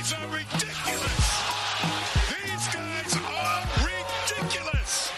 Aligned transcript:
guys 0.00 0.12
are 0.14 0.26
ridiculous. 0.28 1.42
These 2.30 2.68
guys 2.74 3.16
are 3.16 3.68
ridiculous. 4.38 5.12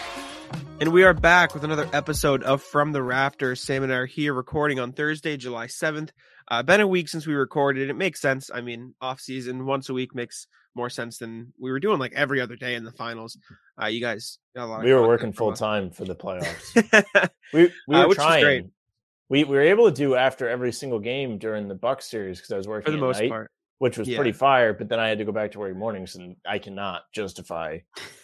And 0.81 0.91
we 0.91 1.03
are 1.05 1.13
back 1.13 1.53
with 1.53 1.63
another 1.63 1.87
episode 1.93 2.43
of 2.43 2.61
From 2.61 2.91
the 2.91 3.01
Rafters. 3.01 3.61
Sam 3.61 3.83
and 3.83 3.93
I 3.93 3.95
are 3.95 4.05
here 4.05 4.33
recording 4.33 4.81
on 4.81 4.91
Thursday, 4.91 5.37
July 5.37 5.67
7th. 5.67 6.09
Uh, 6.49 6.63
been 6.63 6.81
a 6.81 6.87
week 6.87 7.07
since 7.07 7.25
we 7.25 7.33
recorded. 7.33 7.89
It 7.89 7.93
makes 7.93 8.19
sense. 8.19 8.49
I 8.53 8.59
mean, 8.59 8.93
off 8.99 9.21
season, 9.21 9.65
once 9.65 9.87
a 9.87 9.93
week 9.93 10.13
makes 10.13 10.47
more 10.75 10.89
sense 10.89 11.17
than 11.17 11.53
we 11.57 11.71
were 11.71 11.79
doing 11.79 11.97
like 11.99 12.11
every 12.13 12.41
other 12.41 12.57
day 12.57 12.75
in 12.75 12.83
the 12.83 12.91
finals. 12.91 13.37
Uh, 13.81 13.85
you 13.85 14.01
guys 14.01 14.37
got 14.53 14.65
a 14.65 14.67
lot 14.67 14.79
of 14.79 14.83
We 14.83 14.93
were 14.93 15.07
working 15.07 15.31
full 15.31 15.51
us. 15.51 15.59
time 15.59 15.91
for 15.91 16.03
the 16.03 16.15
playoffs. 16.15 17.29
we 17.53 17.71
we 17.87 17.95
Uh, 17.95 18.01
were 18.01 18.07
which 18.09 18.17
is 18.19 18.25
great. 18.25 18.41
trying. 18.41 18.71
We, 19.29 19.45
we 19.45 19.55
were 19.55 19.61
able 19.61 19.85
to 19.89 19.95
do 19.95 20.15
after 20.15 20.49
every 20.49 20.73
single 20.73 20.99
game 20.99 21.37
during 21.37 21.69
the 21.69 21.73
Buck 21.75 22.01
series 22.01 22.39
because 22.39 22.51
I 22.51 22.57
was 22.57 22.67
working 22.67 22.85
for 22.85 22.91
the 22.91 22.97
at 22.97 23.01
most 23.01 23.19
night, 23.21 23.29
part. 23.29 23.49
Which 23.83 23.97
was 23.97 24.07
Yeah. 24.07 24.15
pretty 24.15 24.31
fire. 24.31 24.71
But 24.71 24.87
then 24.87 25.01
I 25.01 25.09
had 25.09 25.17
to 25.17 25.25
go 25.25 25.33
back 25.33 25.51
to 25.51 25.59
work 25.59 25.75
mornings, 25.75 26.15
and 26.15 26.37
I 26.45 26.57
cannot 26.57 27.01
justify 27.11 27.79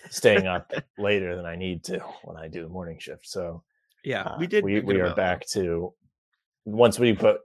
staying 0.09 0.47
up 0.47 0.71
later 0.97 1.35
than 1.35 1.45
I 1.45 1.57
need 1.57 1.83
to 1.83 1.99
when 2.23 2.37
I 2.37 2.47
do 2.47 2.63
the 2.63 2.69
morning 2.69 2.97
shift. 2.97 3.27
So 3.27 3.63
Yeah, 4.05 4.23
uh, 4.23 4.37
we 4.39 4.47
did. 4.47 4.63
We 4.63 4.79
we 4.79 5.01
are 5.01 5.13
back 5.13 5.45
to 5.47 5.93
once 6.63 6.97
we 6.97 7.11
put. 7.11 7.41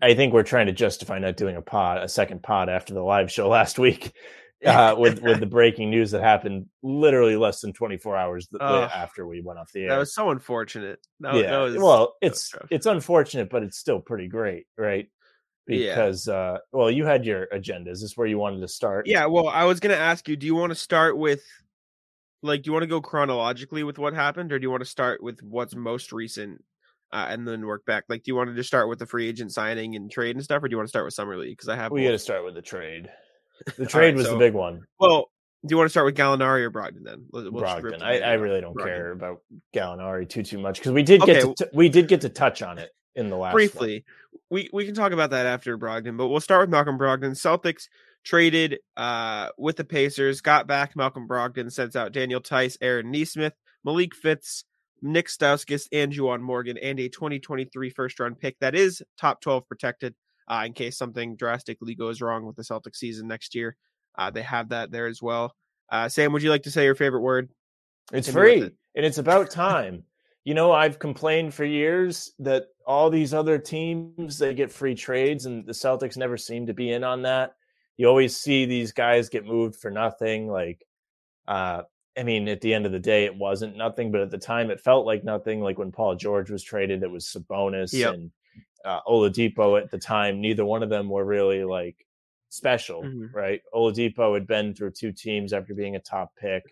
I 0.00 0.14
think 0.14 0.32
we're 0.32 0.42
trying 0.42 0.68
to 0.68 0.72
justify 0.72 1.18
not 1.18 1.36
doing 1.36 1.56
a 1.56 1.60
pod, 1.60 2.02
a 2.02 2.08
second 2.08 2.42
pod 2.42 2.70
after 2.70 2.94
the 2.94 3.02
live 3.02 3.30
show 3.30 3.46
last 3.58 3.78
week, 3.78 4.14
uh, 4.64 4.94
with 4.96 5.20
with 5.20 5.38
the 5.38 5.44
breaking 5.46 5.90
news 5.90 6.12
that 6.12 6.22
happened 6.22 6.64
literally 6.82 7.36
less 7.36 7.60
than 7.60 7.74
24 7.74 8.16
hours 8.16 8.48
Oh, 8.58 8.84
after 8.84 9.26
we 9.26 9.42
went 9.42 9.58
off 9.58 9.70
the 9.74 9.82
air. 9.82 9.90
That 9.90 9.98
was 9.98 10.14
so 10.14 10.30
unfortunate. 10.30 10.98
That, 11.20 11.34
yeah. 11.34 11.50
that 11.50 11.58
was 11.58 11.76
well, 11.76 12.14
it's 12.22 12.54
it's 12.70 12.86
unfortunate, 12.86 13.50
but 13.50 13.62
it's 13.62 13.76
still 13.76 14.00
pretty 14.00 14.28
great, 14.28 14.64
right? 14.78 15.08
Yeah. 15.66 15.94
Because 15.94 16.28
uh, 16.28 16.58
well, 16.72 16.90
you 16.90 17.04
had 17.06 17.24
your 17.24 17.44
agenda. 17.50 17.90
Is 17.90 18.02
this 18.02 18.16
where 18.16 18.26
you 18.26 18.38
wanted 18.38 18.60
to 18.60 18.68
start? 18.68 19.06
Yeah, 19.06 19.26
well, 19.26 19.48
I 19.48 19.64
was 19.64 19.80
gonna 19.80 19.94
ask 19.94 20.28
you, 20.28 20.36
do 20.36 20.46
you 20.46 20.54
want 20.54 20.70
to 20.70 20.76
start 20.76 21.16
with 21.16 21.42
like 22.42 22.62
do 22.62 22.68
you 22.68 22.72
want 22.72 22.82
to 22.82 22.88
go 22.88 23.00
chronologically 23.00 23.82
with 23.82 23.98
what 23.98 24.12
happened, 24.14 24.52
or 24.52 24.58
do 24.58 24.62
you 24.64 24.70
want 24.70 24.82
to 24.82 24.88
start 24.88 25.22
with 25.22 25.40
what's 25.42 25.74
most 25.74 26.12
recent 26.12 26.62
uh, 27.12 27.26
and 27.30 27.48
then 27.48 27.64
work 27.66 27.84
back? 27.86 28.04
Like, 28.08 28.24
do 28.24 28.30
you 28.30 28.36
want 28.36 28.50
to 28.50 28.54
just 28.56 28.68
start 28.68 28.88
with 28.88 28.98
the 28.98 29.06
free 29.06 29.26
agent 29.28 29.52
signing 29.52 29.96
and 29.96 30.10
trade 30.10 30.36
and 30.36 30.44
stuff, 30.44 30.62
or 30.62 30.68
do 30.68 30.72
you 30.72 30.76
want 30.76 30.86
to 30.86 30.90
start 30.90 31.06
with 31.06 31.14
summer 31.14 31.36
league? 31.38 31.52
Because 31.56 31.70
I 31.70 31.76
have 31.76 31.92
we 31.92 32.04
got 32.04 32.10
to 32.10 32.18
start 32.18 32.44
with 32.44 32.54
the 32.54 32.62
trade. 32.62 33.08
The 33.78 33.86
trade 33.86 34.08
right, 34.08 34.14
was 34.14 34.26
so- 34.26 34.32
the 34.32 34.38
big 34.38 34.52
one. 34.52 34.82
Well, 35.00 35.30
do 35.66 35.72
you 35.72 35.78
want 35.78 35.86
to 35.86 35.90
start 35.90 36.04
with 36.04 36.14
Gallinari 36.16 36.60
or 36.60 36.70
Brogdon 36.70 37.04
then? 37.04 37.24
We'll- 37.32 37.50
we'll 37.50 37.62
just 37.64 37.82
rip 37.82 37.94
Brogdon. 37.94 38.02
I, 38.02 38.18
I 38.18 38.32
really 38.34 38.60
don't 38.60 38.76
Brogdon. 38.76 38.84
care 38.84 39.12
about 39.12 39.40
Gallinari 39.74 40.28
too 40.28 40.42
too 40.42 40.58
much 40.58 40.78
because 40.78 40.92
we 40.92 41.02
did 41.02 41.22
get 41.22 41.40
to 41.40 41.54
t- 41.56 41.70
we 41.72 41.88
did 41.88 42.06
get 42.08 42.20
to 42.20 42.28
touch 42.28 42.60
on 42.60 42.76
it 42.76 42.90
in 43.16 43.30
the 43.30 43.36
last 43.36 43.52
one. 43.52 43.58
briefly. 43.58 44.04
We 44.50 44.68
we 44.72 44.84
can 44.84 44.94
talk 44.94 45.12
about 45.12 45.30
that 45.30 45.46
after 45.46 45.78
Brogdon, 45.78 46.16
but 46.16 46.28
we'll 46.28 46.40
start 46.40 46.62
with 46.62 46.70
Malcolm 46.70 46.98
Brogdon. 46.98 47.32
Celtics 47.32 47.88
traded 48.24 48.78
uh 48.96 49.48
with 49.58 49.76
the 49.76 49.84
Pacers, 49.84 50.40
got 50.40 50.66
back 50.66 50.96
Malcolm 50.96 51.28
Brogdon, 51.28 51.70
sends 51.70 51.96
out 51.96 52.12
Daniel 52.12 52.40
Theis, 52.40 52.76
Aaron 52.80 53.10
Nesmith, 53.10 53.54
Malik 53.84 54.14
Fitts, 54.14 54.64
Nick 55.02 55.28
Stauskas, 55.28 55.86
and 55.92 56.12
Juwan 56.12 56.40
Morgan, 56.40 56.78
and 56.78 56.98
a 56.98 57.08
2023 57.08 57.90
first 57.90 58.18
round 58.20 58.38
pick 58.38 58.58
that 58.60 58.74
is 58.74 59.02
top 59.18 59.40
12 59.40 59.68
protected 59.68 60.14
uh, 60.48 60.62
in 60.66 60.72
case 60.72 60.96
something 60.96 61.36
drastically 61.36 61.94
goes 61.94 62.20
wrong 62.20 62.44
with 62.44 62.56
the 62.56 62.62
Celtics 62.62 62.96
season 62.96 63.28
next 63.28 63.54
year. 63.54 63.76
Uh, 64.16 64.30
they 64.30 64.42
have 64.42 64.70
that 64.70 64.90
there 64.90 65.06
as 65.06 65.20
well. 65.20 65.54
Uh, 65.90 66.08
Sam, 66.08 66.32
would 66.32 66.42
you 66.42 66.50
like 66.50 66.62
to 66.64 66.70
say 66.70 66.84
your 66.84 66.94
favorite 66.94 67.20
word? 67.20 67.50
It's 68.12 68.28
with 68.28 68.34
free 68.36 68.60
it. 68.62 68.74
and 68.94 69.06
it's 69.06 69.18
about 69.18 69.50
time. 69.50 70.04
you 70.44 70.54
know, 70.54 70.72
I've 70.72 70.98
complained 70.98 71.54
for 71.54 71.64
years 71.64 72.32
that 72.40 72.66
all 72.86 73.10
these 73.10 73.32
other 73.34 73.58
teams 73.58 74.38
they 74.38 74.54
get 74.54 74.70
free 74.72 74.94
trades 74.94 75.46
and 75.46 75.64
the 75.66 75.72
Celtics 75.72 76.16
never 76.16 76.36
seem 76.36 76.66
to 76.66 76.74
be 76.74 76.92
in 76.92 77.04
on 77.04 77.22
that. 77.22 77.54
You 77.96 78.08
always 78.08 78.36
see 78.36 78.64
these 78.66 78.92
guys 78.92 79.28
get 79.28 79.44
moved 79.46 79.76
for 79.76 79.90
nothing 79.90 80.48
like 80.48 80.84
uh 81.46 81.82
I 82.16 82.22
mean, 82.22 82.46
at 82.46 82.60
the 82.60 82.72
end 82.72 82.86
of 82.86 82.92
the 82.92 83.00
day, 83.00 83.24
it 83.24 83.34
wasn't 83.34 83.76
nothing, 83.76 84.12
but 84.12 84.20
at 84.20 84.30
the 84.30 84.38
time, 84.38 84.70
it 84.70 84.80
felt 84.80 85.04
like 85.04 85.24
nothing. 85.24 85.60
Like 85.60 85.78
when 85.78 85.90
Paul 85.90 86.14
George 86.14 86.48
was 86.48 86.62
traded, 86.62 87.02
it 87.02 87.10
was 87.10 87.24
Sabonis 87.26 87.92
Yep. 87.92 88.14
and 88.14 88.30
uh, 88.84 89.00
Oladipo. 89.08 89.82
At 89.82 89.90
the 89.90 89.98
time, 89.98 90.40
neither 90.40 90.64
one 90.64 90.84
of 90.84 90.90
them 90.90 91.08
were 91.08 91.24
really 91.24 91.64
like 91.64 91.96
special, 92.50 93.02
Mhm. 93.02 93.32
right? 93.34 93.60
Oladipo 93.74 94.32
had 94.34 94.46
been 94.46 94.74
through 94.74 94.92
two 94.92 95.10
teams 95.10 95.52
after 95.52 95.74
being 95.74 95.96
a 95.96 96.00
top 96.00 96.30
pick. 96.36 96.62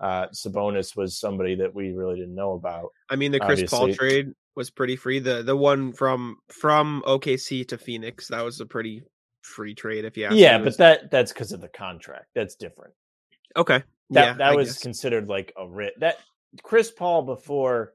Uh, 0.00 0.26
Sabonis 0.34 0.94
was 0.94 1.16
somebody 1.18 1.54
that 1.54 1.74
we 1.74 1.92
really 1.92 2.16
didn't 2.18 2.34
know 2.34 2.52
about. 2.52 2.90
I 3.08 3.16
mean, 3.16 3.32
the 3.32 3.40
Chris 3.40 3.62
Paul 3.70 3.94
trade 3.94 4.34
was 4.56 4.70
pretty 4.70 4.96
free. 4.96 5.18
The 5.18 5.42
the 5.42 5.56
one 5.56 5.92
from 5.92 6.38
from 6.48 7.02
OKC 7.06 7.66
to 7.68 7.78
Phoenix 7.78 8.28
that 8.28 8.44
was 8.44 8.60
a 8.60 8.66
pretty 8.66 9.02
free 9.42 9.74
trade. 9.74 10.04
If 10.04 10.16
you 10.16 10.26
ask 10.26 10.36
yeah. 10.36 10.58
But 10.58 10.76
that 10.78 11.10
that's 11.10 11.32
because 11.32 11.52
of 11.52 11.60
the 11.60 11.68
contract. 11.68 12.26
That's 12.34 12.54
different. 12.54 12.94
okay, 13.56 13.82
That 14.10 14.24
yeah, 14.26 14.32
that 14.34 14.52
I 14.52 14.54
was 14.56 14.68
guess. 14.68 14.82
considered 14.82 15.28
like 15.28 15.52
a 15.56 15.66
writ. 15.68 15.94
That 16.00 16.18
Chris 16.62 16.90
Paul 16.90 17.22
before 17.22 17.92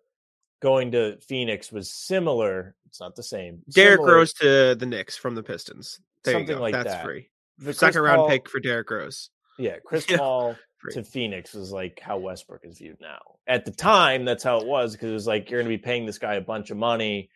going 0.61 0.91
to 0.91 1.17
Phoenix 1.21 1.71
was 1.71 1.91
similar. 1.93 2.75
It's 2.87 2.99
not 2.99 3.15
the 3.15 3.23
same. 3.23 3.61
Derrick 3.73 4.01
Rose 4.01 4.33
to 4.33 4.75
the 4.75 4.85
Knicks 4.85 5.15
from 5.15 5.35
the 5.35 5.43
Pistons. 5.43 5.99
There 6.23 6.33
Something 6.33 6.59
like 6.59 6.73
That's 6.73 6.89
that. 6.89 7.03
free. 7.05 7.29
the 7.59 7.65
Chris 7.65 7.77
Second 7.79 8.01
round 8.01 8.17
Paul- 8.17 8.29
pick 8.29 8.49
for 8.49 8.59
Derrick 8.59 8.89
Rose. 8.91 9.29
Yeah, 9.57 9.77
Chris 9.85 10.05
Paul. 10.05 10.55
To 10.91 11.03
Phoenix 11.03 11.53
was 11.53 11.71
like 11.71 11.99
how 11.99 12.17
Westbrook 12.17 12.61
is 12.63 12.77
viewed 12.77 12.99
now. 13.01 13.19
At 13.47 13.65
the 13.65 13.71
time, 13.71 14.25
that's 14.25 14.43
how 14.43 14.59
it 14.59 14.67
was 14.67 14.93
because 14.93 15.09
it 15.09 15.13
was 15.13 15.27
like 15.27 15.49
you're 15.49 15.61
going 15.61 15.71
to 15.71 15.77
be 15.77 15.81
paying 15.83 16.05
this 16.05 16.17
guy 16.17 16.35
a 16.35 16.41
bunch 16.41 16.71
of 16.71 16.77
money. 16.77 17.29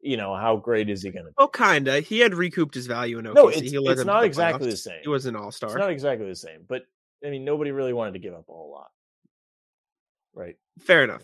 You 0.00 0.16
know, 0.16 0.34
how 0.34 0.56
great 0.56 0.90
is 0.90 1.02
he 1.02 1.10
going 1.10 1.26
to 1.26 1.30
be? 1.30 1.34
Oh, 1.38 1.48
kinda. 1.48 2.00
He 2.00 2.18
had 2.18 2.34
recouped 2.34 2.74
his 2.74 2.86
value 2.86 3.18
in 3.18 3.24
OKC. 3.24 3.34
No, 3.34 3.48
it's, 3.48 3.60
it's 3.60 4.04
not 4.04 4.20
the 4.20 4.26
exactly 4.26 4.70
the 4.70 4.76
same. 4.76 5.00
He 5.02 5.08
was 5.08 5.26
an 5.26 5.36
all 5.36 5.52
star. 5.52 5.70
It's 5.70 5.78
not 5.78 5.90
exactly 5.90 6.26
the 6.26 6.36
same, 6.36 6.64
but 6.68 6.82
I 7.24 7.30
mean, 7.30 7.44
nobody 7.44 7.70
really 7.70 7.92
wanted 7.92 8.14
to 8.14 8.18
give 8.18 8.34
up 8.34 8.48
a 8.48 8.52
whole 8.52 8.72
lot, 8.72 8.90
right? 10.34 10.56
Fair 10.80 11.04
enough. 11.04 11.22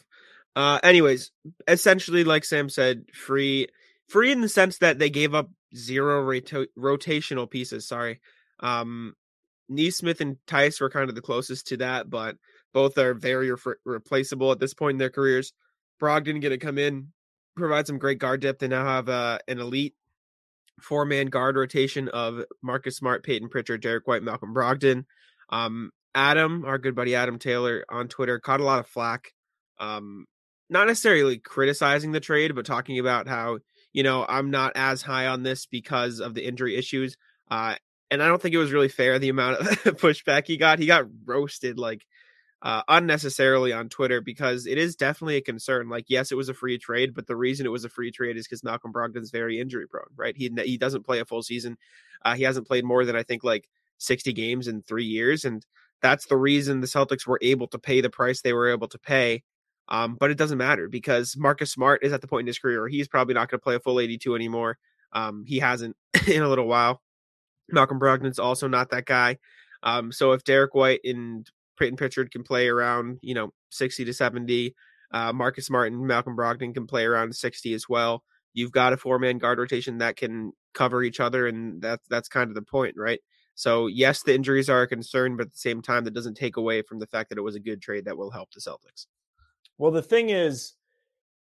Uh, 0.54 0.78
anyways, 0.82 1.30
essentially, 1.66 2.24
like 2.24 2.44
Sam 2.44 2.68
said, 2.68 3.04
free, 3.12 3.68
free 4.08 4.32
in 4.32 4.40
the 4.40 4.48
sense 4.48 4.78
that 4.78 4.98
they 4.98 5.10
gave 5.10 5.34
up 5.34 5.50
zero 5.74 6.22
roto- 6.22 6.66
rotational 6.78 7.50
pieces. 7.50 7.86
Sorry, 7.86 8.20
um, 8.60 9.14
Nesmith 9.68 10.20
and 10.20 10.36
Theis 10.46 10.80
were 10.80 10.90
kind 10.90 11.08
of 11.08 11.14
the 11.14 11.20
closest 11.20 11.68
to 11.68 11.76
that, 11.78 12.08
but 12.08 12.36
both 12.72 12.96
are 12.98 13.14
very 13.14 13.50
re- 13.50 13.74
replaceable 13.84 14.52
at 14.52 14.60
this 14.60 14.74
point 14.74 14.94
in 14.94 14.98
their 14.98 15.10
careers. 15.10 15.52
Brogdon 16.00 16.40
going 16.40 16.50
to 16.50 16.58
come 16.58 16.78
in, 16.78 17.08
provide 17.56 17.86
some 17.86 17.98
great 17.98 18.18
guard 18.18 18.40
depth. 18.40 18.60
They 18.60 18.68
now 18.68 18.84
have 18.84 19.08
uh, 19.08 19.38
an 19.48 19.58
elite 19.58 19.94
four 20.80 21.04
man 21.04 21.26
guard 21.26 21.56
rotation 21.56 22.08
of 22.08 22.44
Marcus 22.62 22.96
Smart, 22.96 23.24
Payton 23.24 23.48
Pritchard, 23.48 23.82
Derrick 23.82 24.06
White, 24.06 24.22
Malcolm 24.22 24.54
Brogdon. 24.54 25.04
Um, 25.50 25.90
Adam, 26.14 26.64
our 26.64 26.78
good 26.78 26.94
buddy 26.94 27.14
Adam 27.14 27.38
Taylor 27.38 27.84
on 27.88 28.08
Twitter, 28.08 28.38
caught 28.38 28.60
a 28.60 28.64
lot 28.64 28.80
of 28.80 28.86
flack. 28.86 29.32
Um, 29.78 30.26
not 30.70 30.86
necessarily 30.86 31.38
criticizing 31.38 32.12
the 32.12 32.20
trade, 32.20 32.54
but 32.54 32.66
talking 32.66 32.98
about 32.98 33.28
how, 33.28 33.58
you 33.92 34.02
know, 34.02 34.24
I'm 34.28 34.50
not 34.50 34.72
as 34.74 35.02
high 35.02 35.26
on 35.26 35.42
this 35.42 35.66
because 35.66 36.20
of 36.20 36.34
the 36.34 36.46
injury 36.46 36.76
issues. 36.76 37.16
Uh, 37.50 37.76
and 38.10 38.22
I 38.22 38.28
don't 38.28 38.40
think 38.40 38.54
it 38.54 38.58
was 38.58 38.72
really 38.72 38.88
fair 38.88 39.18
the 39.18 39.28
amount 39.28 39.60
of 39.60 39.66
pushback 39.98 40.46
he 40.46 40.56
got. 40.56 40.78
He 40.78 40.86
got 40.86 41.06
roasted 41.24 41.78
like 41.78 42.06
uh, 42.62 42.82
unnecessarily 42.88 43.72
on 43.72 43.88
Twitter 43.88 44.20
because 44.20 44.66
it 44.66 44.78
is 44.78 44.96
definitely 44.96 45.36
a 45.36 45.40
concern. 45.42 45.88
Like, 45.88 46.06
yes, 46.08 46.32
it 46.32 46.36
was 46.36 46.48
a 46.48 46.54
free 46.54 46.78
trade, 46.78 47.14
but 47.14 47.26
the 47.26 47.36
reason 47.36 47.66
it 47.66 47.70
was 47.70 47.84
a 47.84 47.88
free 47.88 48.10
trade 48.10 48.36
is 48.36 48.46
because 48.46 48.64
Malcolm 48.64 48.92
Brogdon's 48.92 49.30
very 49.30 49.60
injury 49.60 49.86
prone, 49.86 50.06
right? 50.16 50.36
He 50.36 50.50
he 50.64 50.76
doesn't 50.76 51.04
play 51.04 51.20
a 51.20 51.24
full 51.24 51.42
season. 51.42 51.76
Uh, 52.24 52.34
he 52.34 52.42
hasn't 52.42 52.66
played 52.66 52.84
more 52.84 53.04
than 53.04 53.16
I 53.16 53.22
think 53.22 53.44
like 53.44 53.68
60 53.98 54.32
games 54.32 54.68
in 54.68 54.82
three 54.82 55.04
years, 55.04 55.44
and 55.44 55.64
that's 56.02 56.26
the 56.26 56.36
reason 56.36 56.80
the 56.80 56.86
Celtics 56.86 57.26
were 57.26 57.38
able 57.42 57.68
to 57.68 57.78
pay 57.78 58.00
the 58.00 58.10
price 58.10 58.40
they 58.40 58.52
were 58.52 58.70
able 58.70 58.88
to 58.88 58.98
pay. 58.98 59.42
Um, 59.88 60.16
but 60.16 60.30
it 60.30 60.36
doesn't 60.36 60.58
matter 60.58 60.88
because 60.88 61.36
Marcus 61.36 61.72
Smart 61.72 62.04
is 62.04 62.12
at 62.12 62.20
the 62.20 62.28
point 62.28 62.42
in 62.42 62.46
his 62.48 62.58
career 62.58 62.80
where 62.80 62.90
he's 62.90 63.08
probably 63.08 63.34
not 63.34 63.48
going 63.48 63.58
to 63.58 63.64
play 63.64 63.74
a 63.74 63.80
full 63.80 64.00
82 64.00 64.34
anymore. 64.34 64.78
Um, 65.12 65.44
he 65.46 65.60
hasn't 65.60 65.96
in 66.26 66.42
a 66.42 66.48
little 66.48 66.66
while. 66.66 67.00
Malcolm 67.70 68.00
Brogdon's 68.00 68.38
also 68.38 68.68
not 68.68 68.90
that 68.90 69.06
guy. 69.06 69.38
Um, 69.82 70.10
so 70.12 70.32
if 70.32 70.44
Derrick 70.44 70.74
White 70.74 71.00
and 71.04 71.48
Payton 71.78 71.96
Pritchard 71.96 72.30
can 72.30 72.42
play 72.42 72.68
around, 72.68 73.18
you 73.22 73.34
know, 73.34 73.52
60 73.70 74.04
to 74.04 74.12
70, 74.12 74.74
uh, 75.12 75.32
Marcus 75.32 75.66
Smart 75.66 75.92
and 75.92 76.06
Malcolm 76.06 76.36
Brogdon 76.36 76.74
can 76.74 76.86
play 76.86 77.04
around 77.04 77.34
60 77.34 77.74
as 77.74 77.88
well. 77.88 78.24
You've 78.54 78.72
got 78.72 78.92
a 78.92 78.96
four 78.96 79.18
man 79.18 79.38
guard 79.38 79.58
rotation 79.58 79.98
that 79.98 80.16
can 80.16 80.52
cover 80.74 81.02
each 81.02 81.20
other, 81.20 81.46
and 81.46 81.80
that's 81.80 82.06
that's 82.08 82.28
kind 82.28 82.48
of 82.48 82.54
the 82.54 82.62
point, 82.62 82.94
right? 82.96 83.20
So 83.54 83.86
yes, 83.86 84.22
the 84.22 84.34
injuries 84.34 84.70
are 84.70 84.82
a 84.82 84.88
concern, 84.88 85.36
but 85.36 85.46
at 85.46 85.52
the 85.52 85.58
same 85.58 85.82
time, 85.82 86.04
that 86.04 86.14
doesn't 86.14 86.36
take 86.36 86.56
away 86.56 86.82
from 86.82 86.98
the 86.98 87.06
fact 87.06 87.28
that 87.28 87.38
it 87.38 87.42
was 87.42 87.56
a 87.56 87.60
good 87.60 87.82
trade 87.82 88.04
that 88.06 88.16
will 88.16 88.30
help 88.30 88.50
the 88.52 88.60
Celtics. 88.60 89.06
Well, 89.78 89.90
the 89.90 90.02
thing 90.02 90.30
is, 90.30 90.74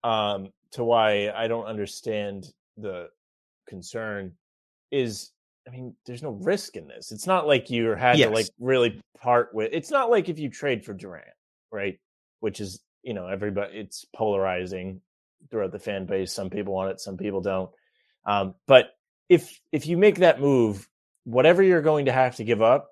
um, 0.03 0.51
to 0.73 0.85
why 0.85 1.31
I 1.31 1.47
don't 1.47 1.67
understand 1.67 2.53
the 2.77 3.09
concern 3.69 4.33
is, 4.91 5.31
I 5.67 5.71
mean, 5.71 5.95
there's 6.07 6.23
no 6.23 6.31
risk 6.31 6.77
in 6.77 6.87
this. 6.87 7.11
It's 7.13 7.27
not 7.27 7.47
like 7.47 7.71
you 7.71 7.91
had 7.91 8.19
Yes. 8.19 8.29
to 8.29 8.35
like 8.35 8.47
really 8.59 9.01
part 9.19 9.55
with. 9.55 9.71
It's 9.73 9.91
not 9.91 10.11
like 10.11 10.29
if 10.29 10.39
you 10.39 10.51
trade 10.51 10.85
for 10.85 10.93
Durant, 10.93 11.27
right? 11.73 11.99
Which 12.41 12.61
is, 12.61 12.83
you 13.03 13.15
know, 13.15 13.29
everybody. 13.29 13.79
It's 13.79 14.05
polarizing 14.15 15.01
throughout 15.51 15.73
the 15.73 15.79
fan 15.79 16.07
base. 16.07 16.33
Some 16.33 16.51
people 16.51 16.75
want 16.75 16.91
it, 16.91 17.01
some 17.01 17.17
people 17.17 17.41
don't. 17.41 17.71
Um, 18.27 18.55
but 18.67 18.91
if 19.29 19.59
if 19.73 19.87
you 19.87 19.97
make 19.97 20.17
that 20.17 20.41
move, 20.41 20.87
whatever 21.25 21.63
you're 21.63 21.83
going 21.83 22.07
to 22.07 22.13
have 22.13 22.37
to 22.37 22.45
give 22.45 22.61
up, 22.63 22.91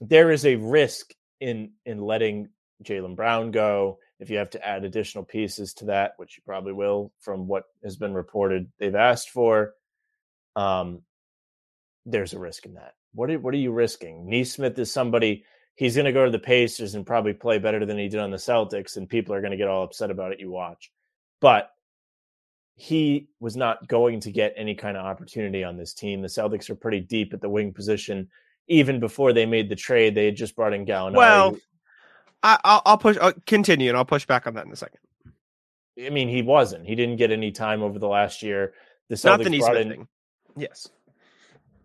there 0.00 0.30
is 0.30 0.46
a 0.46 0.56
risk 0.56 1.12
in 1.40 1.72
in 1.84 2.00
letting 2.00 2.48
Jaylen 2.82 3.16
Brown 3.16 3.50
go. 3.50 3.98
If 4.20 4.30
you 4.30 4.38
have 4.38 4.50
to 4.50 4.66
add 4.66 4.84
additional 4.84 5.24
pieces 5.24 5.74
to 5.74 5.86
that, 5.86 6.14
which 6.16 6.36
you 6.36 6.42
probably 6.46 6.72
will, 6.72 7.12
from 7.20 7.46
what 7.46 7.64
has 7.82 7.96
been 7.96 8.14
reported, 8.14 8.70
they've 8.78 8.94
asked 8.94 9.30
for. 9.30 9.74
Um, 10.56 11.02
there's 12.06 12.32
a 12.32 12.38
risk 12.38 12.66
in 12.66 12.74
that. 12.74 12.94
What 13.14 13.30
are, 13.30 13.38
what 13.38 13.54
are 13.54 13.58
you 13.58 13.72
risking? 13.72 14.28
Nesmith 14.28 14.78
is 14.78 14.92
somebody 14.92 15.44
he's 15.74 15.96
going 15.96 16.06
to 16.06 16.12
go 16.12 16.24
to 16.24 16.30
the 16.30 16.38
Pacers 16.38 16.94
and 16.94 17.06
probably 17.06 17.32
play 17.32 17.58
better 17.58 17.84
than 17.84 17.98
he 17.98 18.08
did 18.08 18.20
on 18.20 18.30
the 18.30 18.36
Celtics, 18.36 18.96
and 18.96 19.08
people 19.08 19.34
are 19.34 19.40
going 19.40 19.50
to 19.50 19.56
get 19.56 19.68
all 19.68 19.84
upset 19.84 20.10
about 20.10 20.32
it. 20.32 20.40
You 20.40 20.50
watch, 20.50 20.90
but 21.40 21.70
he 22.76 23.28
was 23.40 23.56
not 23.56 23.86
going 23.88 24.20
to 24.20 24.32
get 24.32 24.54
any 24.56 24.74
kind 24.74 24.96
of 24.96 25.04
opportunity 25.04 25.62
on 25.62 25.76
this 25.76 25.94
team. 25.94 26.22
The 26.22 26.28
Celtics 26.28 26.68
are 26.70 26.74
pretty 26.74 27.00
deep 27.00 27.32
at 27.32 27.40
the 27.40 27.48
wing 27.48 27.72
position. 27.72 28.28
Even 28.66 28.98
before 28.98 29.32
they 29.32 29.46
made 29.46 29.68
the 29.68 29.76
trade, 29.76 30.14
they 30.14 30.24
had 30.24 30.36
just 30.36 30.56
brought 30.56 30.72
in 30.72 30.86
Gallinari. 30.86 31.16
Well, 31.16 31.56
I, 32.42 32.58
I'll, 32.64 32.82
I'll 32.86 32.98
push. 32.98 33.16
I'll 33.20 33.34
continue, 33.46 33.90
and 33.90 33.96
I'll 33.96 34.04
push 34.04 34.26
back 34.26 34.46
on 34.46 34.54
that 34.54 34.66
in 34.66 34.72
a 34.72 34.76
second. 34.76 35.00
I 36.02 36.10
mean, 36.10 36.28
he 36.28 36.42
wasn't. 36.42 36.86
He 36.86 36.94
didn't 36.94 37.16
get 37.16 37.30
any 37.30 37.52
time 37.52 37.82
over 37.82 37.98
the 37.98 38.08
last 38.08 38.42
year. 38.42 38.74
The 39.08 39.20
Not 39.22 39.38
the 39.40 39.50
Celtics 39.50 39.58
brought 39.60 39.76
in. 39.76 39.88
thing. 39.90 40.08
Yes. 40.56 40.88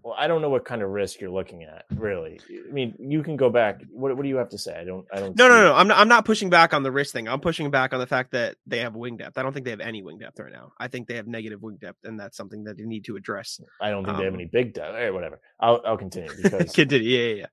Well, 0.09 0.17
I 0.19 0.25
don't 0.25 0.41
know 0.41 0.50
what 0.50 0.65
kind 0.65 0.81
of 0.81 0.89
risk 0.89 1.21
you're 1.21 1.29
looking 1.29 1.61
at. 1.61 1.85
Really, 1.95 2.39
I 2.50 2.71
mean, 2.71 2.95
you 2.97 3.21
can 3.21 3.38
go 3.38 3.51
back. 3.51 3.83
What 3.91 4.17
What 4.17 4.23
do 4.23 4.27
you 4.29 4.38
have 4.38 4.50
to 4.50 4.57
say? 4.57 4.75
I 4.75 4.83
don't. 4.83 5.06
I 5.13 5.19
don't. 5.19 5.35
No, 5.38 5.47
no, 5.47 5.65
no. 5.65 5.75
I'm 5.75 5.88
not. 5.88 6.00
I'm 6.00 6.07
not 6.07 6.25
pushing 6.25 6.50
back 6.50 6.73
on 6.73 6.81
the 6.81 6.91
wrist 6.91 7.13
thing. 7.13 7.27
I'm 7.27 7.39
pushing 7.39 7.69
back 7.69 7.94
on 7.94 8.00
the 8.00 8.07
fact 8.07 8.31
that 8.31 8.56
they 8.65 8.79
have 8.79 8.95
wing 8.95 9.17
depth. 9.17 9.38
I 9.38 9.44
don't 9.44 9.53
think 9.53 9.65
they 9.65 9.69
have 9.71 9.81
any 9.81 10.01
wing 10.01 10.17
depth 10.17 10.39
right 10.39 10.51
now. 10.51 10.71
I 10.79 10.88
think 10.88 11.07
they 11.07 11.13
have 11.13 11.27
negative 11.27 11.61
wing 11.61 11.77
depth, 11.79 12.00
and 12.06 12.19
that's 12.19 12.35
something 12.35 12.63
that 12.63 12.77
they 12.77 12.85
need 12.85 13.06
to 13.06 13.17
address. 13.17 13.61
I 13.79 13.91
don't 13.91 14.03
think 14.03 14.17
they 14.17 14.23
have 14.23 14.33
Um, 14.33 14.39
any 14.39 14.50
big 14.51 14.73
depth. 14.73 14.95
Or 14.97 15.13
whatever. 15.13 15.39
I'll 15.59 15.79
I'll 15.85 15.95
continue 15.97 16.31
because 16.41 16.71
Continue. 16.73 17.07
Yeah, 17.07 17.33
yeah, 17.35 17.45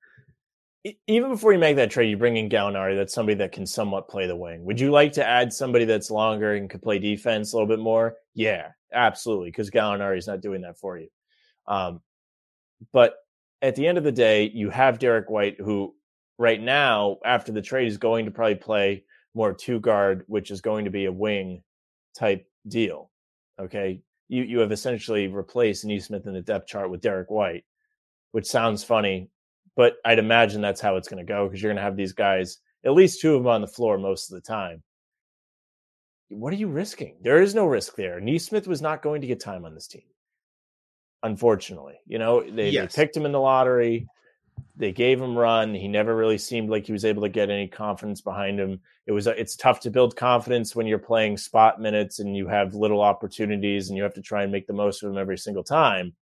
yeah. 0.84 0.92
even 1.06 1.28
before 1.32 1.52
you 1.52 1.58
make 1.58 1.76
that 1.76 1.90
trade, 1.90 2.08
you 2.08 2.16
bring 2.16 2.38
in 2.38 2.48
Gallinari. 2.48 2.96
That's 2.96 3.12
somebody 3.12 3.36
that 3.36 3.52
can 3.52 3.66
somewhat 3.66 4.08
play 4.08 4.26
the 4.26 4.34
wing. 4.36 4.64
Would 4.64 4.80
you 4.80 4.90
like 4.92 5.12
to 5.12 5.26
add 5.26 5.52
somebody 5.52 5.84
that's 5.84 6.10
longer 6.10 6.54
and 6.54 6.70
could 6.70 6.80
play 6.80 6.98
defense 7.00 7.52
a 7.52 7.56
little 7.56 7.68
bit 7.68 7.80
more? 7.80 8.14
Yeah, 8.34 8.68
absolutely. 8.94 9.50
Because 9.50 9.70
Gallinari 9.70 10.16
is 10.16 10.26
not 10.26 10.40
doing 10.40 10.62
that 10.62 10.78
for 10.78 10.96
you. 10.96 11.08
Um, 11.68 12.00
but 12.92 13.14
at 13.62 13.76
the 13.76 13.86
end 13.86 13.98
of 13.98 14.04
the 14.04 14.12
day, 14.12 14.50
you 14.54 14.70
have 14.70 14.98
Derrick 14.98 15.30
White, 15.30 15.56
who 15.58 15.94
right 16.38 16.60
now, 16.60 17.18
after 17.24 17.52
the 17.52 17.62
trade, 17.62 17.88
is 17.88 17.96
going 17.96 18.24
to 18.26 18.30
probably 18.30 18.56
play 18.56 19.04
more 19.34 19.52
two 19.52 19.80
guard, 19.80 20.24
which 20.26 20.50
is 20.50 20.60
going 20.60 20.84
to 20.84 20.90
be 20.90 21.06
a 21.06 21.12
wing 21.12 21.62
type 22.16 22.46
deal. 22.68 23.10
Okay. 23.60 24.00
You 24.28 24.42
you 24.42 24.58
have 24.58 24.72
essentially 24.72 25.28
replaced 25.28 25.84
Nesmith 25.84 26.26
in 26.26 26.32
the 26.32 26.42
depth 26.42 26.66
chart 26.66 26.90
with 26.90 27.00
Derrick 27.00 27.30
White, 27.30 27.64
which 28.32 28.46
sounds 28.46 28.82
funny, 28.82 29.30
but 29.76 29.94
I'd 30.04 30.18
imagine 30.18 30.60
that's 30.60 30.80
how 30.80 30.96
it's 30.96 31.08
going 31.08 31.24
to 31.24 31.32
go 31.32 31.46
because 31.46 31.62
you're 31.62 31.70
going 31.70 31.76
to 31.76 31.82
have 31.82 31.96
these 31.96 32.12
guys, 32.12 32.58
at 32.84 32.92
least 32.92 33.20
two 33.20 33.34
of 33.36 33.42
them 33.42 33.48
on 33.52 33.60
the 33.60 33.68
floor 33.68 33.98
most 33.98 34.30
of 34.30 34.34
the 34.34 34.46
time. 34.46 34.82
What 36.28 36.52
are 36.52 36.56
you 36.56 36.66
risking? 36.66 37.18
There 37.22 37.40
is 37.40 37.54
no 37.54 37.66
risk 37.66 37.94
there. 37.94 38.20
Nesmith 38.20 38.66
was 38.66 38.82
not 38.82 39.00
going 39.00 39.20
to 39.20 39.28
get 39.28 39.38
time 39.38 39.64
on 39.64 39.74
this 39.74 39.86
team. 39.86 40.02
Unfortunately, 41.22 41.94
you 42.06 42.18
know, 42.18 42.42
they, 42.48 42.70
Yes. 42.70 42.94
they 42.94 43.02
picked 43.02 43.16
him 43.16 43.26
in 43.26 43.32
the 43.32 43.40
lottery. 43.40 44.06
They 44.76 44.92
gave 44.92 45.20
him 45.20 45.36
run. 45.36 45.74
He 45.74 45.88
never 45.88 46.14
really 46.14 46.38
seemed 46.38 46.70
like 46.70 46.86
he 46.86 46.92
was 46.92 47.04
able 47.04 47.22
to 47.22 47.28
get 47.28 47.50
any 47.50 47.66
confidence 47.66 48.20
behind 48.20 48.60
him. 48.60 48.80
It 49.06 49.12
was 49.12 49.26
it's 49.26 49.56
tough 49.56 49.80
to 49.80 49.90
build 49.90 50.16
confidence 50.16 50.76
when 50.76 50.86
you're 50.86 50.98
playing 50.98 51.38
spot 51.38 51.80
minutes 51.80 52.18
and 52.20 52.36
you 52.36 52.46
have 52.48 52.74
little 52.74 53.00
opportunities 53.00 53.88
and 53.88 53.96
you 53.96 54.02
have 54.02 54.14
to 54.14 54.22
try 54.22 54.42
and 54.42 54.52
make 54.52 54.66
the 54.66 54.72
most 54.72 55.02
of 55.02 55.08
them 55.08 55.18
every 55.18 55.38
single 55.38 55.64
time. 55.64 56.14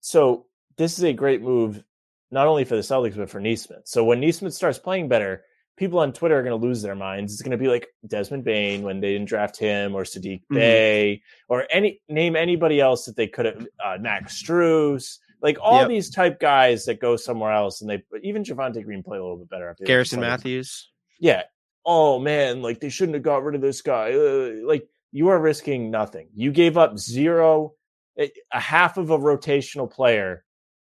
So 0.00 0.46
this 0.76 0.98
is 0.98 1.04
a 1.04 1.12
great 1.12 1.40
move, 1.42 1.82
not 2.30 2.46
only 2.46 2.64
for 2.64 2.76
the 2.76 2.82
Celtics 2.82 3.16
but 3.16 3.30
for 3.30 3.40
Nesmith. 3.40 3.82
So 3.86 4.04
when 4.04 4.20
Nesmith 4.20 4.54
starts 4.54 4.78
playing 4.78 5.08
better, 5.08 5.44
people 5.76 5.98
on 5.98 6.12
Twitter 6.12 6.38
are 6.38 6.42
going 6.42 6.58
to 6.58 6.66
lose 6.66 6.82
their 6.82 6.94
minds. 6.94 7.32
It's 7.32 7.42
going 7.42 7.50
to 7.50 7.56
be 7.62 7.68
like 7.68 7.88
Desmond 8.06 8.44
Bane 8.44 8.82
when 8.82 9.00
they 9.00 9.12
didn't 9.12 9.28
draft 9.28 9.56
him, 9.58 9.94
or 9.94 10.04
Saddiq 10.04 10.42
Mhm. 10.50 10.54
Bey, 10.54 11.22
or 11.48 11.66
any 11.70 12.00
name 12.08 12.36
anybody 12.36 12.80
else 12.80 13.06
that 13.06 13.16
they 13.16 13.26
could 13.26 13.46
have. 13.46 13.66
Uh, 13.84 13.96
Max 14.00 14.40
Strus, 14.42 15.18
like 15.42 15.58
all 15.60 15.80
Yep. 15.80 15.88
these 15.88 16.10
type 16.10 16.38
guys 16.40 16.84
that 16.86 17.00
go 17.00 17.16
somewhere 17.16 17.52
else, 17.52 17.80
and 17.80 17.90
they 17.90 18.02
even 18.22 18.44
Javonte 18.44 18.82
Green 18.84 19.02
play 19.02 19.18
a 19.18 19.22
little 19.22 19.36
bit 19.38 19.50
better. 19.50 19.68
after 19.70 19.84
they 19.84 19.84
left 19.84 20.10
the 20.10 20.16
Garrison 20.16 20.20
Matthews. 20.20 20.90
Yeah. 21.18 21.42
Oh 21.84 22.18
man, 22.18 22.62
like 22.62 22.80
they 22.80 22.88
shouldn't 22.88 23.14
have 23.14 23.22
got 23.24 23.42
rid 23.44 23.54
of 23.54 23.60
this 23.60 23.82
guy. 23.82 24.12
Uh, 24.14 24.52
like 24.64 24.88
you 25.12 25.28
are 25.28 25.38
risking 25.38 25.90
nothing. 25.90 26.28
You 26.34 26.50
gave 26.50 26.76
up 26.78 26.98
zero, 26.98 27.74
a 28.18 28.30
half 28.52 28.96
of 28.96 29.10
a 29.10 29.18
rotational 29.18 29.90
player 29.90 30.44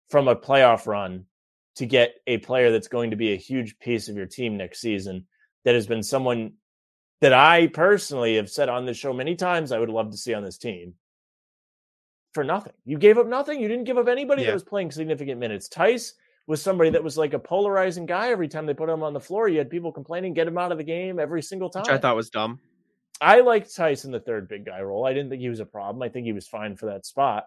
from 0.08 0.26
a 0.26 0.34
playoff 0.34 0.86
run 0.86 1.26
to 1.80 1.86
get 1.86 2.14
a 2.26 2.38
player 2.38 2.70
that's 2.70 2.88
going 2.88 3.10
to 3.10 3.16
be 3.16 3.32
a 3.32 3.36
huge 3.36 3.78
piece 3.78 4.08
of 4.08 4.16
your 4.16 4.26
team 4.26 4.56
next 4.56 4.80
season. 4.80 5.26
That 5.64 5.74
has 5.74 5.86
been 5.86 6.02
someone 6.02 6.52
that 7.20 7.32
I 7.34 7.66
personally 7.66 8.36
have 8.36 8.48
said 8.48 8.68
on 8.70 8.86
this 8.86 8.96
show 8.96 9.12
many 9.12 9.34
times 9.34 9.72
I 9.72 9.78
would 9.78 9.90
love 9.90 10.10
to 10.10 10.16
see 10.16 10.32
on 10.32 10.42
this 10.44 10.56
team. 10.56 10.94
For 12.32 12.44
nothing. 12.44 12.72
You 12.84 12.96
gave 12.96 13.18
up 13.18 13.26
nothing. 13.26 13.60
You 13.60 13.68
didn't 13.68 13.84
give 13.84 13.98
up 13.98 14.08
anybody 14.08 14.42
Yeah. 14.42 14.48
that 14.48 14.54
was 14.54 14.62
playing 14.62 14.90
significant 14.92 15.38
minutes. 15.40 15.68
Theis 15.68 16.14
was 16.46 16.62
somebody 16.62 16.90
that 16.90 17.02
was 17.04 17.18
like 17.18 17.34
a 17.34 17.38
polarizing 17.38 18.06
guy 18.06 18.30
every 18.30 18.48
time 18.48 18.66
they 18.66 18.72
put 18.74 18.88
him 18.88 19.02
on 19.02 19.12
the 19.12 19.20
floor. 19.20 19.48
You 19.48 19.58
had 19.58 19.68
people 19.68 19.92
complaining, 19.92 20.32
get 20.32 20.46
him 20.46 20.56
out 20.56 20.72
of 20.72 20.78
the 20.78 20.84
game 20.84 21.18
every 21.18 21.42
single 21.42 21.68
time. 21.70 21.82
which 21.82 21.90
I 21.90 21.98
thought 21.98 22.16
was 22.16 22.30
dumb. 22.30 22.60
I 23.20 23.40
liked 23.40 23.68
Theis 23.68 24.04
in 24.04 24.12
the 24.12 24.20
third 24.20 24.48
big 24.48 24.64
guy 24.64 24.80
role. 24.80 25.04
I 25.04 25.12
didn't 25.12 25.28
think 25.30 25.42
he 25.42 25.48
was 25.50 25.60
a 25.60 25.66
problem. 25.66 26.02
I 26.02 26.08
think 26.08 26.24
he 26.24 26.32
was 26.32 26.46
fine 26.48 26.76
for 26.76 26.86
that 26.86 27.04
spot. 27.04 27.44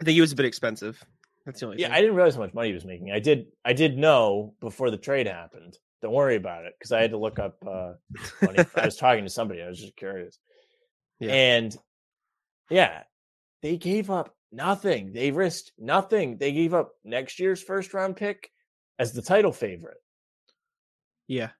I 0.00 0.04
think 0.04 0.14
he 0.14 0.20
was 0.20 0.32
a 0.32 0.36
bit 0.36 0.46
expensive. 0.46 1.02
That's 1.44 1.60
the 1.60 1.66
only 1.66 1.78
Yeah, 1.80 1.88
thing. 1.88 1.96
I 1.96 2.00
didn't 2.00 2.16
realize 2.16 2.34
how 2.34 2.40
much 2.40 2.54
money 2.54 2.68
he 2.68 2.74
was 2.74 2.84
making. 2.84 3.10
I 3.12 3.18
did 3.18 3.46
I 3.64 3.72
did 3.72 3.98
know 3.98 4.54
before 4.60 4.90
the 4.90 4.96
trade 4.98 5.26
happened. 5.26 5.76
Don't 6.00 6.12
worry 6.12 6.36
about 6.36 6.64
it 6.64 6.74
because 6.78 6.92
I 6.92 7.00
had 7.00 7.10
to 7.10 7.18
look 7.18 7.38
up 7.38 7.56
uh 7.66 7.92
money. 8.40 8.58
I 8.76 8.84
was 8.84 8.96
talking 8.98 9.24
to 9.24 9.30
somebody. 9.30 9.62
I 9.62 9.68
was 9.68 9.80
just 9.80 9.96
curious. 9.96 10.38
Yeah. 11.20 11.32
And 11.32 11.76
yeah, 12.70 13.02
they 13.62 13.76
gave 13.76 14.10
up 14.10 14.34
nothing. 14.50 15.12
They 15.12 15.30
risked 15.30 15.72
nothing. 15.78 16.38
They 16.38 16.52
gave 16.52 16.74
up 16.74 16.92
next 17.04 17.38
year's 17.38 17.62
first 17.62 17.94
round 17.94 18.16
pick 18.16 18.50
as 18.98 19.12
the 19.12 19.22
title 19.22 19.52
favorite. 19.52 19.98
yeah. 21.28 21.50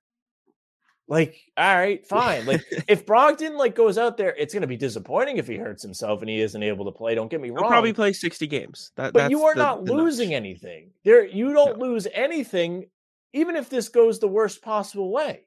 Like, 1.09 1.37
all 1.57 1.77
right, 1.77 2.07
fine. 2.07 2.47
Like, 2.47 2.63
if 2.89 3.05
Brogdon 3.05 3.57
like 3.57 3.75
goes 3.75 3.99
out 3.99 4.17
there, 4.17 4.35
it's 4.37 4.55
going 4.55 4.63
to 4.63 4.67
be 4.69 4.77
disappointing 4.77 5.37
if 5.37 5.47
he 5.47 5.57
hurts 5.57 5.83
himself 5.83 6.21
and 6.23 6.31
he 6.31 6.41
isn't 6.41 6.63
able 6.63 6.85
to 6.87 6.93
play. 6.93 7.15
Don't 7.15 7.31
get 7.31 7.41
me 7.41 7.49
He'll 7.49 7.57
wrong. 7.57 7.69
probably 7.69 7.93
play 7.93 8.13
60 8.13 8.47
games. 8.47 8.93
That, 8.97 9.13
but 9.13 9.31
you 9.31 9.43
are 9.45 9.55
the- 9.55 9.63
not 9.63 9.85
the 9.85 9.93
losing 9.95 10.31
notch. 10.31 10.37
anything. 10.37 10.91
There, 11.05 11.27
you 11.27 11.53
don't 11.53 11.79
lose 11.79 12.07
anything, 12.13 12.87
even 13.33 13.57
if 13.57 13.69
this 13.69 13.89
goes 13.89 14.21
the 14.21 14.29
worst 14.29 14.63
possible 14.63 15.11
way. 15.13 15.45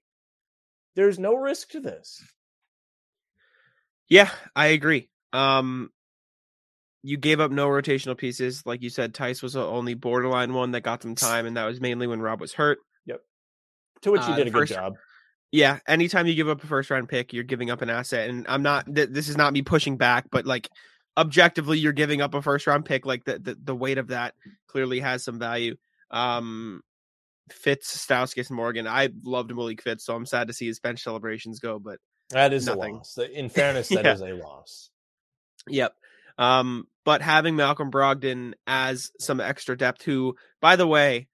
There's 0.96 1.18
no 1.20 1.36
risk 1.36 1.70
to 1.72 1.80
this. 1.80 2.22
Yeah, 4.08 4.30
I 4.56 4.68
agree. 4.68 5.10
Um, 5.34 5.90
you 7.02 7.18
gave 7.18 7.40
up 7.40 7.52
no 7.52 7.68
rotational 7.68 8.18
pieces, 8.18 8.64
like 8.66 8.82
you 8.82 8.90
said. 8.90 9.14
Theis 9.14 9.42
was 9.42 9.54
the 9.54 9.66
only 9.66 9.94
borderline 9.94 10.54
one 10.54 10.72
that 10.72 10.82
got 10.82 11.02
some 11.02 11.16
time, 11.16 11.46
and 11.46 11.58
that 11.58 11.66
was 11.66 11.82
mainly 11.82 12.08
when 12.08 12.22
Rob 12.22 12.40
was 12.40 12.54
hurt. 12.54 12.80
Yep. 13.06 13.22
To 14.04 14.12
which 14.12 14.22
you 14.28 14.34
Uh, 14.34 14.36
did 14.36 14.48
a 14.48 14.52
good 14.52 14.68
job. 14.68 14.94
Yeah, 15.56 15.80
anytime 15.88 16.28
you 16.28 16.36
give 16.36 16.50
up 16.50 16.62
a 16.64 16.68
first 16.68 16.90
round 16.90 17.08
pick, 17.08 17.32
you're 17.32 17.44
giving 17.46 17.70
up 17.72 17.82
an 17.82 17.90
asset, 17.90 18.30
and 18.30 18.46
I'm 18.50 18.62
not. 18.62 18.94
Th- 18.94 19.08
this 19.10 19.30
is 19.30 19.38
not 19.38 19.54
me 19.54 19.62
pushing 19.62 19.96
back, 19.96 20.26
but 20.30 20.46
like 20.46 20.68
objectively, 21.18 21.78
you're 21.80 21.94
giving 21.94 22.22
up 22.22 22.34
a 22.34 22.42
first 22.42 22.68
round 22.68 22.84
pick. 22.84 23.06
Like 23.06 23.24
the 23.24 23.40
the, 23.40 23.58
the 23.64 23.76
weight 23.76 23.98
of 23.98 24.08
that 24.10 24.36
clearly 24.68 25.00
has 25.00 25.24
some 25.24 25.40
value. 25.40 25.76
Um, 26.12 26.82
Fitts, 27.52 28.06
Stauskas, 28.06 28.52
Morgan. 28.52 28.86
I 28.86 29.10
loved 29.24 29.56
Malik 29.56 29.82
Fitts, 29.82 30.04
so 30.06 30.14
I'm 30.16 30.26
sad 30.26 30.48
to 30.48 30.54
see 30.54 30.68
his 30.68 30.80
bench 30.82 31.02
celebrations 31.04 31.60
go. 31.60 31.80
But 31.80 32.00
That 32.32 32.52
is 32.52 32.66
nothing. 32.66 32.96
a 32.96 32.98
loss. 32.98 33.18
In 33.18 33.48
fairness, 33.60 33.88
that 33.90 34.06
is 34.06 34.22
Yeah. 34.22 34.34
a 34.34 34.36
loss. 34.36 34.90
Yep. 35.70 35.94
Um, 36.38 36.88
but 37.06 37.22
having 37.22 37.56
Malcolm 37.56 37.92
Brogdon 37.92 38.56
as 38.68 39.12
some 39.20 39.40
extra 39.40 39.78
depth, 39.78 40.02
who, 40.04 40.36
by 40.60 40.76
the 40.76 40.88
way, 40.88 41.28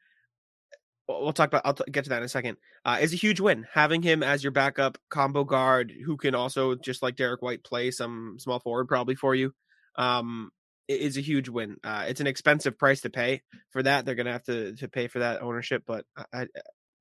we'll 1.08 1.34
talk 1.34 1.50
about. 1.50 1.64
I'll 1.66 1.74
t- 1.74 1.92
get 1.92 2.06
to 2.06 2.10
that 2.12 2.18
in 2.18 2.24
a 2.24 2.30
second. 2.30 2.58
Uh, 2.86 2.98
is 3.02 3.14
a 3.14 3.18
huge 3.18 3.40
win. 3.40 3.68
Having 3.74 4.04
him 4.04 4.24
as 4.24 4.44
your 4.44 4.52
backup 4.52 4.98
combo 5.10 5.44
guard, 5.44 5.92
who 6.06 6.18
can 6.18 6.36
also 6.36 6.76
just 6.76 7.02
like 7.02 7.16
Derrick 7.16 7.42
White 7.42 7.64
play 7.64 7.92
some 7.92 8.38
small 8.40 8.60
forward 8.60 8.88
probably 8.88 9.16
for 9.16 9.36
you, 9.36 9.54
um, 9.96 10.52
is 10.88 11.18
a 11.18 11.22
huge 11.22 11.50
win. 11.50 11.78
Uh, 11.84 12.06
it's 12.08 12.22
an 12.22 12.28
expensive 12.28 12.78
price 12.78 13.02
to 13.02 13.10
pay 13.10 13.42
for 13.72 13.84
that. 13.84 14.06
They're 14.06 14.16
gonna 14.16 14.34
have 14.34 14.46
to 14.46 14.76
to 14.76 14.88
pay 14.88 15.08
for 15.08 15.20
that 15.20 15.42
ownership, 15.42 15.84
but 15.86 16.06
I, 16.16 16.26
I, 16.34 16.48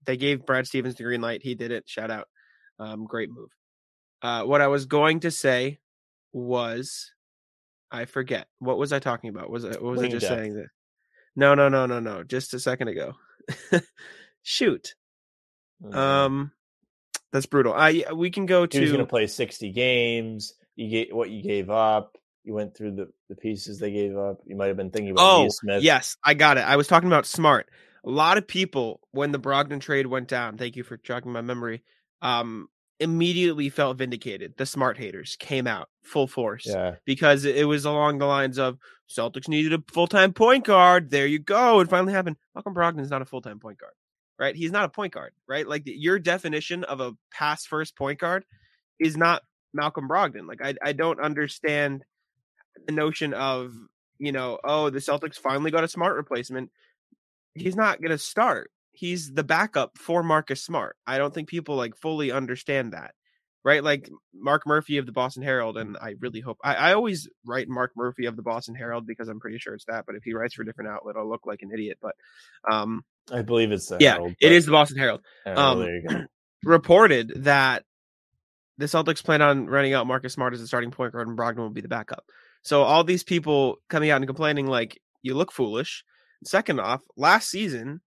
they 0.05 0.17
gave 0.17 0.47
Brad 0.47 0.67
Stevens 0.67 0.95
the 0.95 1.05
green 1.05 1.21
light. 1.21 1.43
He 1.43 1.55
did 1.55 1.71
it. 1.71 1.89
Shout 1.89 2.11
out. 2.11 2.29
Um, 2.79 3.05
great 3.05 3.31
move. 3.31 3.51
Uh, 4.23 4.45
what 4.45 4.61
I 4.61 4.69
was 4.69 4.87
going 4.87 5.21
to 5.21 5.31
say 5.31 5.79
was 6.33 7.13
I 7.91 8.05
forget. 8.05 8.47
What 8.59 8.79
was 8.79 8.93
I 8.93 8.99
talking 8.99 9.31
about? 9.31 9.51
Was 9.51 9.65
I 9.65 9.71
what 9.71 9.83
was 9.83 10.03
I 10.03 10.09
just 10.09 10.27
depth. 10.27 10.39
saying 10.39 10.55
that? 10.55 10.69
No, 11.37 11.55
no, 11.55 11.69
no, 11.69 11.87
no, 11.87 12.01
no. 12.01 12.23
Just 12.23 12.55
a 12.55 12.61
second 12.61 12.89
ago. 12.89 13.15
Shoot. 14.43 14.95
Mhm. 15.83 15.95
Um 15.95 16.53
that's 17.33 17.47
brutal. 17.47 17.73
I 17.73 18.05
we 18.15 18.31
can 18.31 18.47
go 18.47 18.67
he 18.71 18.81
was 18.81 18.91
going 18.91 18.99
to 18.99 19.05
to 19.05 19.11
play 19.11 19.27
60 19.27 19.71
games. 19.71 20.55
You 20.77 20.89
get 20.89 21.15
what 21.15 21.31
you 21.31 21.43
gave 21.43 21.71
up. 21.71 22.17
You 22.45 22.55
went 22.55 22.77
through 22.77 22.93
the, 22.97 23.09
the 23.29 23.37
pieces 23.37 23.79
they 23.79 23.93
gave 23.93 24.17
up. 24.17 24.41
You 24.47 24.57
might 24.57 24.69
have 24.69 24.77
been 24.77 24.91
thinking 24.91 25.13
about 25.13 25.23
Oh, 25.23 25.45
Nesmith. 25.45 25.83
yes, 25.83 26.17
I 26.25 26.35
got 26.35 26.57
it. 26.57 26.63
I 26.63 26.77
was 26.77 26.87
talking 26.87 27.07
about 27.07 27.27
Smart. 27.27 27.69
A 28.05 28.11
lot 28.11 28.39
of 28.39 28.49
people, 28.49 29.01
when 29.13 29.31
the 29.31 29.39
Brogdon 29.39 29.81
trade 29.81 30.07
went 30.07 30.29
down, 30.29 30.57
thank 30.57 30.75
you 30.75 30.83
for 30.83 30.97
jogging 30.97 31.33
my 31.33 31.43
memory, 31.43 31.83
um, 32.23 32.69
immediately 33.01 33.69
felt 33.71 33.97
vindicated. 33.99 34.55
The 34.57 34.67
Smart 34.67 34.99
haters 34.99 35.37
came 35.41 35.67
out 35.67 35.89
full 36.05 36.27
force 36.27 36.67
Yeah. 36.67 36.97
because 37.05 37.45
it 37.45 37.67
was 37.67 37.85
along 37.85 38.19
the 38.19 38.27
lines 38.27 38.59
of 38.59 38.79
Celtics 39.09 39.49
needed 39.49 39.73
a 39.73 39.83
full 39.93 40.07
time 40.07 40.33
point 40.33 40.65
guard. 40.67 41.11
There 41.11 41.27
you 41.27 41.39
go. 41.41 41.81
It 41.81 41.89
finally 41.89 42.13
happened. 42.13 42.37
Malcolm 42.55 42.75
Brogdon 42.75 43.01
is 43.01 43.11
not 43.11 43.23
a 43.23 43.27
full 43.27 43.41
time 43.43 43.59
point 43.59 43.79
guard, 43.79 43.95
right? 44.39 44.55
He's 44.55 44.71
not 44.71 44.85
a 44.85 44.89
point 44.91 45.13
guard, 45.15 45.33
right? 45.49 45.67
Like 45.67 45.85
the- 45.85 45.93
your 45.97 46.19
definition 46.19 46.85
of 46.85 47.01
a 47.01 47.13
pass 47.33 47.65
first 47.67 47.97
point 47.97 48.21
guard 48.21 48.45
is 49.01 49.17
not 49.17 49.43
Malcolm 49.73 50.09
Brogdon. 50.09 50.47
Like 50.47 50.61
I, 50.63 50.75
I 50.85 50.93
don't 50.93 51.21
understand 51.21 52.05
the 52.87 52.93
notion 52.93 53.33
of 53.35 53.73
you 54.23 54.33
know, 54.33 54.59
oh, 54.63 54.91
the 54.91 54.99
Celtics 54.99 55.37
finally 55.39 55.71
got 55.71 55.83
a 55.83 55.89
smart 55.89 56.15
replacement. 56.15 56.71
He's 57.55 57.75
not 57.75 58.03
going 58.03 58.11
to 58.11 58.19
start. 58.19 58.71
He's 59.01 59.33
the 59.33 59.43
backup 59.43 59.97
for 59.97 60.23
Marcus 60.23 60.63
Smart. 60.63 60.95
I 61.07 61.17
don't 61.17 61.33
think 61.33 61.49
people 61.49 61.75
like 61.75 61.97
fully 61.97 62.31
understand 62.31 62.93
that. 62.93 63.15
Right? 63.65 63.83
Like 63.83 64.11
Mark 64.35 64.67
Murphy 64.67 64.99
of 64.99 65.07
the 65.07 65.13
Boston 65.13 65.43
Herald 65.43 65.79
and 65.79 65.97
I 65.97 66.17
really 66.21 66.41
hope 66.41 66.59
I, 66.63 66.75
I 66.75 66.93
always 66.93 67.27
write 67.47 67.67
Mark 67.67 67.93
Murphy 67.97 68.27
of 68.27 68.37
the 68.37 68.43
Boston 68.43 68.75
Herald 68.75 69.07
because 69.07 69.29
I'm 69.29 69.41
pretty 69.41 69.57
sure 69.57 69.73
it's 69.73 69.87
that, 69.87 70.05
but 70.07 70.17
if 70.17 70.23
he 70.23 70.35
writes 70.35 70.53
for 70.53 70.63
a 70.63 70.67
different 70.67 70.91
outlet, 70.91 71.17
I'll 71.17 71.29
look 71.29 71.47
like 71.47 71.63
an 71.63 71.71
idiot, 71.73 71.97
but 72.03 72.15
um 72.71 73.03
I 73.33 73.41
believe 73.41 73.73
it's 73.73 73.89
the 73.89 73.97
yeah, 74.01 74.13
Herald, 74.13 74.35
it 74.39 74.53
is 74.53 74.67
the 74.67 74.73
Boston 74.73 74.99
Herald 74.99 75.23
Yeah, 75.47 75.55
um, 75.55 75.79
there 75.79 75.97
you 75.97 76.09
go. 76.09 76.21
reported 76.65 77.33
that 77.45 77.85
the 78.77 78.87
Celtics 78.87 79.25
plan 79.25 79.41
on 79.41 79.67
running 79.67 79.95
out 79.95 80.07
Marcus 80.07 80.35
Smart 80.35 80.53
as 80.53 80.61
the 80.61 80.67
starting 80.67 80.91
point 80.91 81.13
guard 81.13 81.29
and 81.29 81.39
Brogdon 81.39 81.59
will 81.59 81.71
be 81.71 81.83
the 81.83 81.89
backup. 81.89 82.25
So 82.63 82.83
all 82.83 83.05
these 83.05 83.25
people 83.25 83.77
coming 83.89 84.11
out 84.11 84.17
and 84.17 84.27
complaining 84.27 84.67
like 84.67 85.01
you 85.23 85.35
look 85.35 85.53
foolish. 85.53 86.05
Second 86.45 86.81
off, 86.81 87.01
last 87.17 87.51
season, 87.51 88.01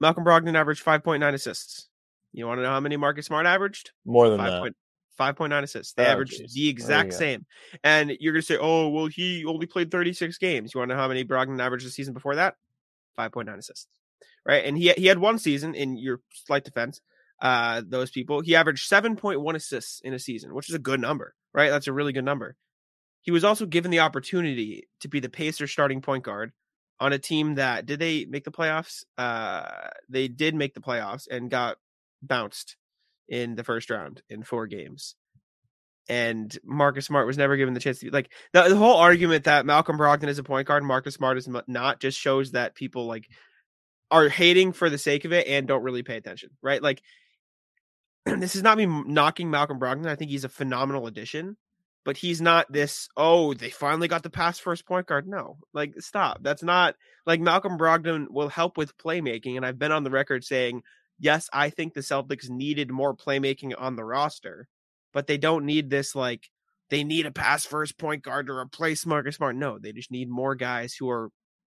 Malcolm 0.00 0.24
Brogdon 0.24 0.54
averaged 0.56 0.84
5.9 0.84 1.32
assists. 1.34 1.88
You 2.32 2.46
want 2.46 2.58
to 2.58 2.62
know 2.62 2.68
how 2.70 2.80
many 2.80 2.96
Marcus 2.96 3.26
Smart 3.26 3.46
averaged? 3.46 3.92
More 4.04 4.28
than 4.28 4.38
Five 4.38 4.50
that. 4.52 4.60
point 4.60 4.76
five 5.16 5.34
point 5.34 5.50
nine 5.50 5.64
assists. 5.64 5.94
They 5.94 6.04
Oh, 6.06 6.10
averaged 6.10 6.38
geez. 6.38 6.52
the 6.54 6.68
exact 6.68 7.10
go. 7.10 7.16
same. 7.16 7.44
And 7.82 8.12
you're 8.20 8.32
gonna 8.32 8.42
say, 8.42 8.56
oh, 8.60 8.88
well, 8.90 9.06
he 9.06 9.44
only 9.44 9.66
played 9.66 9.90
36 9.90 10.38
games. 10.38 10.72
You 10.72 10.78
want 10.78 10.90
to 10.90 10.94
know 10.94 11.00
how 11.00 11.08
many 11.08 11.24
Brogdon 11.24 11.60
averaged 11.60 11.84
the 11.86 11.90
season 11.90 12.14
before 12.14 12.36
that? 12.36 12.54
5.9 13.18 13.58
assists. 13.58 13.88
Right. 14.46 14.64
And 14.64 14.78
he 14.78 14.92
he 14.92 15.06
had 15.06 15.18
one 15.18 15.38
season 15.40 15.74
in 15.74 15.96
your 15.96 16.20
slight 16.46 16.62
defense. 16.64 17.00
Uh, 17.40 17.82
those 17.84 18.10
people, 18.12 18.40
he 18.42 18.54
averaged 18.56 18.88
7.1 18.88 19.54
assists 19.56 20.00
in 20.02 20.12
a 20.14 20.18
season, 20.18 20.54
which 20.54 20.68
is 20.68 20.74
a 20.74 20.78
good 20.78 21.00
number, 21.00 21.34
right? 21.52 21.70
That's 21.70 21.86
a 21.88 21.92
really 21.92 22.12
good 22.12 22.24
number. 22.24 22.56
He 23.22 23.30
was 23.32 23.42
also 23.44 23.66
given 23.66 23.90
the 23.90 24.00
opportunity 24.00 24.88
to 25.00 25.08
be 25.08 25.18
the 25.20 25.28
Pacers 25.28 25.70
starting 25.72 26.00
point 26.00 26.22
guard 26.24 26.52
on 27.00 27.12
a 27.12 27.18
team 27.18 27.56
that 27.56 27.86
did 27.86 27.98
they 27.98 28.24
make 28.24 28.44
the 28.44 28.50
playoffs? 28.50 29.04
Uh, 29.16 29.88
they 30.08 30.28
did 30.28 30.54
make 30.54 30.74
the 30.74 30.80
playoffs 30.80 31.26
and 31.30 31.50
got 31.50 31.76
bounced 32.22 32.76
in 33.28 33.54
the 33.54 33.64
first 33.64 33.90
round 33.90 34.22
in 34.28 34.42
four 34.42 34.66
games. 34.66 35.14
And 36.08 36.56
Marcus 36.64 37.06
Smart 37.06 37.26
was 37.26 37.36
never 37.36 37.56
given 37.56 37.74
the 37.74 37.80
chance 37.80 37.98
to 37.98 38.06
be 38.06 38.10
like 38.10 38.32
the, 38.52 38.62
the 38.62 38.76
whole 38.76 38.96
argument 38.96 39.44
that 39.44 39.66
Malcolm 39.66 39.98
Brogdon 39.98 40.28
is 40.28 40.38
a 40.38 40.44
point 40.44 40.66
guard, 40.66 40.82
and 40.82 40.88
Marcus 40.88 41.14
Smart 41.14 41.36
is 41.36 41.48
not, 41.66 42.00
just 42.00 42.18
shows 42.18 42.52
that 42.52 42.74
people 42.74 43.06
like 43.06 43.28
are 44.10 44.28
hating 44.30 44.72
for 44.72 44.88
the 44.88 44.96
sake 44.96 45.26
of 45.26 45.32
it 45.32 45.46
and 45.46 45.68
don't 45.68 45.82
really 45.82 46.02
pay 46.02 46.16
attention, 46.16 46.50
right? 46.62 46.82
Like 46.82 47.02
this 48.24 48.56
is 48.56 48.62
not 48.62 48.78
me 48.78 48.86
knocking 48.86 49.50
Malcolm 49.50 49.78
Brogdon. 49.78 50.06
I 50.06 50.16
think 50.16 50.30
he's 50.30 50.44
a 50.44 50.48
phenomenal 50.48 51.06
addition, 51.06 51.58
but 52.04 52.16
he's 52.16 52.40
not 52.40 52.70
this. 52.70 53.08
Oh, 53.16 53.54
they 53.54 53.70
finally 53.70 54.08
got 54.08 54.22
the 54.22 54.30
pass 54.30 54.58
first 54.58 54.86
point 54.86 55.06
guard. 55.06 55.26
No, 55.26 55.58
like 55.74 55.94
stop. 55.98 56.38
That's 56.42 56.62
not 56.62 56.94
like 57.26 57.40
Malcolm 57.40 57.78
Brogdon 57.78 58.26
will 58.30 58.48
help 58.48 58.76
with 58.76 58.96
playmaking, 58.98 59.56
and 59.56 59.66
I've 59.66 59.78
been 59.78 59.92
on 59.92 60.04
the 60.04 60.10
record 60.10 60.44
saying 60.44 60.82
yes, 61.18 61.48
I 61.52 61.70
think 61.70 61.94
the 61.94 62.00
Celtics 62.00 62.48
needed 62.48 62.90
more 62.90 63.14
playmaking 63.16 63.74
on 63.76 63.96
the 63.96 64.04
roster, 64.04 64.68
but 65.12 65.26
they 65.26 65.38
don't 65.38 65.66
need 65.66 65.90
this 65.90 66.14
like 66.14 66.48
they 66.90 67.04
need 67.04 67.26
a 67.26 67.30
pass 67.30 67.66
first 67.66 67.98
point 67.98 68.22
guard 68.22 68.46
to 68.46 68.52
replace 68.54 69.04
Marcus 69.04 69.36
Smart. 69.36 69.56
No, 69.56 69.78
they 69.78 69.92
just 69.92 70.10
need 70.10 70.30
more 70.30 70.54
guys 70.54 70.94
who 70.94 71.10
are 71.10 71.30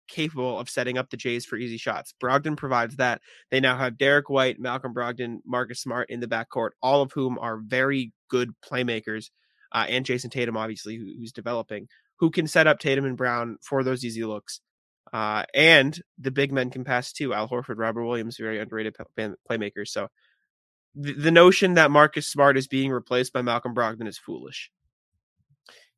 capable 0.09 0.59
of 0.59 0.69
setting 0.69 0.99
up 0.99 1.11
the 1.11 1.17
Jays 1.17 1.47
for 1.47 1.57
easy 1.57 1.79
shots. 1.79 2.15
Brogdon 2.23 2.57
provides 2.57 2.97
that. 2.97 3.21
They 3.51 3.61
now 3.61 3.77
have 3.77 3.99
Derrick 3.99 4.29
White, 4.29 4.61
Malcolm 4.61 4.95
Brogdon, 4.95 5.39
Marcus 5.45 5.81
Smart 5.81 6.11
in 6.11 6.21
the 6.21 6.29
backcourt, 6.29 6.71
all 6.83 7.03
of 7.03 7.13
whom 7.13 7.39
are 7.39 7.59
very 7.59 8.13
good 8.29 8.51
playmakers, 8.65 9.31
uh, 9.77 9.85
and 9.91 10.07
Jayson 10.07 10.31
Tatum, 10.31 10.57
obviously, 10.57 10.97
who, 10.97 11.05
who's 11.19 11.33
developing, 11.33 11.87
who 12.19 12.31
can 12.31 12.47
set 12.47 12.67
up 12.67 12.79
Tatum 12.79 13.05
and 13.05 13.17
Brown 13.17 13.59
for 13.61 13.85
those 13.85 14.07
easy 14.07 14.25
looks. 14.25 14.61
Uh, 15.13 15.45
and 15.53 16.01
the 16.19 16.31
big 16.31 16.51
men 16.51 16.71
can 16.71 16.83
pass 16.83 17.13
too. 17.13 17.35
Al 17.35 17.47
Horford, 17.47 17.77
Robert 17.77 18.03
Williams, 18.07 18.39
very 18.39 18.59
underrated 18.59 18.97
playmakers. 19.49 19.89
So 19.89 20.09
the, 20.95 21.13
the 21.13 21.31
notion 21.31 21.75
that 21.75 21.91
Marcus 21.91 22.27
Smart 22.27 22.57
is 22.57 22.67
being 22.67 22.91
replaced 22.91 23.35
by 23.35 23.43
Malcolm 23.43 23.75
Brogdon 23.75 24.09
is 24.09 24.17
foolish. 24.17 24.71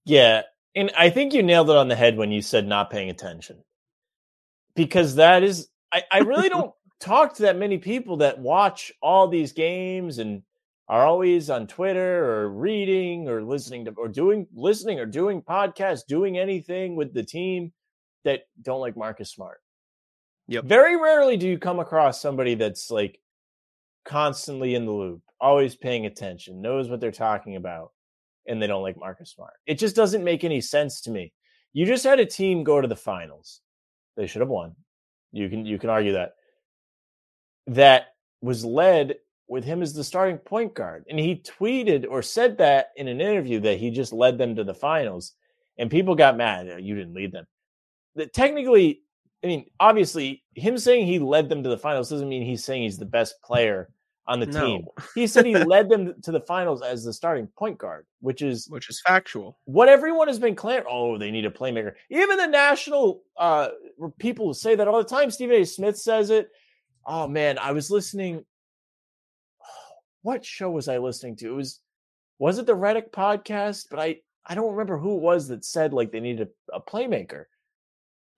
Yeah. 0.04 0.42
And 0.74 0.90
I 0.98 1.10
think 1.10 1.32
you 1.32 1.44
nailed 1.44 1.70
it 1.70 1.76
on 1.76 1.86
the 1.86 1.94
head 1.94 2.16
when 2.16 2.32
you 2.32 2.42
said 2.42 2.66
not 2.66 2.90
paying 2.90 3.10
attention. 3.10 3.62
Because 4.74 5.14
that 5.14 5.44
is 5.44 5.68
I, 5.92 6.02
I 6.10 6.18
really 6.18 6.48
don't 6.48 6.72
talk 6.98 7.36
to 7.36 7.42
that 7.42 7.56
many 7.56 7.78
people 7.78 8.18
that 8.18 8.40
watch 8.40 8.90
all 9.00 9.28
these 9.28 9.52
games 9.52 10.18
and 10.18 10.42
are 10.88 11.06
always 11.06 11.50
on 11.50 11.66
Twitter 11.66 12.24
or 12.24 12.48
reading 12.48 13.28
or 13.28 13.42
listening 13.42 13.84
to 13.84 13.92
or 13.92 14.08
doing 14.08 14.46
listening 14.54 14.98
or 14.98 15.06
doing 15.06 15.42
podcasts, 15.42 16.06
doing 16.06 16.38
anything 16.38 16.96
with 16.96 17.12
the 17.12 17.22
team 17.22 17.72
that 18.24 18.42
don't 18.62 18.80
like 18.80 18.96
Marcus 18.96 19.30
Smart. 19.30 19.58
Yep. 20.48 20.64
Very 20.64 20.96
rarely 20.96 21.36
do 21.36 21.46
you 21.46 21.58
come 21.58 21.78
across 21.78 22.20
somebody 22.20 22.54
that's 22.54 22.90
like 22.90 23.20
constantly 24.06 24.74
in 24.74 24.86
the 24.86 24.92
loop, 24.92 25.20
always 25.40 25.76
paying 25.76 26.06
attention, 26.06 26.62
knows 26.62 26.88
what 26.88 27.00
they're 27.00 27.12
talking 27.12 27.56
about, 27.56 27.92
and 28.46 28.60
they 28.60 28.66
don't 28.66 28.82
like 28.82 28.96
Marcus 28.98 29.30
Smart. 29.30 29.54
It 29.66 29.78
just 29.78 29.94
doesn't 29.94 30.24
make 30.24 30.42
any 30.42 30.62
sense 30.62 31.02
to 31.02 31.10
me. 31.10 31.34
You 31.74 31.84
just 31.84 32.04
had 32.04 32.18
a 32.18 32.24
team 32.24 32.64
go 32.64 32.80
to 32.80 32.88
the 32.88 32.96
finals. 32.96 33.60
They 34.16 34.26
should 34.26 34.40
have 34.40 34.48
won. 34.48 34.74
You 35.32 35.50
can 35.50 35.66
you 35.66 35.78
can 35.78 35.90
argue 35.90 36.12
that. 36.12 36.32
That 37.66 38.06
was 38.40 38.64
led 38.64 39.16
with 39.48 39.64
him 39.64 39.82
as 39.82 39.94
the 39.94 40.04
starting 40.04 40.38
point 40.38 40.74
guard. 40.74 41.04
And 41.08 41.18
he 41.18 41.36
tweeted 41.36 42.06
or 42.08 42.22
said 42.22 42.58
that 42.58 42.90
in 42.96 43.08
an 43.08 43.20
interview 43.20 43.60
that 43.60 43.78
he 43.78 43.90
just 43.90 44.12
led 44.12 44.38
them 44.38 44.54
to 44.56 44.64
the 44.64 44.74
finals. 44.74 45.32
And 45.78 45.90
people 45.90 46.14
got 46.14 46.36
mad. 46.36 46.68
"Oh, 46.72 46.76
You 46.76 46.94
didn't 46.94 47.14
lead 47.14 47.32
them. 47.32 47.46
That 48.16 48.32
technically, 48.32 49.02
I 49.44 49.46
mean, 49.46 49.66
obviously, 49.80 50.42
him 50.54 50.76
saying 50.78 51.06
he 51.06 51.18
led 51.18 51.48
them 51.48 51.62
to 51.62 51.68
the 51.68 51.78
finals 51.78 52.10
doesn't 52.10 52.28
mean 52.28 52.42
he's 52.42 52.64
saying 52.64 52.82
he's 52.82 52.98
the 52.98 53.04
best 53.06 53.40
player 53.42 53.88
on 54.26 54.40
the 54.40 54.46
No. 54.46 54.66
team. 54.66 54.84
He 55.14 55.26
said 55.26 55.46
he 55.46 55.56
led 55.56 55.88
them 55.88 56.20
to 56.22 56.32
the 56.32 56.40
finals 56.40 56.82
as 56.82 57.02
the 57.04 57.12
starting 57.14 57.46
point 57.56 57.78
guard, 57.78 58.04
which 58.20 58.42
is 58.42 58.68
Which 58.68 58.90
is 58.90 59.00
factual. 59.00 59.58
what 59.64 59.88
everyone 59.88 60.26
has 60.28 60.38
been 60.38 60.54
clamoring. 60.56 60.86
Oh, 60.90 61.16
they 61.16 61.30
need 61.30 61.46
a 61.46 61.50
playmaker. 61.50 61.94
Even 62.10 62.36
the 62.36 62.46
national 62.46 63.22
uh, 63.38 63.68
people 64.18 64.52
say 64.52 64.74
that 64.74 64.86
all 64.88 64.98
the 64.98 65.08
time. 65.08 65.30
Stephen 65.30 65.56
A. 65.62 65.64
Smith 65.64 65.96
says 65.96 66.28
it. 66.30 66.50
Oh 67.06 67.26
man, 67.26 67.56
I 67.58 67.72
was 67.72 67.90
listening. 67.90 68.44
What 70.28 70.44
show 70.44 70.70
was 70.70 70.88
I 70.88 70.98
listening 70.98 71.36
to? 71.36 71.52
It 71.52 71.56
was 71.56 71.80
was 72.38 72.58
it 72.58 72.66
the 72.66 72.76
Redick 72.76 73.10
podcast? 73.10 73.86
But 73.90 73.98
I 73.98 74.16
I 74.44 74.54
don't 74.54 74.72
remember 74.72 74.98
who 74.98 75.16
it 75.16 75.22
was 75.22 75.48
that 75.48 75.64
said 75.64 75.94
like 75.94 76.12
they 76.12 76.20
needed 76.20 76.48
a, 76.70 76.76
a 76.76 76.80
playmaker. 76.82 77.44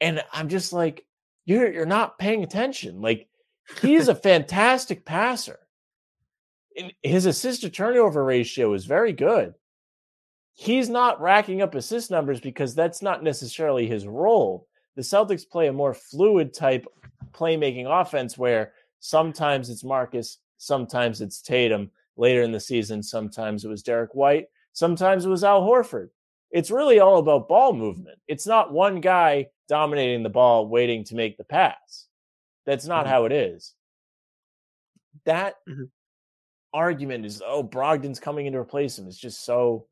And 0.01 0.23
I'm 0.33 0.49
just 0.49 0.73
like, 0.73 1.05
you're 1.45 1.73
you're 1.73 1.87
not 1.87 2.19
paying 2.19 2.45
attention. 2.45 3.01
Like 3.01 3.29
he's 3.83 4.09
a 4.09 4.15
fantastic 4.15 5.05
passer. 5.05 5.59
And 6.79 6.93
his 7.03 7.27
assist 7.27 7.63
to 7.63 7.71
turnover 7.71 8.25
ratio 8.25 8.73
is 8.75 8.85
very 8.85 9.13
good 9.13 9.55
he's 10.61 10.91
not 10.91 11.21
racking 11.23 11.63
up 11.63 11.75
assist 11.75 12.11
numbers 12.11 12.39
because 12.39 12.75
that's 12.75 13.01
not 13.01 13.23
necessarily 13.23 13.87
his 13.87 14.07
role. 14.07 14.67
The 14.95 15.03
Celtics 15.03 15.49
play 15.49 15.69
a 15.69 15.73
more 15.73 15.95
fluid 15.95 16.53
type 16.53 16.87
playmaking 17.33 17.87
offense 17.89 18.37
where 18.37 18.73
sometimes 18.99 19.71
it's 19.71 19.85
Marcus, 19.85 20.37
sometimes 20.61 21.21
it's 21.21 21.41
Tatum. 21.41 21.91
Later 22.17 22.43
in 22.43 22.53
the 22.53 22.61
season, 22.61 23.03
sometimes 23.03 23.65
it 23.65 23.69
was 23.69 23.83
Derrick 23.83 24.15
White, 24.15 24.47
sometimes 24.75 25.25
it 25.25 25.31
was 25.31 25.43
Al 25.43 25.63
Horford. 25.63 26.11
It's 26.51 26.71
really 26.71 27.01
all 27.01 27.19
about 27.19 27.49
ball 27.49 27.73
movement. 27.73 28.19
It's 28.29 28.47
not 28.47 28.73
one 28.73 29.01
guy 29.01 29.47
dominating 29.69 30.23
the 30.23 30.29
ball 30.29 30.69
waiting 30.69 31.03
to 31.05 31.15
make 31.15 31.37
the 31.39 31.45
pass. 31.45 32.07
That's 32.67 32.87
not 32.87 33.07
Mhm. 33.07 33.09
how 33.09 33.25
it 33.25 33.33
is. 33.33 33.75
That 35.25 35.57
Mhm. 35.69 35.91
argument 36.75 37.25
is, 37.25 37.43
oh, 37.45 37.63
Brogdon's 37.65 38.21
coming 38.21 38.47
in 38.47 38.53
to 38.53 38.59
replace 38.59 38.99
him. 38.99 39.07
It's 39.07 39.17
just 39.17 39.45
so 39.45 39.87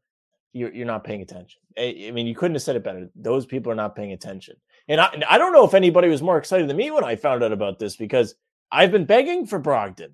you're 0.53 0.73
you're 0.75 0.87
not 0.87 1.05
paying 1.05 1.23
attention. 1.23 1.61
I, 1.79 2.07
I 2.09 2.11
mean, 2.11 2.27
you 2.27 2.35
couldn't 2.35 2.57
have 2.57 2.63
said 2.63 2.77
it 2.77 2.85
better. 2.85 3.09
Those 3.15 3.47
people 3.47 3.71
are 3.73 3.77
not 3.77 3.95
paying 3.97 4.13
attention. 4.13 4.57
And 4.89 5.01
I, 5.01 5.07
and 5.13 5.25
I 5.25 5.39
don't 5.39 5.53
know 5.53 5.65
if 5.65 5.75
anybody 5.75 6.09
was 6.09 6.23
more 6.23 6.39
excited 6.39 6.69
than 6.69 6.77
me 6.77 6.91
when 6.91 7.05
I 7.05 7.17
found 7.17 7.43
out 7.43 7.53
about 7.53 7.79
this 7.79 7.97
because 7.97 8.35
I've 8.71 8.91
been 8.91 9.05
begging 9.05 9.47
for 9.47 9.61
Brogdon. 9.61 10.13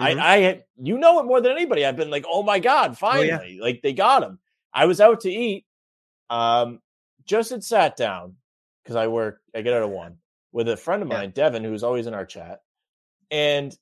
Mhm. 0.00 0.20
I, 0.20 0.48
I 0.50 0.64
you 0.82 0.98
know 0.98 1.20
it 1.20 1.24
more 1.26 1.40
than 1.40 1.52
anybody. 1.52 1.86
I've 1.86 1.96
been 1.96 2.10
like, 2.10 2.26
oh 2.28 2.42
my 2.42 2.58
god, 2.60 2.96
Oh, 3.02 3.20
yeah. 3.22 3.38
finally, 3.38 3.58
like 3.60 3.82
they 3.82 3.92
got 3.92 4.22
him. 4.22 4.38
I 4.74 4.86
was 4.86 5.00
out 5.00 5.20
to 5.22 5.30
eat 5.32 5.66
Um, 6.30 6.80
just 7.26 7.50
had 7.50 7.64
sat 7.64 7.96
down 7.96 8.36
because 8.82 8.96
I 8.96 9.06
work, 9.08 9.40
I 9.54 9.62
get 9.62 9.74
out 9.74 9.82
of 9.84 9.90
one 9.90 10.18
with 10.52 10.68
a 10.68 10.76
friend 10.76 11.02
of 11.02 11.08
Yeah. 11.08 11.18
mine, 11.18 11.30
Devin, 11.30 11.64
who's 11.64 11.82
always 11.84 12.06
in 12.06 12.14
our 12.14 12.26
chat. 12.26 12.60
And 13.30 13.76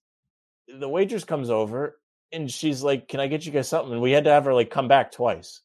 the 0.69 0.89
waitress 0.89 1.25
comes 1.25 1.51
over 1.51 1.99
and 2.33 2.51
she's 2.51 2.83
like, 2.83 3.09
Can 3.09 3.21
I 3.21 3.27
get 3.29 3.47
you 3.47 3.53
guys 3.53 3.69
something? 3.69 3.93
And 3.93 4.03
we 4.03 4.13
had 4.13 4.25
to 4.25 4.31
have 4.31 4.45
her 4.47 4.55
like 4.55 4.71
come 4.71 4.89
back 4.89 5.13
twice. 5.13 5.63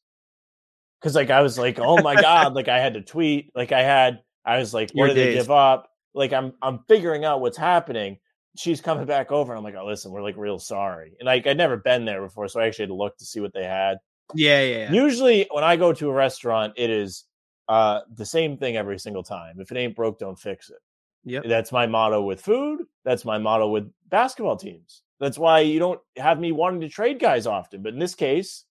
Cause 1.01 1.15
like 1.15 1.29
I 1.29 1.41
was 1.41 1.57
like, 1.59 1.79
Oh 1.79 2.01
my 2.01 2.15
God, 2.21 2.53
like 2.53 2.67
I 2.69 2.79
had 2.79 2.95
to 2.95 3.01
tweet, 3.01 3.51
like 3.55 3.71
I 3.71 3.83
had, 3.83 4.21
I 4.45 4.57
was 4.59 4.73
like, 4.73 4.91
Your 4.93 5.07
What 5.07 5.15
did 5.15 5.17
they 5.17 5.33
give 5.33 5.51
up? 5.51 5.89
Like 6.13 6.33
I'm 6.33 6.53
I'm 6.61 6.79
figuring 6.87 7.25
out 7.25 7.41
what's 7.41 7.57
happening. 7.57 8.19
She's 8.55 8.81
coming 8.81 9.05
back 9.05 9.31
over. 9.31 9.51
And 9.53 9.57
I'm 9.57 9.63
like, 9.63 9.75
Oh, 9.75 9.85
listen, 9.85 10.11
we're 10.11 10.21
like 10.21 10.37
real 10.37 10.59
sorry. 10.59 11.13
And 11.19 11.25
like 11.25 11.47
I'd 11.47 11.57
never 11.57 11.77
been 11.77 12.05
there 12.05 12.21
before, 12.21 12.47
so 12.47 12.59
I 12.59 12.67
actually 12.67 12.83
had 12.83 12.89
to 12.89 12.95
look 12.95 13.17
to 13.17 13.25
see 13.25 13.39
what 13.39 13.53
they 13.53 13.63
had. 13.65 13.97
Yeah, 14.35 14.61
yeah, 14.61 14.77
yeah. 14.77 14.91
Usually, 14.91 15.47
when 15.51 15.63
I 15.63 15.75
go 15.75 15.91
to 15.93 16.09
a 16.09 16.13
restaurant, 16.13 16.73
it 16.77 16.89
is 16.89 17.25
uh, 17.67 18.01
the 18.15 18.25
same 18.25 18.57
thing 18.57 18.77
every 18.77 18.99
single 18.99 19.23
time. 19.23 19.59
If 19.59 19.71
it 19.71 19.77
ain't 19.77 19.95
broke, 19.95 20.19
don't 20.19 20.39
fix 20.39 20.69
it. 20.69 20.77
Yep. 21.25 21.43
That's 21.47 21.71
my 21.71 21.87
motto 21.87 22.21
with 22.21 22.41
food. 22.41 22.81
That's 23.05 23.25
my 23.25 23.37
motto 23.37 23.69
with 23.69 23.91
basketball 24.09 24.57
teams. 24.57 25.01
That's 25.19 25.37
why 25.37 25.59
you 25.61 25.79
don't 25.79 25.99
have 26.17 26.39
me 26.39 26.51
wanting 26.51 26.81
to 26.81 26.89
trade 26.89 27.19
guys 27.19 27.47
often. 27.47 27.81
But 27.81 27.93
in 27.93 27.99
this 27.99 28.15
case, 28.15 28.65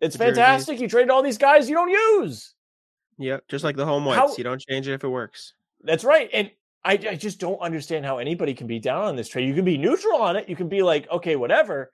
it's 0.00 0.16
jerseys. 0.16 0.36
fantastic. 0.36 0.80
You 0.80 0.88
traded 0.88 1.10
all 1.10 1.22
these 1.22 1.38
guys 1.38 1.68
you 1.68 1.74
don't 1.74 1.90
use. 1.90 2.54
Yep, 3.18 3.44
just 3.48 3.64
like 3.64 3.76
the 3.76 3.86
home 3.86 4.04
whites. 4.04 4.18
How- 4.20 4.34
You 4.36 4.44
don't 4.44 4.60
change 4.60 4.86
it 4.88 4.92
if 4.94 5.02
it 5.04 5.08
works. 5.08 5.54
That's 5.82 6.04
right. 6.04 6.28
And 6.32 6.50
I, 6.84 6.92
I 6.92 7.14
just 7.16 7.40
don't 7.40 7.58
understand 7.60 8.04
how 8.04 8.18
anybody 8.18 8.54
can 8.54 8.66
be 8.66 8.78
down 8.78 9.04
on 9.04 9.16
this 9.16 9.28
trade. 9.28 9.48
You 9.48 9.54
can 9.54 9.64
be 9.64 9.76
neutral 9.78 10.18
on 10.22 10.36
it. 10.36 10.48
You 10.48 10.54
can 10.56 10.68
be 10.68 10.82
like, 10.82 11.10
okay, 11.10 11.34
whatever. 11.36 11.92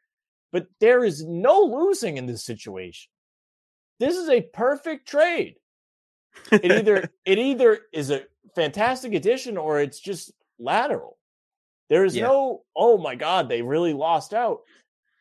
But 0.52 0.66
there 0.80 1.02
is 1.04 1.24
no 1.24 1.60
losing 1.62 2.18
in 2.18 2.26
this 2.26 2.44
situation. 2.44 3.10
This 3.98 4.16
is 4.16 4.28
a 4.28 4.42
perfect 4.42 5.08
trade. 5.08 5.56
It 6.50 6.70
either 6.70 7.10
it 7.24 7.38
either 7.38 7.78
is 7.92 8.10
a 8.10 8.22
fantastic 8.54 9.14
addition 9.14 9.56
or 9.56 9.80
it's 9.80 9.98
just 10.00 10.32
lateral. 10.58 11.18
There 11.88 12.04
is 12.04 12.14
Yeah. 12.16 12.24
no, 12.24 12.64
oh 12.76 12.98
my 12.98 13.14
God, 13.14 13.48
they 13.48 13.62
really 13.62 13.92
lost 13.94 14.34
out. 14.34 14.60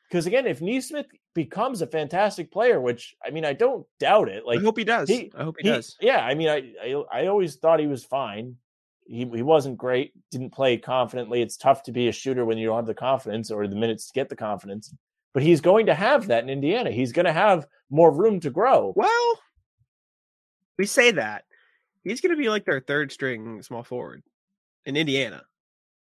Because 0.10 0.25
again, 0.25 0.48
if 0.48 0.62
Nesmith 0.62 1.06
becomes 1.34 1.82
a 1.82 1.88
fantastic 1.88 2.51
player, 2.51 2.82
which 2.82 3.15
I 3.25 3.30
mean, 3.30 3.46
I 3.46 3.53
don't 3.53 3.86
doubt 4.00 4.27
it. 4.27 4.46
Like 4.46 4.60
I 4.60 4.63
hope 4.63 4.77
he 4.77 4.84
does. 4.84 5.08
he- 5.08 5.32
I 5.38 5.44
hope 5.46 5.56
he, 5.60 5.68
he- 5.70 5.74
does. 5.74 5.96
Yeah, 6.01 6.20
I 6.25 6.34
mean, 6.36 6.50
I, 6.50 6.74
I 6.84 7.03
I 7.22 7.27
always 7.27 7.56
thought 7.56 7.80
he 7.80 7.88
was 7.88 8.03
fine. 8.03 8.58
He 9.12 9.30
he 9.34 9.41
wasn't 9.44 9.77
great. 9.77 10.13
Didn't 10.32 10.51
play 10.51 10.77
confidently. 10.77 11.41
It's 11.41 11.58
tough 11.58 11.84
to 11.84 11.91
be 11.91 12.08
a 12.08 12.13
shooter 12.13 12.46
when 12.46 12.58
you 12.58 12.68
don't 12.68 12.77
have 12.77 12.86
the 12.86 12.94
confidence 12.94 13.51
or 13.51 13.68
the 13.68 13.75
minutes 13.75 14.08
to 14.08 14.13
get 14.13 14.30
the 14.30 14.38
confidence. 14.38 14.94
But 15.34 15.44
he's 15.44 15.60
going 15.60 15.88
to 15.88 15.94
have 15.94 16.27
that 16.27 16.44
in 16.44 16.50
Indiana. 16.50 16.91
He's 16.91 17.12
going 17.12 17.25
to 17.25 17.34
have 17.34 17.68
more 17.89 18.12
room 18.12 18.39
to 18.41 18.50
grow. 18.50 18.94
Well, 18.96 19.39
we 20.77 20.86
say 20.86 21.12
that 21.12 21.44
he's 22.03 22.22
going 22.22 22.36
to 22.36 22.41
be 22.41 22.50
like 22.50 22.65
their 22.65 22.80
third 22.80 23.12
string 23.12 23.62
small 23.62 23.84
forward 23.84 24.24
in 24.86 24.96
Indiana. 24.96 25.44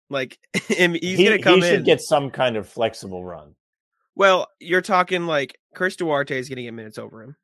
Like, 0.09 0.37
he's 0.67 1.17
he, 1.17 1.23
going 1.23 1.37
to 1.37 1.43
come 1.43 1.55
he 1.55 1.61
should 1.61 1.79
in. 1.79 1.83
get 1.83 2.01
some 2.01 2.31
kind 2.31 2.57
of 2.57 2.67
flexible 2.67 3.23
run. 3.23 3.55
Well, 4.15 4.47
you're 4.59 4.81
talking 4.81 5.25
like 5.25 5.57
Chris 5.73 5.95
Duarte 5.95 6.37
is 6.37 6.49
going 6.49 6.57
to 6.57 6.63
get 6.63 6.73
minutes 6.73 6.97
over 6.97 7.23
him, 7.23 7.35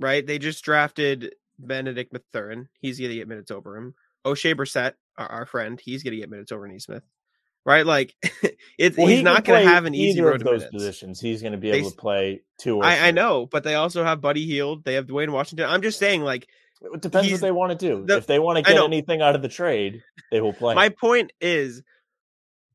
right? 0.00 0.26
They 0.26 0.38
just 0.38 0.64
drafted 0.64 1.34
Bennedict 1.58 2.12
Mathurin. 2.12 2.68
He's 2.80 2.98
going 2.98 3.10
to 3.10 3.16
get 3.16 3.28
minutes 3.28 3.50
over 3.50 3.76
him. 3.76 3.94
Oshae 4.24 4.54
Brissett, 4.54 4.94
our, 5.16 5.26
our 5.26 5.46
friend, 5.46 5.80
he's 5.80 6.02
going 6.02 6.12
to 6.12 6.18
get 6.18 6.30
minutes 6.30 6.52
over 6.52 6.66
Nesmith, 6.68 7.02
right? 7.64 7.84
Like, 7.86 8.14
it's 8.78 8.96
Well, 8.96 9.06
he's 9.06 9.18
he 9.18 9.22
not 9.22 9.44
going 9.44 9.62
to 9.64 9.68
have 9.68 9.84
an 9.84 9.94
easy 9.94 10.20
road 10.20 10.34
of 10.36 10.38
to 10.40 10.44
those 10.44 10.60
minutes. 10.60 10.72
positions. 10.72 11.20
He's 11.20 11.42
going 11.42 11.52
to 11.52 11.58
be 11.58 11.70
able 11.70 11.86
s- 11.88 11.92
to 11.94 11.98
play 11.98 12.42
two. 12.58 12.76
Or 12.78 12.84
I, 12.84 13.08
I 13.08 13.10
know, 13.10 13.46
but 13.46 13.64
they 13.64 13.74
also 13.74 14.04
have 14.04 14.20
Buddy 14.20 14.46
Hield. 14.46 14.84
They 14.84 14.94
have 14.94 15.06
Duane 15.06 15.32
Washington. 15.32 15.68
I'm 15.68 15.82
just 15.82 15.98
saying, 15.98 16.22
like, 16.22 16.46
It 16.80 17.00
depends 17.02 17.30
what 17.30 17.40
they 17.40 17.50
want 17.52 17.78
to 17.78 17.86
do. 17.88 18.04
the- 18.06 18.16
if 18.18 18.26
they 18.26 18.38
want 18.38 18.58
to 18.58 18.62
get 18.72 18.82
anything 18.82 19.22
out 19.22 19.34
of 19.34 19.42
the 19.42 19.48
trade, 19.48 20.02
they 20.30 20.40
will 20.40 20.52
play. 20.52 20.74
My 20.74 20.88
point 20.88 21.32
is 21.40 21.82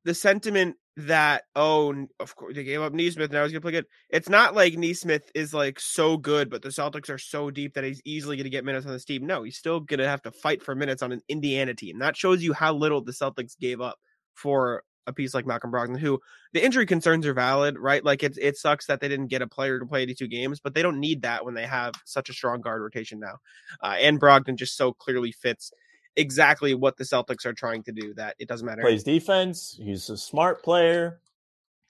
the 0.04 0.14
sentiment 0.14 0.76
that 0.98 1.44
oh, 1.56 2.08
of 2.20 2.36
course 2.36 2.56
they 2.56 2.64
gave 2.64 2.82
up 2.82 2.92
Nesmith 2.92 3.32
now 3.32 3.44
he's 3.44 3.52
gonna 3.52 3.62
play 3.62 3.72
good. 3.72 3.86
It's 4.10 4.30
not 4.30 4.56
like 4.56 4.78
Nesmith 4.78 5.30
is 5.36 5.54
like 5.54 5.80
so 5.80 6.18
good, 6.18 6.50
but 6.50 6.64
the 6.64 6.70
Celtics 6.70 7.10
are 7.10 7.20
so 7.20 7.52
deep 7.52 7.76
that 7.76 7.84
he's 7.84 8.02
easily 8.04 8.36
gonna 8.36 8.50
get 8.50 8.66
minutes 8.66 8.88
on 8.88 8.94
this 8.94 9.06
team. 9.06 9.26
No, 9.28 9.44
he's 9.44 9.58
still 9.58 9.80
gonna 9.80 10.08
have 10.08 10.24
to 10.24 10.32
fight 10.32 10.64
for 10.64 10.74
minutes 10.74 11.04
on 11.04 11.12
an 11.12 11.22
Indiana 11.30 11.76
team. 11.76 12.00
That 12.00 12.18
shows 12.18 12.42
you 12.42 12.52
how 12.52 12.74
little 12.74 13.02
the 13.02 13.12
Celtics 13.12 13.58
gave 13.60 13.80
up 13.80 14.00
for 14.34 14.84
a 15.06 15.14
piece 15.14 15.34
like 15.36 15.46
Malcolm 15.46 15.72
Brogdon, 15.72 16.00
who 16.00 16.20
the 16.54 16.66
injury 16.66 16.86
concerns 16.86 17.28
are 17.28 17.34
valid, 17.34 17.78
right? 17.78 18.04
Like 18.04 18.24
it 18.24 18.36
it 18.42 18.58
sucks 18.58 18.88
that 18.88 19.00
they 19.00 19.08
didn't 19.08 19.28
get 19.28 19.44
a 19.44 19.48
player 19.48 19.80
to 19.80 19.86
play 19.86 20.02
82 20.02 20.28
games, 20.28 20.60
but 20.60 20.74
they 20.74 20.82
don't 20.82 21.00
need 21.00 21.22
that 21.22 21.46
when 21.46 21.54
they 21.54 21.68
have 21.68 21.94
such 22.06 22.30
a 22.30 22.34
strong 22.34 22.60
guard 22.60 22.82
rotation 22.82 23.20
now. 23.20 23.38
Uh, 23.84 23.98
and 24.00 24.20
Brogdon 24.20 24.56
just 24.56 24.76
so 24.76 24.94
clearly 24.94 25.32
fits 25.32 25.72
exactly 26.18 26.74
what 26.74 26.98
the 26.98 27.04
Celtics 27.04 27.46
are 27.46 27.54
trying 27.54 27.84
to 27.84 27.92
do 27.94 28.14
that 28.16 28.36
it 28.40 28.48
doesn't 28.48 28.66
matter. 28.66 28.82
Plays 28.82 29.04
defense. 29.04 29.80
He's 29.82 30.10
a 30.10 30.18
smart 30.18 30.64
player. 30.64 31.22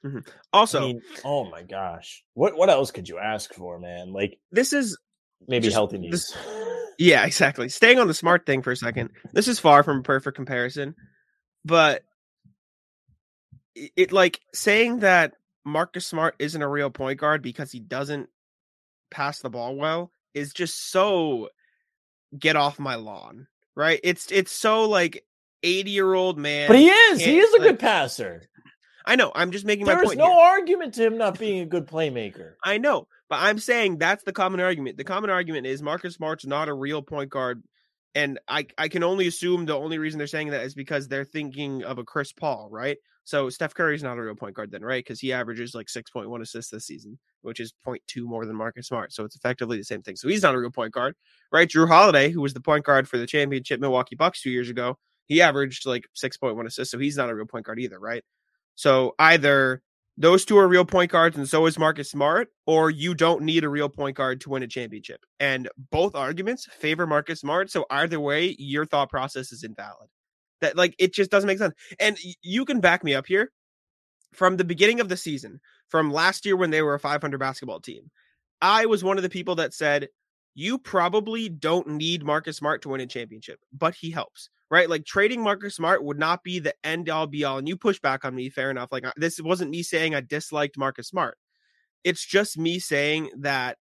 Mm-hmm. 0.05 0.19
Also, 0.53 0.79
I 0.79 0.85
mean, 0.85 1.01
oh 1.25 1.49
my 1.49 1.63
gosh, 1.63 2.23
what 2.33 2.55
what 2.55 2.69
else 2.69 2.91
could 2.91 3.09
you 3.09 3.17
ask 3.17 3.53
for, 3.53 3.79
man? 3.79 4.13
Like 4.13 4.37
this 4.51 4.73
is 4.73 4.97
maybe 5.47 5.71
healthy 5.71 5.97
this- 6.09 6.35
needs. 6.35 6.37
yeah, 6.99 7.25
exactly. 7.25 7.69
Staying 7.69 7.99
on 7.99 8.07
the 8.07 8.13
smart 8.13 8.45
thing 8.45 8.61
for 8.61 8.71
a 8.71 8.75
mm-hmm. 8.75 8.85
second. 8.85 9.09
This 9.33 9.47
is 9.47 9.59
far 9.59 9.81
from 9.81 9.99
a 9.99 10.03
perfect 10.03 10.35
comparison, 10.35 10.95
but 11.65 12.03
it, 13.73 13.91
it 13.95 14.11
like 14.11 14.41
saying 14.53 14.99
that 14.99 15.33
Marcus 15.65 16.05
Smart 16.05 16.35
isn't 16.39 16.61
a 16.61 16.67
real 16.67 16.89
point 16.89 17.19
guard 17.19 17.41
because 17.41 17.71
he 17.71 17.79
doesn't 17.79 18.29
pass 19.09 19.39
the 19.39 19.49
ball 19.49 19.75
well 19.75 20.11
is 20.33 20.53
just 20.53 20.91
so 20.91 21.49
get 22.37 22.55
off 22.55 22.79
my 22.79 22.95
lawn, 22.95 23.47
right? 23.77 23.99
It's 24.03 24.29
it's 24.31 24.51
so 24.51 24.89
like 24.89 25.23
80 25.63 25.91
year 25.91 26.13
old 26.13 26.37
man. 26.37 26.67
but 26.67 26.77
he 26.77 26.89
is. 26.89 27.21
He 27.21 27.37
is 27.39 27.53
a 27.53 27.57
like- 27.59 27.69
good 27.69 27.79
passer. 27.79 28.43
I 29.05 29.15
know. 29.15 29.31
I'm 29.33 29.51
just 29.51 29.63
making 29.63 29.85
my 29.85 29.95
There 29.95 30.03
is 30.03 30.15
no 30.17 30.25
here. 30.25 30.43
argument 30.43 30.95
to 30.95 31.05
him 31.05 31.17
not 31.17 31.39
being 31.39 31.61
a 31.61 31.65
good 31.65 31.87
playmaker. 31.87 32.55
I 32.61 32.77
know, 32.77 33.07
but 33.29 33.37
I'm 33.37 33.57
saying 33.57 33.99
that's 33.99 34.25
the 34.25 34.33
common 34.33 34.59
argument. 34.59 34.97
The 34.97 35.05
common 35.05 35.29
argument 35.29 35.65
is 35.65 35.81
Marcus 35.81 36.15
Smart's 36.15 36.45
not 36.45 36.67
a 36.67 36.73
real 36.73 37.01
point 37.01 37.29
guard, 37.29 37.63
and 38.15 38.39
I 38.47 38.67
I 38.77 38.87
can 38.87 39.03
only 39.03 39.27
assume 39.27 39.65
the 39.65 39.77
only 39.77 39.97
reason 39.97 40.17
they're 40.17 40.27
saying 40.27 40.49
that 40.49 40.63
is 40.63 40.73
because 40.73 41.07
they're 41.07 41.25
thinking 41.25 41.83
of 41.83 41.97
a 41.97 42.03
Chris 42.03 42.31
Paul, 42.31 42.69
right? 42.71 42.97
So 43.23 43.49
Steph 43.49 43.73
Curry's 43.73 44.03
not 44.03 44.17
a 44.17 44.21
real 44.21 44.35
point 44.35 44.55
guard 44.55 44.71
then, 44.71 44.83
right? 44.83 45.03
Because 45.03 45.19
he 45.19 45.33
averages 45.33 45.75
like 45.75 45.87
6.1 45.87 46.41
assists 46.41 46.71
this 46.71 46.85
season, 46.85 47.19
which 47.41 47.59
is 47.59 47.73
0.2 47.85 48.23
more 48.23 48.45
than 48.45 48.55
Marcus 48.55 48.87
Smart. 48.87 49.11
So 49.11 49.25
it's 49.25 49.35
effectively 49.35 49.77
the 49.77 49.83
same 49.83 50.01
thing. 50.01 50.15
So 50.15 50.29
he's 50.29 50.43
not 50.43 50.55
a 50.55 50.59
real 50.59 50.71
point 50.71 50.93
guard, 50.93 51.13
right? 51.51 51.67
Jrue 51.67 51.89
Holiday, 51.89 52.29
who 52.31 52.41
was 52.41 52.53
the 52.53 52.61
point 52.61 52.85
guard 52.85 53.05
for 53.05 53.17
the 53.17 53.27
championship 53.27 53.81
Milwaukee 53.81 54.15
Bucks 54.15 54.41
two 54.41 54.49
years 54.49 54.69
ago, 54.69 54.97
he 55.25 55.41
averaged 55.41 55.85
like 55.85 56.05
6.1 56.15 56.65
assists. 56.65 56.89
So 56.89 56.99
he's 56.99 57.17
not 57.17 57.29
a 57.29 57.35
real 57.35 57.45
point 57.45 57.65
guard 57.65 57.81
either, 57.81 57.99
right? 57.99 58.23
So 58.75 59.13
either 59.19 59.81
those 60.17 60.45
two 60.45 60.57
are 60.57 60.67
real 60.67 60.85
point 60.85 61.11
guards 61.11 61.37
and 61.37 61.47
so 61.47 61.65
is 61.67 61.77
Marcus 61.77 62.09
Smart, 62.09 62.49
or 62.65 62.89
you 62.89 63.13
don't 63.13 63.43
need 63.43 63.63
a 63.63 63.69
real 63.69 63.89
point 63.89 64.17
guard 64.17 64.41
to 64.41 64.49
win 64.49 64.63
a 64.63 64.67
championship. 64.67 65.23
And 65.39 65.69
both 65.91 66.15
arguments 66.15 66.65
favor 66.79 67.05
Marcus 67.05 67.41
Smart. 67.41 67.69
So 67.69 67.85
either 67.91 68.19
way, 68.19 68.55
your 68.57 68.85
thought 68.85 69.09
process 69.09 69.51
is 69.51 69.63
invalid. 69.63 70.09
That 70.61 70.75
like 70.75 70.95
it 70.97 71.13
just 71.13 71.29
doesn't 71.29 71.47
make 71.47 71.59
sense. 71.59 71.75
And 71.99 72.17
you 72.41 72.65
can 72.65 72.79
back 72.79 73.03
me 73.03 73.13
up 73.13 73.27
here. 73.27 73.51
From 74.33 74.57
the 74.57 74.65
beginning 74.65 74.99
of 74.99 75.07
the 75.07 75.17
season, 75.17 75.61
from 75.87 76.11
last 76.11 76.45
year 76.45 76.57
when 76.57 76.69
they 76.69 76.81
were 76.81 76.95
a 76.95 76.99
500 76.99 77.37
basketball 77.39 77.79
team, 77.79 78.11
I 78.61 78.85
was 78.85 79.03
one 79.03 79.17
of 79.17 79.23
the 79.23 79.29
people 79.29 79.55
that 79.55 79.73
said 79.73 80.09
you 80.53 80.79
probably 80.79 81.49
don't 81.49 81.87
need 81.87 82.25
Marcus 82.25 82.57
Smart 82.57 82.81
to 82.81 82.89
win 82.89 83.01
a 83.01 83.05
championship, 83.05 83.59
but 83.71 83.93
he 83.93 84.09
helps, 84.09 84.49
right? 84.69 84.89
Like 84.89 85.05
trading 85.05 85.41
Marcus 85.41 85.75
Smart 85.75 86.03
would 86.03 86.19
not 86.19 86.43
be 86.43 86.59
the 86.59 86.73
end 86.83 87.09
all 87.09 87.27
be 87.27 87.43
all. 87.43 87.57
And 87.57 87.67
you 87.67 87.77
push 87.77 87.99
back 87.99 88.25
on 88.25 88.35
me, 88.35 88.49
fair 88.49 88.71
enough. 88.71 88.91
Like 88.91 89.05
this 89.15 89.39
wasn't 89.41 89.71
me 89.71 89.83
saying 89.83 90.15
I 90.15 90.21
disliked 90.21 90.77
Marcus 90.77 91.07
Smart. 91.07 91.37
It's 92.03 92.25
just 92.25 92.57
me 92.57 92.79
saying 92.79 93.31
that 93.39 93.77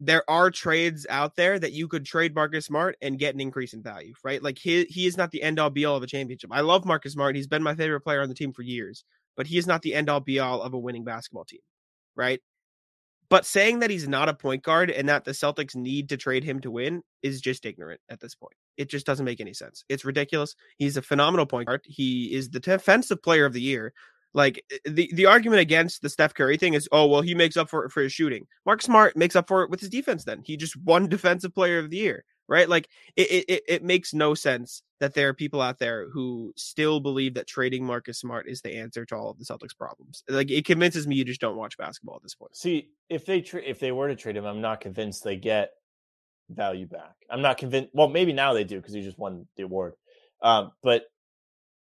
there 0.00 0.28
are 0.30 0.50
trades 0.50 1.06
out 1.10 1.34
there 1.36 1.58
that 1.58 1.72
you 1.72 1.88
could 1.88 2.04
trade 2.04 2.34
Marcus 2.34 2.66
Smart 2.66 2.96
and 3.02 3.18
get 3.18 3.34
an 3.34 3.40
increase 3.40 3.74
in 3.74 3.82
value, 3.82 4.14
right? 4.24 4.42
Like 4.42 4.58
he 4.58 4.84
he 4.84 5.06
is 5.06 5.16
not 5.16 5.30
the 5.30 5.42
end 5.42 5.58
all 5.58 5.70
be 5.70 5.84
all 5.84 5.96
of 5.96 6.02
a 6.02 6.06
championship. 6.06 6.50
I 6.52 6.60
love 6.60 6.84
Marcus 6.84 7.14
Smart. 7.14 7.36
He's 7.36 7.48
been 7.48 7.62
my 7.62 7.74
favorite 7.74 8.02
player 8.02 8.22
on 8.22 8.28
the 8.28 8.34
team 8.34 8.52
for 8.52 8.62
years, 8.62 9.04
but 9.36 9.46
he 9.46 9.58
is 9.58 9.66
not 9.66 9.82
the 9.82 9.94
end 9.94 10.08
all 10.08 10.20
be 10.20 10.38
all 10.38 10.62
of 10.62 10.72
a 10.72 10.78
winning 10.78 11.04
basketball 11.04 11.44
team, 11.44 11.60
right? 12.16 12.40
But 13.28 13.44
saying 13.44 13.80
that 13.80 13.90
he's 13.90 14.08
not 14.08 14.28
a 14.28 14.34
point 14.34 14.62
guard 14.62 14.90
and 14.90 15.08
that 15.08 15.24
the 15.24 15.32
Celtics 15.32 15.74
need 15.76 16.08
to 16.10 16.16
trade 16.16 16.44
him 16.44 16.60
to 16.60 16.70
win 16.70 17.02
is 17.22 17.40
just 17.40 17.66
ignorant 17.66 18.00
at 18.08 18.20
this 18.20 18.34
point. 18.34 18.54
It 18.78 18.88
just 18.88 19.04
doesn't 19.04 19.24
make 19.26 19.40
any 19.40 19.52
sense. 19.52 19.84
It's 19.88 20.04
ridiculous. 20.04 20.54
He's 20.78 20.96
a 20.96 21.02
phenomenal 21.02 21.44
point 21.46 21.66
guard. 21.66 21.82
He 21.84 22.32
is 22.34 22.48
the 22.48 22.60
defensive 22.60 23.22
player 23.22 23.44
of 23.44 23.52
the 23.52 23.60
year. 23.60 23.92
Like 24.34 24.62
eh, 24.72 24.78
the, 24.84 25.10
the 25.14 25.26
argument 25.26 25.60
against 25.60 26.00
the 26.02 26.08
Steph 26.08 26.34
Curry 26.34 26.56
thing 26.56 26.74
is, 26.74 26.88
oh 26.92 27.06
well, 27.06 27.22
he 27.22 27.34
makes 27.34 27.56
up 27.56 27.68
for 27.68 27.84
it 27.84 27.90
for 27.92 28.02
his 28.02 28.12
shooting. 28.12 28.46
Mark 28.64 28.80
Smart 28.82 29.16
makes 29.16 29.36
up 29.36 29.48
for 29.48 29.62
it 29.64 29.70
with 29.70 29.80
his 29.80 29.88
defense. 29.90 30.24
Then 30.24 30.42
he 30.44 30.56
just 30.56 30.76
won 30.76 31.08
defensive 31.08 31.54
player 31.54 31.78
of 31.78 31.90
the 31.90 31.96
year, 31.96 32.24
right? 32.46 32.68
Like 32.68 32.88
it, 33.16 33.30
it, 33.30 33.44
it- 33.48 33.62
it 33.68 33.82
makes 33.84 34.14
no 34.14 34.34
sense 34.34 34.82
that 35.00 35.14
there 35.14 35.28
are 35.28 35.34
people 35.34 35.60
out 35.62 35.78
there 35.78 36.08
who 36.10 36.52
still 36.56 37.00
believe 37.00 37.34
that 37.34 37.46
trading 37.46 37.84
Marcus 37.84 38.18
Smart 38.20 38.48
is 38.48 38.60
the 38.60 38.76
answer 38.76 39.04
to 39.06 39.16
all 39.16 39.30
of 39.30 39.38
the 39.38 39.44
Celtics' 39.44 39.76
problems. 39.76 40.22
Like 40.28 40.50
it 40.50 40.64
convinces 40.66 41.06
me 41.06 41.16
you 41.16 41.24
just 41.24 41.40
don't 41.40 41.56
watch 41.56 41.78
basketball 41.78 42.16
at 42.16 42.22
this 42.22 42.34
point. 42.34 42.54
See, 42.56 42.90
if 43.08 43.24
they 43.24 43.40
tra- 43.40 43.62
if 43.64 43.78
they 43.80 43.92
were 43.92 44.08
to 44.08 44.16
trade 44.16 44.36
him, 44.36 44.44
I'm 44.44 44.60
not 44.60 44.80
convinced 44.80 45.24
they 45.24 45.36
get 45.36 45.70
value 46.50 46.86
back. 46.86 47.14
I'm 47.30 47.42
not 47.42 47.58
convinced. 47.58 47.90
Well, 47.92 48.08
maybe 48.08 48.32
now 48.32 48.52
they 48.52 48.64
do 48.64 48.76
because 48.76 48.94
he 48.94 49.02
just 49.02 49.18
won 49.18 49.46
the 49.56 49.64
award. 49.64 49.94
Um, 50.42 50.72
but 50.82 51.04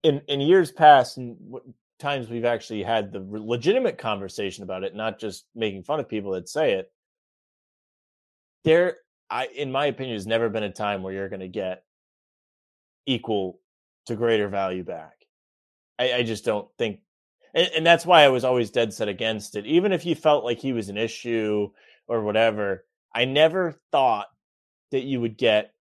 in 0.03 0.21
in 0.27 0.41
years 0.41 0.71
past, 0.71 1.17
and 1.17 1.37
times 1.99 2.29
we've 2.29 2.45
actually 2.45 2.83
had 2.83 3.11
the 3.11 3.25
legitimate 3.29 3.97
conversation 3.97 4.63
about 4.63 4.83
it, 4.83 4.95
not 4.95 5.19
just 5.19 5.45
making 5.55 5.83
fun 5.83 5.99
of 5.99 6.09
people 6.09 6.31
that 6.31 6.49
say 6.49 6.73
it. 6.73 6.91
There, 8.63 8.97
I, 9.29 9.47
in 9.47 9.71
my 9.71 9.85
opinion, 9.85 10.15
has 10.15 10.27
never 10.27 10.49
been 10.49 10.63
a 10.63 10.71
time 10.71 11.03
where 11.03 11.13
you're 11.13 11.29
going 11.29 11.39
to 11.39 11.47
get 11.47 11.83
equal 13.05 13.59
to 14.07 14.15
greater 14.15 14.49
value 14.49 14.83
back. 14.83 15.13
I, 15.97 16.13
I 16.13 16.23
just 16.23 16.43
don't 16.43 16.67
think, 16.77 16.99
and, 17.53 17.69
and 17.77 17.85
that's 17.85 18.05
why 18.05 18.23
I 18.23 18.29
was 18.29 18.43
always 18.43 18.71
dead 18.71 18.93
set 18.93 19.07
against 19.07 19.55
it. 19.55 19.65
Even 19.65 19.91
if 19.91 20.05
you 20.05 20.15
felt 20.15 20.43
like 20.43 20.59
he 20.59 20.73
was 20.73 20.89
an 20.89 20.97
issue 20.97 21.69
or 22.07 22.23
whatever, 22.23 22.85
I 23.13 23.25
never 23.25 23.79
thought 23.91 24.27
that 24.91 25.04
you 25.04 25.21
would 25.21 25.38
get 25.38 25.73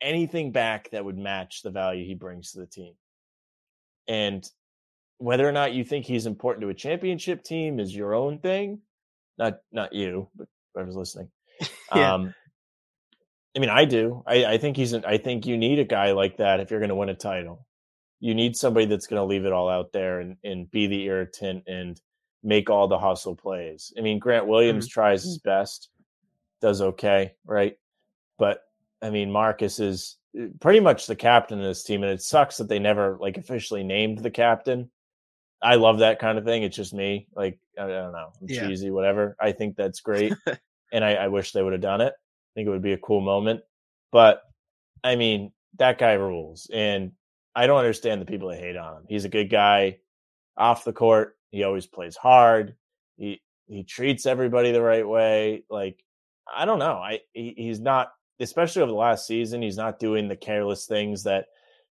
anything 0.00 0.52
back 0.52 0.90
that 0.90 1.04
would 1.04 1.18
match 1.18 1.62
the 1.62 1.70
value 1.70 2.04
he 2.04 2.14
brings 2.14 2.52
to 2.52 2.60
the 2.60 2.66
team. 2.66 2.94
And 4.08 4.48
whether 5.18 5.48
or 5.48 5.52
not 5.52 5.72
you 5.72 5.84
think 5.84 6.04
he's 6.04 6.26
important 6.26 6.62
to 6.62 6.68
a 6.68 6.74
championship 6.74 7.42
team 7.42 7.80
is 7.80 7.94
your 7.94 8.14
own 8.14 8.38
thing. 8.38 8.80
Not 9.38 9.58
not 9.72 9.92
you, 9.92 10.28
but 10.36 10.48
whoever's 10.74 10.96
listening. 10.96 11.30
yeah. 11.94 12.14
Um 12.14 12.34
I 13.56 13.58
mean, 13.58 13.70
I 13.70 13.86
do. 13.86 14.22
I, 14.26 14.44
I 14.44 14.58
think 14.58 14.76
he's. 14.76 14.92
An, 14.92 15.04
I 15.06 15.16
think 15.16 15.46
you 15.46 15.56
need 15.56 15.78
a 15.78 15.84
guy 15.84 16.12
like 16.12 16.36
that 16.36 16.60
if 16.60 16.70
you're 16.70 16.80
going 16.80 16.90
to 16.90 16.94
win 16.94 17.08
a 17.08 17.14
title. 17.14 17.66
You 18.20 18.34
need 18.34 18.54
somebody 18.54 18.84
that's 18.84 19.06
going 19.06 19.20
to 19.20 19.24
leave 19.24 19.46
it 19.46 19.52
all 19.52 19.70
out 19.70 19.92
there 19.92 20.20
and, 20.20 20.36
and 20.44 20.70
be 20.70 20.86
the 20.86 21.04
irritant 21.04 21.64
and 21.66 21.98
make 22.42 22.68
all 22.68 22.86
the 22.86 22.98
hustle 22.98 23.34
plays. 23.34 23.94
I 23.96 24.02
mean, 24.02 24.18
Grant 24.18 24.46
Williams 24.46 24.86
mm-hmm. 24.86 24.92
tries 24.92 25.22
his 25.22 25.38
best, 25.38 25.88
does 26.60 26.82
okay, 26.82 27.32
right? 27.46 27.78
But 28.38 28.62
I 29.02 29.10
mean, 29.10 29.30
Marcus 29.30 29.78
is 29.80 30.16
uh, 30.38 30.46
pretty 30.60 30.80
much 30.80 31.06
the 31.06 31.16
captain 31.16 31.58
of 31.58 31.64
this 31.64 31.84
team, 31.84 32.02
and 32.02 32.12
it 32.12 32.22
sucks 32.22 32.56
that 32.58 32.68
they 32.68 32.78
never 32.78 33.16
like 33.20 33.36
officially 33.36 33.84
named 33.84 34.18
the 34.18 34.30
captain. 34.30 34.90
I 35.62 35.76
love 35.76 35.98
that 35.98 36.18
kind 36.18 36.38
of 36.38 36.44
thing. 36.44 36.62
It's 36.62 36.76
just 36.76 36.94
me. 36.94 37.28
Like 37.34 37.58
I, 37.78 37.86
don't 37.86 38.12
know, 38.12 38.30
I'm 38.40 38.46
yeah. 38.48 38.66
cheesy, 38.66 38.90
whatever. 38.90 39.36
I 39.40 39.52
think 39.52 39.76
that's 39.76 40.00
great, 40.00 40.34
and 40.92 41.04
I, 41.04 41.14
I 41.14 41.28
wish 41.28 41.52
they 41.52 41.62
would 41.62 41.72
have 41.72 41.82
done 41.82 42.00
it. 42.00 42.12
I 42.12 42.50
think 42.54 42.66
it 42.66 42.70
would 42.70 42.82
be 42.82 42.92
a 42.92 42.98
cool 42.98 43.20
moment. 43.20 43.62
But 44.12 44.42
I 45.02 45.16
mean, 45.16 45.52
that 45.78 45.98
guy 45.98 46.12
rules, 46.14 46.70
and 46.72 47.12
I 47.54 47.66
don't 47.66 47.78
understand 47.78 48.20
the 48.20 48.26
people 48.26 48.48
that 48.48 48.60
hate 48.60 48.76
on 48.76 48.98
him. 48.98 49.04
He's 49.08 49.24
a 49.24 49.30
good 49.30 49.50
guy 49.50 49.98
off 50.56 50.84
the 50.84 50.92
court. 50.92 51.36
He 51.50 51.64
always 51.64 51.86
plays 51.86 52.16
hard. 52.16 52.74
He 53.16 53.40
he 53.66 53.82
treats 53.82 54.26
everybody 54.26 54.72
the 54.72 54.82
right 54.82 55.06
way. 55.06 55.64
Like 55.70 56.02
I 56.54 56.64
don't 56.64 56.78
know. 56.78 56.98
I 56.98 57.20
he, 57.32 57.54
he's 57.56 57.80
not, 57.80 58.12
especially 58.40 58.82
over 58.82 58.92
the 58.92 58.96
last 58.96 59.26
season. 59.26 59.62
He's 59.62 59.76
not 59.76 59.98
doing 59.98 60.28
the 60.28 60.36
careless 60.36 60.86
things 60.86 61.24
that 61.24 61.46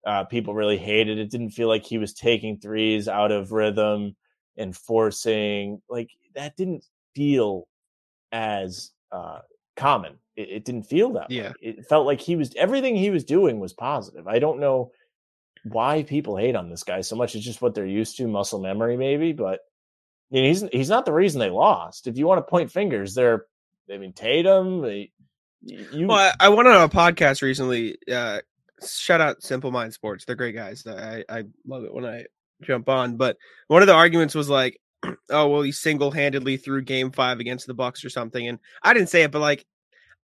uh, 0.05 0.23
people 0.25 0.53
really 0.53 0.77
hated. 0.77 1.17
It 1.17 1.29
didn't 1.29 1.51
feel 1.51 1.67
like 1.67 1.85
he 1.85 1.97
was 1.97 2.13
taking 2.13 2.57
threes 2.57 3.07
out 3.07 3.31
of 3.31 3.51
rhythm 3.51 4.15
and 4.57 4.75
forcing. 4.75 5.81
Like 5.89 6.09
that 6.35 6.55
didn't 6.55 6.85
feel 7.15 7.67
as 8.31 8.91
uh, 9.11 9.39
common. 9.75 10.17
It, 10.35 10.49
it, 10.49 10.65
didn't 10.65 10.83
feel 10.83 11.13
that. 11.13 11.29
Yeah, 11.31 11.49
way. 11.49 11.55
it 11.61 11.85
felt 11.85 12.05
like 12.05 12.21
he 12.21 12.35
was 12.35 12.53
everything 12.55 12.95
he 12.95 13.09
was 13.09 13.23
doing 13.23 13.59
was 13.59 13.73
positive. 13.73 14.27
I 14.27 14.39
don't 14.39 14.59
know 14.59 14.91
why 15.63 16.03
people 16.03 16.37
hate 16.37 16.55
on 16.55 16.69
this 16.69 16.83
guy 16.83 17.01
so 17.01 17.15
much. 17.15 17.35
It's 17.35 17.45
just 17.45 17.61
what 17.61 17.75
they're 17.75 17.85
used 17.85 18.17
to, 18.17 18.27
muscle 18.27 18.61
memory, 18.61 18.95
maybe. 18.95 19.33
But 19.33 19.59
you 20.29 20.41
know, 20.41 20.47
he's 20.47 20.61
he's 20.71 20.89
not 20.89 21.05
the 21.05 21.13
reason 21.13 21.39
they 21.39 21.49
lost. 21.49 22.07
If 22.07 22.17
you 22.17 22.27
want 22.27 22.39
to 22.45 22.49
point 22.49 22.71
fingers, 22.71 23.13
they're 23.15 23.45
I 23.91 23.97
mean 23.97 24.13
Tatum. 24.13 24.81
They, 24.81 25.11
you... 25.61 26.07
Well, 26.07 26.17
I, 26.39 26.45
I 26.45 26.49
went 26.49 26.67
on 26.67 26.81
a 26.81 26.89
podcast 26.89 27.41
recently. 27.41 27.97
Uh, 28.11 28.39
shout 28.85 29.21
out 29.21 29.43
Simple 29.43 29.71
Mind 29.71 29.93
Sports. 29.93 30.25
They're 30.25 30.35
great 30.35 30.55
guys. 30.55 30.85
I, 30.87 31.23
I 31.29 31.43
love 31.67 31.83
it 31.83 31.93
when 31.93 32.05
I 32.05 32.25
jump 32.61 32.89
on. 32.89 33.17
But 33.17 33.37
one 33.67 33.81
of 33.81 33.87
the 33.87 33.93
arguments 33.93 34.35
was 34.35 34.49
like, 34.49 34.79
oh, 35.29 35.47
well, 35.47 35.61
he 35.61 35.71
single 35.71 36.11
handedly 36.11 36.57
threw 36.57 36.81
game 36.81 37.11
five 37.11 37.39
against 37.39 37.67
the 37.67 37.73
Bucks 37.73 38.03
or 38.03 38.09
something. 38.09 38.47
And 38.47 38.59
I 38.83 38.93
didn't 38.93 39.09
say 39.09 39.23
it, 39.23 39.31
but 39.31 39.41
like, 39.41 39.65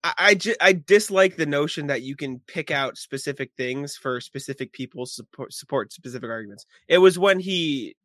I, 0.03 0.13
I, 0.17 0.35
ju- 0.35 0.55
I 0.61 0.73
dislike 0.73 1.35
the 1.35 1.45
notion 1.45 1.87
that 1.87 2.01
you 2.01 2.15
can 2.15 2.39
pick 2.47 2.71
out 2.71 2.97
specific 2.97 3.51
things 3.57 3.97
for 3.97 4.21
specific 4.21 4.71
people 4.71 5.05
support 5.05 5.53
support 5.53 5.91
specific 5.93 6.29
arguments. 6.29 6.65
It 6.87 6.99
was 6.99 7.17
when 7.17 7.39
he 7.39 7.95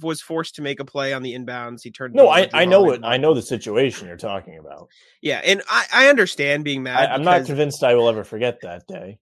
was 0.00 0.20
forced 0.20 0.56
to 0.56 0.62
make 0.62 0.80
a 0.80 0.84
play 0.84 1.12
on 1.12 1.22
the 1.22 1.34
inbounds. 1.34 1.82
He 1.82 1.90
turned. 1.90 2.14
No, 2.14 2.28
I, 2.28 2.48
I 2.52 2.64
know 2.64 2.82
what 2.82 3.04
I 3.04 3.16
know 3.16 3.34
the 3.34 3.42
situation 3.42 4.08
you're 4.08 4.16
talking 4.16 4.58
about. 4.58 4.88
Yeah, 5.20 5.40
and 5.44 5.62
I, 5.68 5.86
I 5.92 6.08
understand 6.08 6.64
being 6.64 6.82
mad. 6.82 7.10
I, 7.10 7.14
am 7.14 7.22
not 7.22 7.46
convinced 7.46 7.82
I 7.82 7.94
will 7.94 8.08
ever 8.08 8.24
forget 8.24 8.60
that 8.62 8.86
day. 8.86 9.18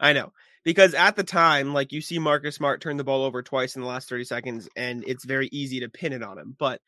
I 0.00 0.12
know 0.12 0.32
because 0.64 0.94
at 0.94 1.16
the 1.16 1.24
time, 1.24 1.72
like 1.72 1.92
you 1.92 2.00
see 2.00 2.18
Marcus 2.18 2.56
Smart 2.56 2.80
turn 2.80 2.96
the 2.96 3.04
ball 3.04 3.24
over 3.24 3.42
twice 3.42 3.76
in 3.76 3.82
the 3.82 3.88
last 3.88 4.08
30 4.08 4.24
seconds, 4.24 4.68
and 4.76 5.04
it's 5.06 5.24
very 5.24 5.48
easy 5.52 5.80
to 5.80 5.88
pin 5.88 6.12
it 6.12 6.22
on 6.22 6.38
him. 6.38 6.56
But 6.58 6.80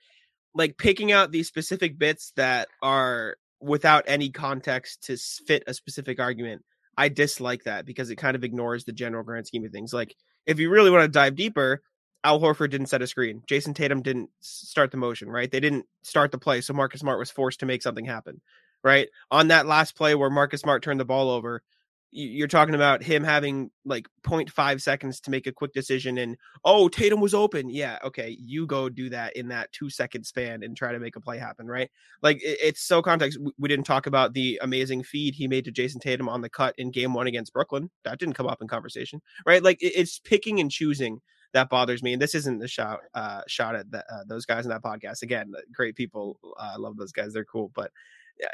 like 0.55 0.79
picking 0.79 1.12
out 1.12 1.31
these 1.31 1.49
specific 1.49 1.99
bits 1.99 2.33
that 2.37 2.69
are 2.83 3.37
without 3.61 4.05
any 4.07 4.31
context 4.31 5.05
to 5.05 5.16
fit 5.47 5.62
a 5.66 5.75
specific 5.75 6.19
argument, 6.19 6.64
I 6.97 7.11
dislike 7.11 7.64
that 7.64 7.85
because 7.85 8.11
it 8.11 8.16
kind 8.16 8.35
of 8.35 8.45
ignores 8.45 8.85
the 8.85 8.92
general 8.92 9.23
grand 9.23 9.47
scheme 9.47 9.64
of 9.64 9.73
things. 9.73 9.92
Like 9.92 10.14
if 10.47 10.59
you 10.59 10.71
really 10.71 10.90
want 10.90 11.03
to 11.03 11.09
dive 11.09 11.37
deeper, 11.37 11.83
Al 12.27 12.41
Horford 12.41 12.71
didn't 12.71 12.89
set 12.89 13.03
a 13.03 13.07
screen. 13.07 13.41
Jayson 13.47 13.73
Tatum 13.73 14.03
didn't 14.03 14.31
start 14.41 14.91
the 14.91 14.97
motion, 14.97 15.31
right? 15.31 15.49
They 15.49 15.61
didn't 15.61 15.87
start 16.03 16.33
the 16.33 16.39
play, 16.39 16.61
so 16.61 16.75
Marcus 16.75 17.01
Smart 17.01 17.21
was 17.21 17.31
forced 17.31 17.61
to 17.61 17.67
make 17.67 17.83
something 17.83 18.05
happen, 18.05 18.41
right? 18.83 19.09
On 19.31 19.47
that 19.49 19.67
last 19.67 19.95
play 19.95 20.17
where 20.17 20.29
Marcus 20.29 20.61
Smart 20.61 20.83
turned 20.83 20.99
the 20.99 21.05
ball 21.05 21.31
over, 21.31 21.62
you're 22.11 22.49
talking 22.49 22.75
about 22.75 23.03
him 23.03 23.23
having 23.23 23.71
like 23.85 24.09
0.5 24.27 24.81
seconds 24.81 25.21
to 25.21 25.31
make 25.31 25.47
a 25.47 25.53
quick 25.53 25.73
decision 25.73 26.19
and 26.19 26.37
oh 26.65 26.89
tatum 26.89 27.21
was 27.21 27.35
open 27.35 27.69
yeah 27.69 27.99
okay 28.03 28.35
you 28.41 28.65
go 28.65 28.89
do 28.89 29.11
that 29.11 29.37
in 29.37 29.49
that 29.49 29.71
two 29.73 29.91
second 29.91 30.25
span 30.25 30.62
and 30.62 30.77
try 30.77 30.93
to 30.93 31.01
make 31.01 31.17
a 31.17 31.21
play 31.21 31.37
happen 31.37 31.67
right 31.67 31.91
like 32.23 32.39
it's 32.43 32.81
so 32.81 33.03
context 33.03 33.39
we 33.59 33.69
didn't 33.69 33.85
talk 33.85 34.07
about 34.07 34.33
the 34.33 34.59
amazing 34.62 35.03
feed 35.03 35.35
he 35.35 35.49
made 35.49 35.65
to 35.65 35.73
jayson 35.73 36.01
tatum 36.01 36.29
on 36.29 36.41
the 36.41 36.49
cut 36.49 36.75
in 36.79 36.91
game 36.91 37.12
one 37.12 37.27
against 37.27 37.53
brooklyn 37.53 37.91
that 38.05 38.19
didn't 38.19 38.35
come 38.35 38.47
up 38.47 38.62
in 38.62 38.69
conversation 38.69 39.21
right 39.45 39.62
like 39.62 39.79
it's 39.81 40.19
picking 40.21 40.61
and 40.61 40.71
choosing 40.71 41.21
that 41.52 41.68
bothers 41.68 42.02
me 42.02 42.12
and 42.12 42.22
this 42.22 42.35
isn't 42.35 42.59
the 42.59 42.68
shot 42.68 43.00
uh 43.14 43.42
shot 43.46 43.74
at 43.74 43.90
the, 43.90 43.98
uh, 44.12 44.24
those 44.26 44.46
guys 44.46 44.64
in 44.64 44.70
that 44.70 44.82
podcast 44.82 45.22
again 45.22 45.52
great 45.72 45.96
people 45.96 46.38
uh, 46.59 46.72
i 46.74 46.76
love 46.76 46.96
those 46.96 47.12
guys 47.12 47.32
they're 47.32 47.44
cool 47.44 47.70
but 47.74 47.90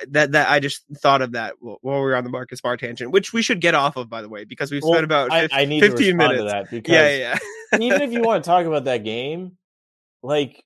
that 0.09 0.33
that 0.33 0.49
I 0.49 0.61
just 0.61 0.85
thought 0.99 1.23
of 1.23 1.33
that 1.33 1.55
while 1.61 1.79
we 1.83 1.91
were 1.91 2.17
on 2.17 2.25
the 2.25 2.31
Marcus 2.31 2.61
Smart 2.61 2.81
tangent, 2.81 3.11
which 3.11 3.33
we 3.33 3.43
should 3.43 3.61
get 3.61 3.75
off 3.75 3.97
of, 3.97 4.09
by 4.09 4.23
the 4.23 4.29
way, 4.29 4.45
because 4.45 4.71
we've 4.71 4.83
well, 4.83 4.93
spent 4.93 5.05
about 5.05 5.31
15, 5.31 5.59
I, 5.59 5.63
I 5.63 5.65
need 5.65 5.81
15 5.81 6.17
minutes. 6.17 6.53
that 6.53 6.71
because 6.71 6.93
yeah, 6.93 7.39
yeah. 7.73 7.79
even 7.79 8.03
if 8.03 8.13
you 8.13 8.21
want 8.25 8.45
to 8.45 8.49
talk 8.49 8.67
about 8.67 8.85
that 8.85 9.05
game, 9.05 9.57
like, 10.23 10.65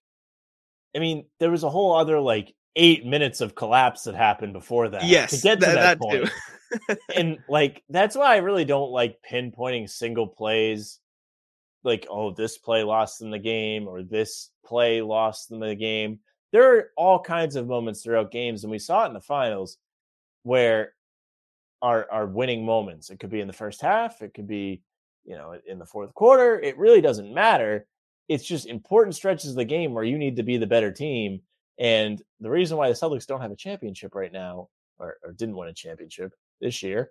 I 0.95 0.99
mean, 0.99 1.27
there 1.41 1.51
was 1.51 1.63
a 1.63 1.71
whole 1.71 1.97
other 1.97 2.21
like 2.21 2.55
eight 2.75 3.07
minutes 3.07 3.41
of 3.41 3.55
collapse 3.55 4.03
that 4.03 4.15
happened 4.15 4.53
before 4.53 4.91
that. 4.91 5.05
Yes, 5.05 5.31
to 5.31 5.43
get 5.43 5.61
to 5.61 5.67
that, 5.67 5.99
that 5.99 5.99
point. 5.99 6.31
and 7.17 7.39
like 7.49 7.83
that's 7.89 8.17
why 8.17 8.35
I 8.35 8.39
really 8.39 8.65
don't 8.65 8.91
like 8.91 9.19
pinpointing 9.31 9.89
single 9.89 10.27
plays. 10.27 10.99
Like, 11.87 12.07
oh, 12.11 12.33
this 12.33 12.59
play 12.59 12.83
lost 12.83 13.23
in 13.23 13.31
the 13.31 13.39
game, 13.39 13.89
or 13.89 14.03
this 14.03 14.51
play 14.65 15.01
lost 15.01 15.51
in 15.51 15.61
the 15.61 15.75
game 15.75 16.19
there 16.53 16.77
are 16.77 16.91
all 16.97 17.21
kinds 17.21 17.57
of 17.57 17.67
moments 17.67 18.03
throughout 18.03 18.31
games, 18.31 18.65
and 18.65 18.71
we 18.71 18.79
saw 18.79 19.05
it 19.05 19.09
in 19.09 19.13
the 19.13 19.21
finals 19.21 19.79
where 20.43 20.95
our 21.83 22.11
our 22.11 22.27
winning 22.27 22.65
moments. 22.65 23.11
It 23.11 23.21
could 23.21 23.31
be 23.31 23.41
in 23.41 23.47
the 23.47 23.53
first 23.53 23.83
half, 23.83 24.23
it 24.23 24.35
could 24.35 24.47
be, 24.47 24.83
you 25.25 25.37
know, 25.37 25.59
in 25.67 25.79
the 25.79 25.87
fourth 25.87 26.15
quarter. 26.15 26.59
It 26.59 26.79
really 26.79 27.01
doesn't 27.01 27.35
matter. 27.35 27.87
It's 28.29 28.45
just 28.45 28.67
important 28.67 29.15
stretches 29.15 29.51
of 29.51 29.57
the 29.57 29.65
game 29.65 29.93
where 29.93 30.05
you 30.05 30.19
need 30.19 30.37
to 30.37 30.43
be 30.43 30.57
the 30.57 30.67
better 30.67 30.91
team. 30.91 31.43
And 31.79 32.23
the 32.41 32.51
reason 32.51 32.77
why 32.77 32.89
the 32.89 32.95
Celtics 32.95 33.27
don't 33.27 33.43
have 33.43 33.53
a 33.53 33.57
championship 33.57 34.15
right 34.15 34.33
now, 34.33 34.69
or, 34.99 35.19
or 35.23 35.33
didn't 35.33 35.57
win 35.57 35.69
a 35.69 35.75
championship 35.75 36.33
this 36.61 36.83
year, 36.83 37.11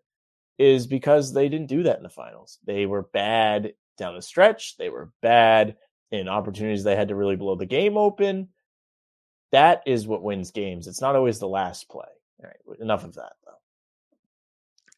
is 0.58 0.88
because 0.88 1.34
they 1.34 1.50
didn't 1.50 1.68
do 1.68 1.84
that 1.84 1.98
in 1.98 2.04
the 2.04 2.10
finals. 2.10 2.58
They 2.66 2.86
were 2.86 3.04
bad 3.14 3.74
down 3.98 4.16
the 4.16 4.22
stretch. 4.22 4.78
They 4.78 4.90
were 4.90 5.12
bad 5.22 5.76
in 6.12 6.28
opportunities 6.28 6.84
they 6.84 6.96
had 6.96 7.10
to 7.10 7.16
really 7.16 7.36
blow 7.36 7.56
the 7.56 7.66
game 7.66 7.98
open 7.98 8.50
that 9.56 9.84
is 9.86 10.06
what 10.06 10.22
wins 10.22 10.52
games. 10.52 10.86
It's 10.86 11.00
not 11.00 11.16
always 11.16 11.40
the 11.40 11.48
last 11.48 11.88
play. 11.88 12.10
All 12.44 12.50
right, 12.50 12.80
enough 12.82 13.06
of 13.06 13.16
that 13.16 13.34
though. 13.46 13.54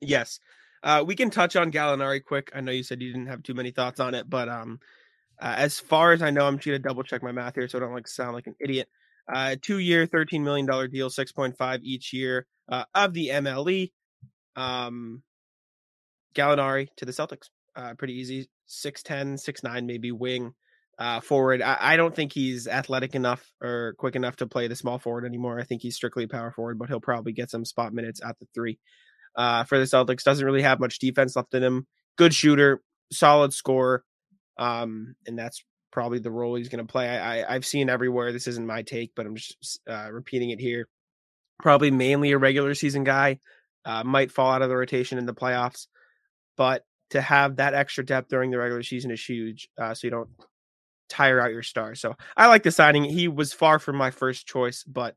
Yes. 0.02 0.40
Uh, 0.82 1.04
we 1.06 1.16
can 1.16 1.30
touch 1.30 1.56
on 1.56 1.72
Gallinari 1.72 2.24
quick. 2.24 2.52
I 2.56 2.62
know 2.62 2.72
you 2.72 2.82
said 2.82 3.02
you 3.02 3.12
didn't 3.12 3.28
have 3.28 3.44
too 3.44 3.54
many 3.54 3.70
thoughts 3.70 4.00
on 4.00 4.16
it, 4.16 4.28
but 4.28 4.50
um, 4.50 4.80
uh, 5.40 5.54
as 5.58 5.80
far 5.80 6.12
as 6.12 6.24
I 6.24 6.32
know, 6.32 6.48
I'm 6.48 6.58
just 6.58 6.66
to 6.66 6.80
double 6.80 7.04
check 7.04 7.22
my 7.22 7.32
math 7.32 7.54
here 7.54 7.68
so 7.68 7.78
I 7.78 7.82
don't 7.82 7.94
like 7.94 8.08
sound 8.08 8.34
like 8.34 8.48
an 8.48 8.56
idiot. 8.60 8.88
Uh, 9.32 9.58
two 9.62 9.78
year, 9.78 10.08
$13 10.08 10.42
million 10.42 10.66
deal, 10.66 11.10
6.5 11.10 11.80
each 11.84 12.14
year 12.14 12.48
uh, 12.68 12.86
of 12.96 13.14
the 13.14 13.30
MLE. 13.30 13.92
Um, 14.56 15.22
Gallinari 16.34 16.88
to 16.98 17.06
the 17.06 17.12
Celtics. 17.12 17.50
Uh, 17.78 17.94
pretty 17.94 18.16
easy. 18.16 18.50
6'10, 18.68 19.36
6'9, 19.36 19.86
maybe 19.86 20.12
wing 20.12 20.54
uh, 21.00 21.22
forward. 21.22 21.62
I, 21.62 21.78
I, 21.80 21.96
don't 21.98 22.16
think 22.16 22.34
he's 22.34 22.68
athletic 22.68 23.13
enough 23.13 23.46
or 23.62 23.94
quick 24.00 24.16
enough 24.16 24.38
to 24.38 24.48
play 24.48 24.68
the 24.68 24.76
small 24.76 24.98
forward 24.98 25.26
anymore. 25.26 25.60
I 25.60 25.63
think 25.63 25.84
he's 25.84 25.96
strictly 25.96 26.26
power 26.26 26.52
forward, 26.52 26.80
but 26.80 26.90
he'll 26.90 27.00
probably 27.00 27.34
get 27.34 27.52
some 27.52 27.66
spot 27.66 27.94
minutes 27.94 28.20
at 28.26 28.40
the 28.40 28.48
three. 28.56 28.80
uh, 29.38 29.63
for 29.63 29.78
the 29.78 29.86
Celtics. 29.86 30.24
Doesn't 30.24 30.46
really 30.46 30.63
have 30.63 30.80
much 30.80 31.00
defense 31.00 31.36
left 31.36 31.54
in 31.54 31.63
him. 31.63 31.88
Good 32.18 32.34
shooter, 32.34 32.82
solid 33.13 33.54
scorer, 33.54 34.04
um, 34.58 35.16
and 35.28 35.38
that's 35.38 35.63
probably 35.92 36.20
the 36.20 36.32
role 36.32 36.56
he's 36.56 36.70
going 36.70 36.86
to 36.86 36.92
play. 36.92 37.08
I, 37.08 37.54
I've 37.56 37.66
seen 37.66 37.90
everywhere. 37.90 38.32
This 38.34 38.48
isn't 38.48 38.66
my 38.66 38.82
take, 38.82 39.12
but 39.16 39.26
I'm 39.26 39.36
just 39.36 39.80
uh, 39.88 40.10
repeating 40.12 40.50
it 40.50 40.60
here. 40.60 40.88
Probably 41.62 41.92
mainly 41.92 42.32
a 42.32 42.38
regular 42.38 42.74
season 42.74 43.04
guy. 43.04 43.40
Uh, 43.86 44.04
might 44.04 44.32
fall 44.32 44.52
out 44.52 44.62
of 44.62 44.70
the 44.70 44.76
rotation 44.76 45.18
in 45.18 45.26
the 45.26 45.34
playoffs, 45.34 45.88
but 46.58 46.84
to 47.12 47.22
have 47.22 47.56
that 47.58 47.74
extra 47.74 48.06
depth 48.06 48.30
during 48.30 48.52
the 48.52 48.58
regular 48.58 48.84
season 48.84 49.12
is 49.12 49.24
huge. 49.24 49.70
Uh, 49.78 49.93
so 49.93 50.08
you 50.08 50.12
don't 50.12 50.30
tire 51.10 51.39
out 51.39 51.52
your 51.52 51.63
star. 51.63 51.96
So 51.96 52.15
I 52.36 52.48
like 52.48 52.63
the 52.63 52.72
signing. 52.72 53.04
He 53.06 53.28
was 53.28 53.54
far 53.54 53.80
from 53.80 53.96
my 53.96 54.12
first 54.12 54.46
choice, 54.48 54.84
but 54.84 55.15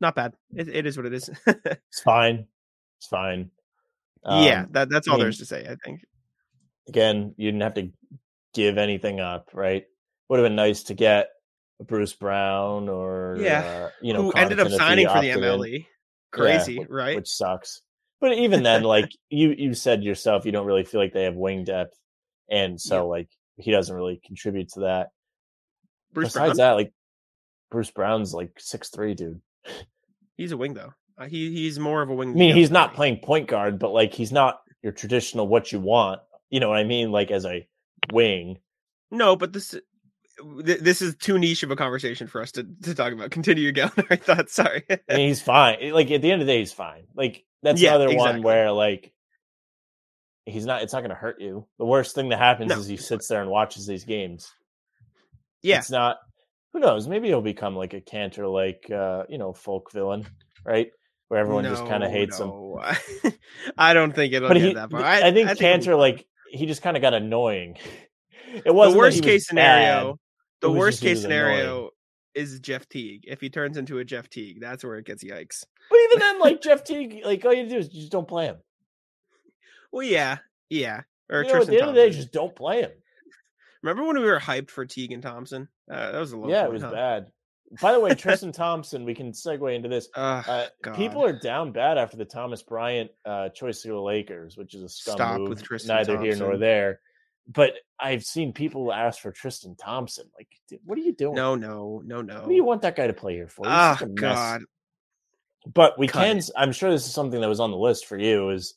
not 0.00 0.14
bad. 0.14 0.34
It, 0.54 0.68
it 0.68 0.86
is 0.86 0.96
what 0.96 1.06
it 1.06 1.12
is. 1.14 1.30
It's 1.46 2.00
fine. 2.02 2.46
It's 2.98 3.06
fine. 3.06 3.50
yeah, 4.24 4.62
Um, 4.62 4.68
that, 4.72 4.88
that's 4.90 5.08
I 5.08 5.12
all 5.12 5.16
mean- 5.18 5.24
there 5.24 5.28
is 5.30 5.38
to 5.38 5.46
say. 5.46 5.66
I 5.68 5.76
think. 5.84 6.00
again, 6.88 7.34
you 7.36 7.48
didn't 7.50 7.62
have 7.62 7.74
to 7.74 7.90
give 8.54 8.76
anything 8.78 9.20
up, 9.20 9.50
right? 9.54 9.84
Would 10.28 10.38
have 10.40 10.44
been 10.46 10.56
nice 10.56 10.82
to 10.84 10.94
get 10.94 11.28
Bruce 11.86 12.12
Brown 12.12 12.88
or 12.88 13.36
Yeah, 13.40 13.60
uh, 13.60 13.90
you 14.02 14.12
know, 14.12 14.22
Who 14.22 14.32
ended 14.32 14.58
up 14.60 14.68
Connaughton 14.68 14.76
signing 14.76 15.08
for 15.08 15.20
the 15.20 15.30
in, 15.30 15.38
MLE? 15.38 15.86
Crazy, 16.32 16.76
wh- 16.82 16.90
right? 16.90 17.16
Which 17.16 17.28
sucks. 17.28 17.82
But 18.20 18.34
even 18.34 18.62
then, 18.62 18.82
like 18.96 19.10
you 19.28 19.54
you 19.56 19.74
said 19.74 20.02
yourself, 20.02 20.44
you 20.46 20.52
don't 20.52 20.66
really 20.66 20.84
feel 20.84 21.00
like 21.00 21.12
they 21.12 21.24
have 21.24 21.34
wing 21.36 21.64
depth, 21.64 21.96
and 22.50 22.80
so 22.80 22.96
Yeah. 22.96 23.02
like 23.02 23.28
he 23.56 23.70
doesn't 23.70 23.94
really 23.94 24.20
contribute 24.24 24.70
to 24.70 24.80
that. 24.80 25.08
Bruce 26.12 26.28
Besides 26.28 26.56
Brown. 26.56 26.56
that, 26.56 26.72
like 26.72 26.92
Bruce 27.70 27.90
Brown's 27.90 28.34
like 28.34 28.52
six 28.58 28.88
three, 28.90 29.14
dude. 29.14 29.40
He's 30.36 30.52
a 30.52 30.56
wing 30.56 30.74
though. 30.74 30.92
Uh, 31.18 31.26
he 31.26 31.50
he's 31.52 31.78
more 31.78 32.02
of 32.02 32.08
a 32.10 32.14
wing. 32.14 32.30
I 32.30 32.34
mean, 32.34 32.54
he's 32.56 32.70
not 32.70 32.94
playing 32.94 33.18
point 33.18 33.48
guard, 33.48 33.78
but 33.78 33.90
like 33.90 34.12
he's 34.14 34.32
not 34.32 34.60
your 34.82 34.92
traditional 34.92 35.46
what 35.46 35.70
you 35.72 35.78
want. 35.80 36.20
You 36.48 36.60
know 36.60 36.68
what 36.68 36.78
I 36.78 36.84
mean? 36.84 37.12
Like 37.12 37.30
as 37.30 37.44
a 37.44 37.66
wing. 38.12 38.58
No, 39.10 39.36
but 39.36 39.52
this 39.52 39.74
th- 40.64 40.80
this 40.80 41.02
is 41.02 41.16
too 41.16 41.38
niche 41.38 41.62
of 41.62 41.70
a 41.70 41.76
conversation 41.76 42.26
for 42.26 42.40
us 42.40 42.52
to, 42.52 42.66
to 42.82 42.94
talk 42.94 43.12
about. 43.12 43.30
Continue 43.30 43.72
your 43.72 43.90
I 44.10 44.16
thought. 44.16 44.50
Sorry. 44.50 44.84
I 44.90 44.98
mean, 45.16 45.28
he's 45.28 45.42
fine. 45.42 45.92
Like 45.92 46.10
at 46.10 46.22
the 46.22 46.30
end 46.30 46.40
of 46.42 46.46
the 46.46 46.52
day, 46.52 46.58
he's 46.60 46.72
fine. 46.72 47.04
Like 47.14 47.44
that's 47.62 47.80
Yeah, 47.80 47.94
another 47.96 48.14
one 48.16 48.42
where 48.42 48.70
like 48.72 49.12
he's 50.46 50.66
not. 50.66 50.82
It's 50.82 50.92
not 50.92 51.00
going 51.00 51.10
to 51.10 51.16
hurt 51.16 51.40
you. 51.40 51.66
The 51.78 51.84
worst 51.84 52.14
thing 52.14 52.28
that 52.30 52.38
happens 52.38 52.70
No, 52.70 52.78
is 52.78 52.86
he 52.86 52.96
sits 52.96 53.28
there 53.28 53.40
and 53.42 53.50
watches 53.50 53.86
these 53.86 54.04
games. 54.04 54.52
yeah. 55.62 55.78
It's 55.78 55.90
not. 55.90 56.18
Who 56.72 56.78
knows? 56.78 57.08
Maybe 57.08 57.28
he'll 57.28 57.42
become 57.42 57.74
like 57.74 57.94
a 57.94 58.00
Kanter, 58.00 58.52
like 58.52 58.90
uh, 58.90 59.24
you 59.28 59.38
know, 59.38 59.52
folk 59.52 59.90
villain, 59.92 60.26
right? 60.64 60.90
Where 61.28 61.40
everyone 61.40 61.64
just 61.64 61.86
kind 61.86 62.02
of 62.02 62.10
No, 62.10 62.16
hates 62.16 62.38
him. 62.40 62.52
I 63.78 63.94
don't 63.94 64.12
think 64.12 64.32
it'll 64.32 64.48
But 64.48 64.54
get 64.58 64.62
he, 64.66 64.74
that 64.74 64.90
far. 64.90 65.02
I, 65.02 65.32
think 65.32 65.48
it'll 65.50 65.54
be 65.58 65.64
Kanter, 65.64 65.84
fine. 65.86 65.98
like 65.98 66.26
he 66.50 66.66
just 66.66 66.82
kind 66.82 66.96
of 66.96 67.00
got 67.02 67.14
annoying. 67.14 67.76
It 68.64 68.74
wasn't 68.74 68.94
that 68.94 68.98
worst 68.98 69.16
was 69.18 69.26
case 69.26 69.52
bad. 69.52 70.14
The 70.60 70.70
worst 70.70 71.00
case 71.00 71.24
annoying. 71.24 71.56
scenario 71.56 71.90
is 72.34 72.60
Jeff 72.60 72.88
Teague. 72.88 73.24
If 73.26 73.40
he 73.40 73.50
turns 73.50 73.76
into 73.76 73.98
a 73.98 74.04
Jeff 74.04 74.28
Teague, 74.28 74.60
that's 74.60 74.84
where 74.84 74.96
it 74.96 75.06
gets 75.06 75.24
yikes. 75.24 75.64
But 75.88 75.98
even 76.04 76.18
then, 76.18 76.38
like 76.40 76.62
Jeff 76.62 76.84
Teague, 76.84 77.22
like 77.24 77.44
all 77.44 77.54
you 77.54 77.68
do 77.68 77.78
is 77.78 77.92
you 77.92 78.00
just 78.00 78.12
don't 78.12 78.28
play 78.28 78.46
him. 78.46 78.56
Well, 79.92 80.06
yeah, 80.06 80.38
yeah. 80.68 81.02
Or 81.30 81.42
You 81.42 81.52
know, 81.52 81.60
at 81.60 81.66
the 81.66 81.80
end 81.80 81.88
of 81.88 81.94
the 81.94 82.00
day, 82.00 82.10
just 82.10 82.32
don't 82.32 82.54
play 82.54 82.82
him. 82.82 82.90
Remember 83.82 84.06
when 84.06 84.18
we 84.18 84.24
were 84.24 84.38
hyped 84.38 84.70
for 84.70 84.84
Teague 84.84 85.12
and 85.12 85.22
Thompson? 85.22 85.68
Uh, 85.90 86.12
that 86.12 86.18
was 86.18 86.32
a 86.32 86.36
low 86.36 86.48
yeah, 86.48 86.64
it 86.64 86.72
was 86.72 86.82
huh? 86.82 86.90
bad. 86.90 87.32
By 87.80 87.92
the 87.92 88.00
way, 88.00 88.14
Tristan 88.14 88.52
Thompson, 88.52 89.04
we 89.04 89.14
can 89.14 89.32
segue 89.32 89.74
into 89.74 89.88
this. 89.88 90.08
Uh, 90.14 90.66
people 90.94 91.24
are 91.24 91.32
down 91.32 91.72
bad 91.72 91.98
after 91.98 92.16
the 92.16 92.24
Thomas 92.24 92.62
Bryant 92.62 93.10
uh, 93.24 93.48
choice 93.50 93.82
to 93.82 93.88
the 93.88 94.00
Lakers, 94.00 94.56
which 94.56 94.74
is 94.74 94.82
a 94.82 94.88
scum 94.88 95.14
Stop 95.14 95.38
move. 95.38 95.48
with 95.48 95.62
Tristan 95.62 95.96
neither 95.96 96.20
here 96.20 96.36
nor 96.36 96.56
there. 96.56 97.00
But 97.52 97.72
I've 97.98 98.22
seen 98.24 98.52
people 98.52 98.92
ask 98.92 99.20
for 99.20 99.32
Tristan 99.32 99.74
Thompson. 99.74 100.26
Like, 100.38 100.48
dude, 100.68 100.80
what 100.84 100.96
are 100.98 101.02
you 101.02 101.12
doing? 101.12 101.34
no, 101.34 101.54
no, 101.56 102.00
no, 102.04 102.22
no. 102.22 102.40
What 102.40 102.48
do 102.48 102.54
you 102.54 102.64
want 102.64 102.82
that 102.82 102.94
guy 102.96 103.06
to 103.08 103.12
play 103.12 103.34
here 103.34 103.48
for? 103.48 103.64
Oh 103.66 103.96
such 103.98 104.02
a 104.02 104.06
mess. 104.06 104.20
God. 104.20 104.62
But 105.72 105.98
we 105.98 106.06
Cut 106.06 106.24
can. 106.24 106.38
it. 106.38 106.50
I'm 106.56 106.72
sure 106.72 106.90
this 106.90 107.06
is 107.06 107.12
something 107.12 107.40
that 107.40 107.48
was 107.48 107.60
on 107.60 107.70
the 107.70 107.76
list 107.76 108.06
for 108.06 108.16
you. 108.16 108.50
Is 108.50 108.74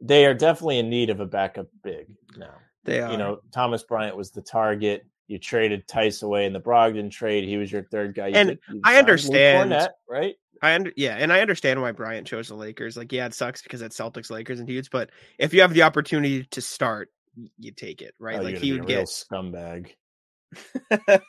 they 0.00 0.26
are 0.26 0.34
definitely 0.34 0.78
in 0.78 0.90
need 0.90 1.10
of 1.10 1.20
a 1.20 1.26
backup 1.26 1.68
big 1.82 2.06
now. 2.36 2.54
They 2.84 3.00
are. 3.00 3.10
You 3.10 3.16
know, 3.18 3.40
Thomas 3.52 3.82
Bryant 3.82 4.16
was 4.16 4.30
the 4.30 4.42
target. 4.42 5.06
You 5.26 5.38
traded 5.38 5.86
Theis 5.88 6.22
away 6.22 6.46
in 6.46 6.52
the 6.52 6.60
Brogdon 6.60 7.10
trade. 7.10 7.44
He 7.44 7.56
was 7.56 7.70
your 7.70 7.84
third 7.84 8.14
guy. 8.14 8.28
You 8.28 8.34
And 8.34 8.58
I 8.84 8.98
understand- 8.98 9.70
Kornet, 9.72 9.88
right? 10.08 10.34
I 10.60 10.74
under 10.74 10.90
yeah, 10.96 11.14
and 11.16 11.32
I 11.32 11.40
understand 11.40 11.80
why 11.80 11.92
Bryant 11.92 12.26
chose 12.26 12.48
the 12.48 12.54
Lakers. 12.56 12.96
Like, 12.96 13.12
yeah, 13.12 13.26
it 13.26 13.34
sucks 13.34 13.62
because 13.62 13.80
it's 13.80 13.96
Celtics, 13.96 14.28
Lakers, 14.30 14.58
and 14.58 14.66
dudes. 14.66 14.88
But 14.88 15.10
if 15.38 15.54
you 15.54 15.60
have 15.60 15.72
the 15.72 15.82
opportunity 15.82 16.44
to 16.50 16.60
start, 16.60 17.10
you 17.58 17.72
take 17.72 18.02
it, 18.02 18.14
right? 18.18 18.38
Oh, 18.38 18.42
like 18.42 18.58
he 18.58 18.72
would 18.72 18.86
be 18.86 18.94
a 18.94 18.96
real 18.98 19.06
get. 19.06 19.08
scumbag. 19.08 19.90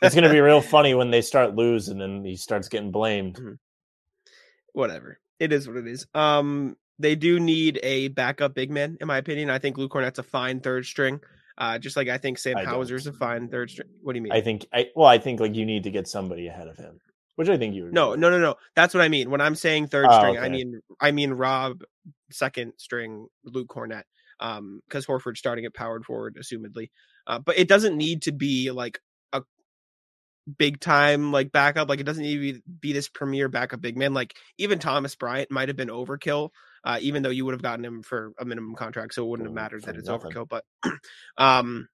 It's 0.02 0.15
going 0.15 0.24
to 0.24 0.30
be 0.30 0.39
real 0.41 0.62
funny 0.62 0.93
when 0.93 1.12
they 1.12 1.22
start 1.22 1.56
losing 1.56 2.02
and 2.02 2.26
he 2.26 2.36
starts 2.36 2.69
getting 2.69 2.91
blamed. 2.91 3.39
whatever. 4.74 5.19
It 5.39 5.52
is 5.54 5.67
what 5.67 5.78
it 5.78 5.88
is. 5.88 6.06
Um, 6.13 6.76
they 7.00 7.15
do 7.15 7.39
need 7.39 7.80
a 7.84 8.10
backup 8.10 8.54
big 8.54 8.72
man, 8.72 8.98
in 9.00 9.08
my 9.08 9.17
opinion. 9.17 9.50
I 9.50 9.60
think 9.60 9.78
Luke 9.78 9.91
Kornet's 9.93 10.19
a 10.19 10.24
fine 10.24 10.60
third 10.60 10.86
string. 10.86 11.19
Uh, 11.58 11.78
just 11.78 11.98
like 11.98 12.08
I 12.08 12.17
think 12.17 12.38
Sam 12.38 12.58
I 12.58 12.63
don't. 12.63 12.74
Hauser's 12.74 13.08
a 13.08 13.13
fine 13.13 13.50
third 13.50 13.69
string. 13.69 13.89
What 14.02 14.13
do 14.13 14.17
you 14.17 14.24
mean? 14.24 14.32
I 14.32 14.41
think. 14.41 14.65
I 14.74 14.88
well, 14.95 15.08
I 15.08 15.17
think 15.17 15.39
like 15.39 15.56
you 15.56 15.65
need 15.65 15.84
to 15.84 15.91
get 15.91 16.08
somebody 16.08 16.48
ahead 16.48 16.67
of 16.67 16.78
him, 16.78 17.00
which 17.36 17.50
I 17.50 17.58
think 17.58 17.76
you. 17.76 17.86
would 17.86 17.93
no, 17.93 18.15
no, 18.15 18.30
no, 18.30 18.39
no. 18.39 18.56
That's 18.76 18.93
what 18.93 19.02
I 19.02 19.10
mean. 19.10 19.30
When 19.30 19.41
I'm 19.41 19.56
saying 19.56 19.88
third 19.88 20.08
Oh, 20.10 20.17
string, 20.19 20.38
I 20.38 20.48
mean 20.48 20.80
I 21.02 21.12
mean 21.12 21.32
Rob 21.32 21.84
second 22.32 22.74
string 22.78 23.28
Luke 23.43 23.67
Kornet. 23.67 24.04
Um, 24.39 24.82
because 24.88 25.06
Horford's 25.06 25.39
starting 25.39 25.65
at 25.65 25.73
powered 25.73 26.06
forward, 26.06 26.38
assumedly. 26.39 26.89
Uh, 27.28 27.39
but 27.39 27.58
it 27.58 27.67
doesn't 27.67 27.97
need 27.97 28.23
to 28.23 28.32
be 28.32 28.71
like 28.71 28.99
a 29.34 29.43
big 30.58 30.80
time 30.80 31.32
like 31.32 31.52
backup. 31.52 31.89
Like 31.89 31.99
it 31.99 32.06
doesn't 32.06 32.23
need 32.23 32.36
to 32.36 32.41
be, 32.54 32.63
be 32.80 32.93
this 32.93 33.10
premier 33.10 33.49
backup 33.49 33.82
big 33.82 33.97
man. 33.97 34.13
Like 34.13 34.36
even 34.58 34.80
Thomas 34.80 35.15
Bryant 35.15 35.52
might 35.52 35.67
have 35.67 35.78
been 35.78 35.89
overkill, 35.89 36.49
uh, 36.84 36.99
even 37.02 37.23
though 37.23 37.30
you 37.30 37.45
would 37.45 37.54
have 37.54 37.62
gotten 37.62 37.84
him 37.84 38.02
for 38.02 38.32
a 38.39 38.45
minimum 38.45 38.75
contract, 38.75 39.13
so 39.13 39.25
it 39.25 39.30
wouldn't 39.30 39.47
have 39.47 39.56
mattered 39.56 39.84
that 39.84 39.95
it's 39.95 40.08
nothing. 40.08 40.32
overkill. 40.32 40.47
But 40.47 40.63
um 41.38 41.88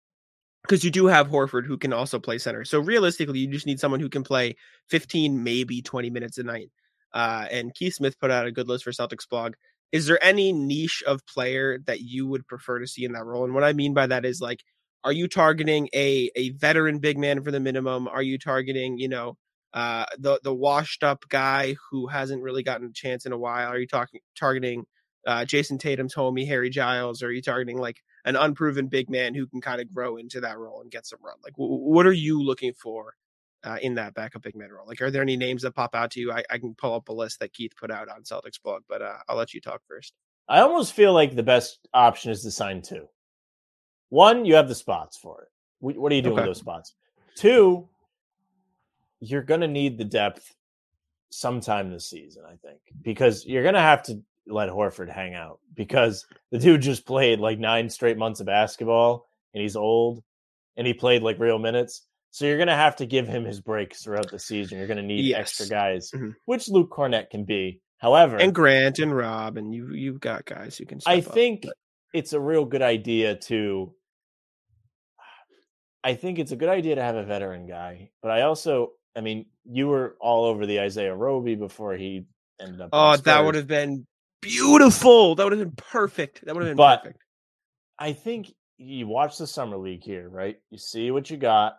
because 0.65 0.83
you 0.83 0.89
do 0.91 1.05
have 1.05 1.27
Horford 1.27 1.65
who 1.65 1.77
can 1.77 1.93
also 1.93 2.19
play 2.19 2.37
center. 2.39 2.65
So 2.65 2.79
realistically, 2.79 3.39
you 3.39 3.47
just 3.47 3.67
need 3.67 3.79
someone 3.79 3.99
who 3.99 4.09
can 4.09 4.23
play 4.23 4.55
15, 4.89 5.43
maybe 5.43 5.81
20 5.81 6.09
minutes 6.09 6.39
a 6.39 6.43
night. 6.43 6.71
Uh, 7.13 7.45
and 7.51 7.73
Keith 7.73 7.93
Smith 7.93 8.19
put 8.19 8.31
out 8.31 8.47
a 8.47 8.51
good 8.51 8.67
list 8.67 8.83
for 8.83 8.91
Celtics 8.91 9.29
blog. 9.29 9.53
Is 9.91 10.07
there 10.07 10.23
any 10.23 10.51
niche 10.51 11.03
of 11.07 11.25
player 11.27 11.79
that 11.85 12.01
you 12.01 12.27
would 12.27 12.47
prefer 12.47 12.79
to 12.79 12.87
see 12.87 13.05
in 13.05 13.13
that 13.13 13.25
role? 13.25 13.43
And 13.45 13.53
what 13.53 13.63
I 13.63 13.73
mean 13.73 13.93
by 13.93 14.07
that 14.07 14.25
is 14.25 14.41
like, 14.41 14.61
are 15.03 15.11
you 15.13 15.27
targeting 15.27 15.87
a 15.93 16.31
a 16.35 16.49
veteran 16.51 16.99
big 16.99 17.17
man 17.17 17.43
for 17.43 17.51
the 17.51 17.59
minimum? 17.59 18.07
Are 18.07 18.23
you 18.23 18.37
targeting, 18.39 18.97
you 18.97 19.07
know, 19.07 19.37
uh, 19.73 20.05
the 20.17 20.39
the 20.43 20.53
washed 20.53 21.03
up 21.03 21.25
guy 21.29 21.75
who 21.91 22.07
hasn't 22.07 22.41
really 22.41 22.63
gotten 22.63 22.87
a 22.87 22.93
chance 22.93 23.25
in 23.25 23.31
a 23.31 23.37
while? 23.37 23.69
Are 23.69 23.77
you 23.79 23.87
talking 23.87 24.19
targeting 24.37 24.85
uh, 25.27 25.45
Jayson 25.45 25.77
Tatum's 25.79 26.15
homie 26.15 26.47
Harry 26.47 26.69
Giles? 26.69 27.21
Or 27.21 27.27
are 27.27 27.31
you 27.31 27.41
targeting 27.41 27.77
like 27.77 27.97
an 28.25 28.35
unproven 28.35 28.87
big 28.87 29.09
man 29.09 29.35
who 29.35 29.47
can 29.47 29.61
kind 29.61 29.81
of 29.81 29.93
grow 29.93 30.17
into 30.17 30.41
that 30.41 30.57
role 30.57 30.81
and 30.81 30.91
get 30.91 31.05
some 31.05 31.19
run? 31.23 31.35
Like, 31.43 31.53
w- 31.53 31.75
what 31.75 32.07
are 32.07 32.11
you 32.13 32.41
looking 32.43 32.73
for 32.73 33.13
uh, 33.65 33.77
in 33.81 33.95
that 33.95 34.13
backup 34.13 34.43
big 34.43 34.55
man 34.55 34.71
role? 34.71 34.87
Like, 34.87 35.01
are 35.01 35.11
there 35.11 35.21
any 35.21 35.35
names 35.35 35.63
that 35.63 35.71
pop 35.71 35.95
out 35.95 36.11
to 36.11 36.19
you? 36.19 36.31
I, 36.31 36.43
I 36.49 36.57
can 36.57 36.75
pull 36.75 36.93
up 36.93 37.09
a 37.09 37.13
list 37.13 37.39
that 37.39 37.53
Keith 37.53 37.73
put 37.77 37.91
out 37.91 38.07
on 38.09 38.23
Celtics 38.23 38.61
blog, 38.61 38.83
but 38.87 39.01
uh, 39.01 39.17
I'll 39.27 39.37
let 39.37 39.53
you 39.53 39.61
talk 39.61 39.81
first. 39.87 40.13
I 40.47 40.61
almost 40.61 40.93
feel 40.93 41.13
like 41.13 41.35
the 41.35 41.43
best 41.43 41.87
option 41.93 42.31
is 42.31 42.43
to 42.43 42.51
sign 42.51 42.81
two. 42.81 43.07
One, 44.09 44.45
you 44.45 44.55
have 44.55 44.69
the 44.69 44.75
spots 44.75 45.17
for 45.17 45.41
it. 45.41 45.49
What 45.79 46.11
are 46.11 46.15
you 46.15 46.21
doing 46.21 46.35
with 46.35 46.45
those 46.45 46.59
spots? 46.59 46.93
Two, 47.35 47.89
you're 49.19 49.43
going 49.43 49.61
to 49.61 49.67
need 49.67 49.97
the 49.97 50.05
depth 50.05 50.55
sometime 51.31 51.91
this 51.91 52.09
season, 52.09 52.43
I 52.45 52.55
think, 52.65 52.79
because 53.01 53.45
you're 53.45 53.63
going 53.63 53.75
to 53.75 53.81
have 53.81 54.03
to 54.03 54.21
let 54.47 54.69
Horford 54.69 55.09
hang 55.09 55.33
out 55.33 55.59
because 55.73 56.25
the 56.51 56.59
dude 56.59 56.81
just 56.81 57.05
played 57.05 57.39
like 57.39 57.59
nine 57.59 57.89
straight 57.89 58.17
months 58.17 58.39
of 58.39 58.45
basketball 58.45 59.27
and 59.53 59.61
he's 59.61 59.75
old 59.75 60.23
and 60.77 60.85
he 60.85 60.93
played 60.93 61.23
like 61.23 61.39
real 61.39 61.59
minutes. 61.59 62.03
So 62.35 62.43
you're 62.43 62.57
going 62.57 62.67
to 62.67 62.75
have 62.75 62.97
to 62.97 63.05
give 63.05 63.29
him 63.29 63.45
his 63.45 63.61
breaks 63.61 64.03
throughout 64.03 64.29
the 64.29 64.39
season. 64.39 64.77
You're 64.77 64.87
going 64.87 64.97
to 64.97 65.03
need 65.03 65.23
Yes. 65.23 65.39
extra 65.39 65.67
guys, 65.67 66.11
Mhm. 66.11 66.33
which 66.43 66.67
Luke 66.67 66.89
Kornet 66.91 67.29
can 67.29 67.45
be. 67.45 67.79
However, 67.99 68.35
And 68.35 68.53
Grant 68.53 68.99
and 68.99 69.15
Rob, 69.15 69.55
and 69.55 69.73
you 69.73 69.93
you've 69.93 70.19
got 70.19 70.43
guys 70.43 70.77
who 70.77 70.85
can. 70.85 70.99
I 71.05 71.21
step 71.21 71.29
up, 71.29 71.33
think 71.33 71.61
but- 71.63 71.77
it's 72.13 72.33
a 72.33 72.39
real 72.41 72.65
good 72.65 72.81
idea 72.81 73.37
to. 73.47 73.95
I 76.03 76.15
think 76.15 76.37
it's 76.37 76.51
a 76.51 76.57
good 76.57 76.67
idea 76.67 76.95
to 76.95 77.01
have 77.01 77.15
a 77.15 77.23
veteran 77.23 77.67
guy, 77.67 78.11
but 78.21 78.31
I 78.31 78.41
also, 78.41 78.91
I 79.15 79.21
mean, 79.21 79.45
you 79.63 79.87
were 79.87 80.17
all 80.19 80.43
over 80.43 80.65
the 80.65 80.81
Isaiah 80.81 81.15
Roby 81.15 81.55
before 81.55 81.95
he 81.95 82.25
ended 82.59 82.81
up. 82.81 82.89
Oh, 82.91 83.15
that 83.15 83.45
would 83.45 83.55
have 83.55 83.67
been 83.67 84.05
beautiful. 84.41 85.35
That 85.35 85.45
would 85.45 85.53
have 85.57 85.65
been 85.67 85.75
perfect. 85.77 86.43
That 86.45 86.53
would 86.53 86.63
have 86.65 86.71
been 86.71 86.75
But- 86.75 87.03
perfect. 87.03 87.23
I 87.97 88.11
think 88.11 88.53
you 88.77 89.07
watch 89.07 89.37
the 89.37 89.47
summer 89.47 89.77
league 89.77 90.03
here, 90.03 90.27
right? 90.27 90.57
You 90.69 90.77
see 90.77 91.11
what 91.11 91.29
you 91.29 91.37
got. 91.37 91.77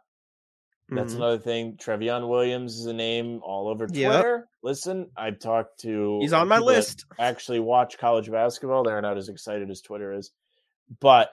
That's 0.89 1.15
Mhm. 1.15 1.17
another 1.17 1.39
thing. 1.39 1.77
Trevion 1.77 2.29
Williams 2.29 2.79
is 2.79 2.87
a 2.87 2.93
name 2.93 3.41
all 3.43 3.69
over 3.69 3.89
Yep. 3.91 4.13
Twitter. 4.13 4.49
listen, 4.63 5.11
I've 5.17 5.39
talked 5.41 5.81
to 5.81 6.19
He's 6.21 6.33
on 6.33 6.47
my 6.49 6.59
list. 6.59 7.05
Actually, 7.19 7.59
watch 7.61 7.99
college 7.99 8.31
basketball. 8.31 8.85
They're 8.85 9.01
not 9.03 9.17
as 9.17 9.29
excited 9.29 9.69
as 9.71 9.81
Twitter 9.81 10.13
is, 10.13 10.31
but 11.01 11.33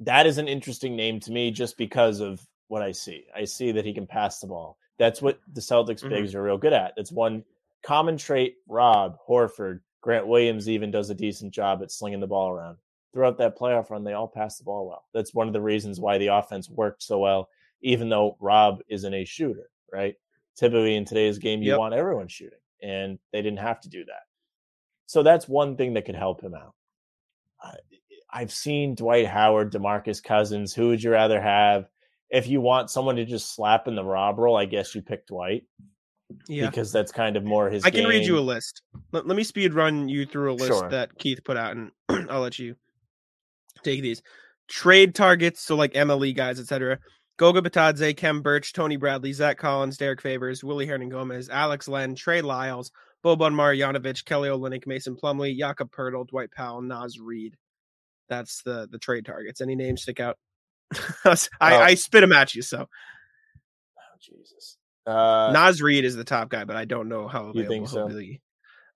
that 0.00 0.26
is 0.26 0.38
an 0.38 0.48
interesting 0.48 0.94
name 0.96 1.20
to 1.20 1.32
me 1.32 1.50
just 1.50 1.76
because 1.76 2.20
of 2.20 2.46
what 2.68 2.82
I 2.82 2.92
see. 2.92 3.26
I 3.34 3.44
see 3.44 3.72
that 3.72 3.84
he 3.84 3.94
can 3.94 4.06
pass 4.06 4.40
the 4.40 4.46
ball. 4.46 4.78
That's 4.98 5.22
what 5.22 5.38
the 5.52 5.60
Celtics 5.60 6.04
Mhm. 6.04 6.10
bigs 6.10 6.34
are 6.34 6.42
real 6.42 6.58
good 6.58 6.72
at. 6.72 6.94
That's 6.96 7.10
one 7.12 7.44
common 7.82 8.16
trait. 8.16 8.56
Rob 8.66 9.18
Horford, 9.26 9.80
Grant 10.00 10.26
Williams 10.26 10.68
even 10.68 10.90
does 10.90 11.08
a 11.10 11.14
decent 11.14 11.52
job 11.52 11.82
at 11.82 11.90
slinging 11.90 12.20
the 12.20 12.26
ball 12.26 12.50
around. 12.50 12.78
Throughout 13.12 13.38
that 13.38 13.56
playoff 13.56 13.90
run, 13.90 14.04
they 14.04 14.12
all 14.12 14.28
pass 14.28 14.58
the 14.58 14.64
ball 14.64 14.86
well. 14.86 15.04
That's 15.12 15.32
one 15.34 15.46
of 15.46 15.52
the 15.54 15.60
reasons 15.62 15.98
why 15.98 16.18
the 16.18 16.26
offense 16.28 16.68
worked 16.68 17.02
so 17.02 17.18
well, 17.18 17.48
even 17.82 18.08
though 18.08 18.36
Rob 18.40 18.80
isn't 18.88 19.12
a 19.14 19.24
shooter, 19.24 19.70
right? 19.92 20.14
Typically 20.56 20.96
in 20.96 21.04
today's 21.04 21.38
game, 21.38 21.62
you 21.62 21.70
Yep. 21.70 21.78
want 21.78 21.94
everyone 21.94 22.28
shooting, 22.28 22.58
and 22.82 23.18
they 23.32 23.42
didn't 23.42 23.60
have 23.60 23.80
to 23.82 23.88
do 23.88 24.04
that. 24.06 24.22
So 25.06 25.22
that's 25.22 25.48
one 25.48 25.76
thing 25.76 25.94
that 25.94 26.04
could 26.04 26.16
help 26.16 26.42
him 26.42 26.54
out. 26.54 26.74
I- 27.62 27.76
I've 28.30 28.52
seen 28.52 28.94
Dwight 28.94 29.26
Howard, 29.26 29.72
Demarcus 29.72 30.22
Cousins. 30.22 30.74
Who 30.74 30.88
would 30.88 31.02
you 31.02 31.10
rather 31.10 31.40
have? 31.40 31.88
If 32.30 32.46
you 32.46 32.60
want 32.60 32.90
someone 32.90 33.16
to 33.16 33.24
just 33.24 33.54
slap 33.54 33.88
in 33.88 33.94
the 33.94 34.04
Rob 34.04 34.38
role, 34.38 34.54
I 34.56 34.66
guess 34.66 34.94
you 34.94 35.00
pick 35.00 35.26
Dwight 35.26 35.64
Yeah. 36.46 36.68
because 36.68 36.92
that's 36.92 37.10
kind 37.10 37.36
of 37.38 37.44
more 37.44 37.70
his. 37.70 37.84
I 37.84 37.90
can 37.90 38.06
read 38.06 38.26
you 38.26 38.36
a 38.38 38.40
list. 38.40 38.82
Let, 39.12 39.26
let 39.26 39.34
me 39.34 39.44
speed 39.44 39.72
run 39.72 40.10
you 40.10 40.26
through 40.26 40.52
a 40.52 40.54
list 40.54 40.66
Sure. 40.68 40.90
that 40.90 41.16
Keith 41.18 41.42
put 41.42 41.56
out, 41.56 41.74
and 41.76 41.90
I'll 42.30 42.42
let 42.42 42.58
you 42.58 42.76
take 43.82 44.02
these 44.02 44.22
trade 44.68 45.14
targets. 45.14 45.62
So 45.62 45.74
like 45.74 45.94
MLE 45.94 46.34
guys, 46.36 46.60
etc. 46.60 46.98
Goga 47.38 47.62
Bitadze, 47.62 48.16
Kem 48.16 48.42
Birch, 48.42 48.72
Tony 48.72 48.96
Bradley, 48.96 49.32
Zach 49.32 49.58
Collins, 49.58 49.96
Derrick 49.96 50.20
Favors, 50.20 50.62
Willie 50.64 50.86
Hernangomez, 50.86 51.48
Alex 51.48 51.86
Len, 51.88 52.14
Trey 52.14 52.42
Lyles, 52.42 52.90
Boban 53.24 53.54
Marjanovic, 53.54 54.24
Kelly 54.24 54.48
Olynyk, 54.48 54.86
Mason 54.86 55.16
Plumlee, 55.16 55.56
Jakob 55.56 55.90
Poeltl, 55.92 56.26
Dwight 56.28 56.50
Powell, 56.50 56.82
Naz 56.82 57.18
Reid. 57.20 57.54
That's 58.28 58.62
the 58.62 58.88
the 58.90 58.98
trade 58.98 59.24
targets. 59.24 59.60
Any 59.60 59.74
names 59.76 60.02
stick 60.02 60.20
out? 60.20 60.36
I, 61.24 61.36
Oh. 61.60 61.66
I 61.80 61.94
spit 61.94 62.20
them 62.22 62.32
at 62.32 62.54
you. 62.54 62.62
So 62.62 62.86
Oh, 63.96 64.16
Jesus. 64.20 64.76
Uh, 65.06 65.50
Naz 65.52 65.80
Reid 65.80 66.04
is 66.04 66.16
the 66.16 66.24
top 66.24 66.48
guy, 66.50 66.64
but 66.64 66.76
I 66.76 66.84
don't 66.84 67.08
know 67.08 67.28
how 67.28 67.44
You 67.54 67.62
available 67.62 67.68
think 67.68 67.88
he'll 67.88 68.08
so? 68.10 68.16
be. 68.16 68.40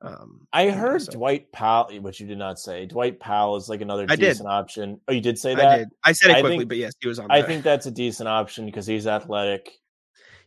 Um, 0.04 0.46
I 0.52 0.70
heard 0.70 1.02
so- 1.02 1.12
Dwight 1.12 1.52
Powell, 1.52 1.88
which 2.00 2.20
you 2.20 2.26
did 2.26 2.38
not 2.38 2.58
say. 2.58 2.86
Dwight 2.86 3.20
Powell 3.20 3.56
is 3.56 3.68
like 3.68 3.80
another 3.80 4.04
I 4.08 4.16
did. 4.16 4.30
decent 4.30 4.48
option. 4.48 5.00
Oh, 5.06 5.12
you 5.12 5.20
did 5.20 5.38
say 5.38 5.54
that. 5.54 5.64
I 5.66 5.78
did. 5.78 5.88
I 6.04 6.12
said 6.12 6.30
it 6.30 6.36
I 6.36 6.40
quickly, 6.40 6.58
think- 6.58 6.68
but 6.70 6.78
yes, 6.78 6.92
he 7.00 7.08
was 7.08 7.18
on. 7.18 7.30
I 7.30 7.38
there. 7.40 7.48
think 7.48 7.62
that's 7.64 7.86
a 7.86 7.90
decent 7.92 8.28
option 8.28 8.66
because 8.66 8.86
he's 8.86 9.06
athletic. 9.06 9.70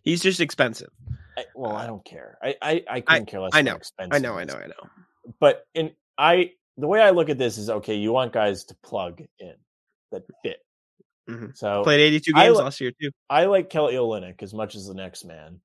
he's 0.03 0.21
just 0.21 0.41
expensive. 0.41 0.89
I, 1.37 1.45
well, 1.55 1.75
I 1.75 1.87
don't 1.87 2.03
care. 2.05 2.37
I 2.43 2.55
I, 2.61 2.83
I 2.89 3.01
couldn't 3.01 3.25
care 3.27 3.41
less. 3.41 3.51
I 3.53 3.61
know. 3.61 3.75
expensive 3.75 4.13
I 4.13 4.19
know, 4.19 4.37
I 4.37 4.43
know, 4.45 4.55
I 4.55 4.67
know. 4.67 4.89
But 5.39 5.65
in 5.73 5.91
I 6.17 6.51
the 6.77 6.87
way 6.87 7.01
I 7.01 7.09
look 7.11 7.29
at 7.29 7.37
this 7.37 7.57
is 7.57 7.69
okay. 7.69 7.95
You 7.95 8.11
want 8.11 8.33
guys 8.33 8.65
to 8.65 8.75
plug 8.83 9.21
in 9.39 9.53
that 10.11 10.23
fit. 10.43 10.57
Mhm. 11.29 11.57
So 11.57 11.83
Played 11.83 12.01
82 12.01 12.33
games 12.33 12.57
li- 12.57 12.63
last 12.63 12.79
year 12.81 12.91
too. 13.01 13.09
I 13.29 13.45
like 13.45 13.69
Kelly 13.69 13.95
Olynyk 13.95 14.43
as 14.43 14.53
much 14.53 14.75
as 14.75 14.85
the 14.87 14.93
next 14.93 15.23
man. 15.25 15.59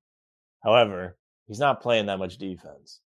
However, 0.63 1.17
he's 1.47 1.59
not 1.59 1.81
playing 1.81 2.07
that 2.07 2.17
much 2.19 2.37
defense. 2.37 2.99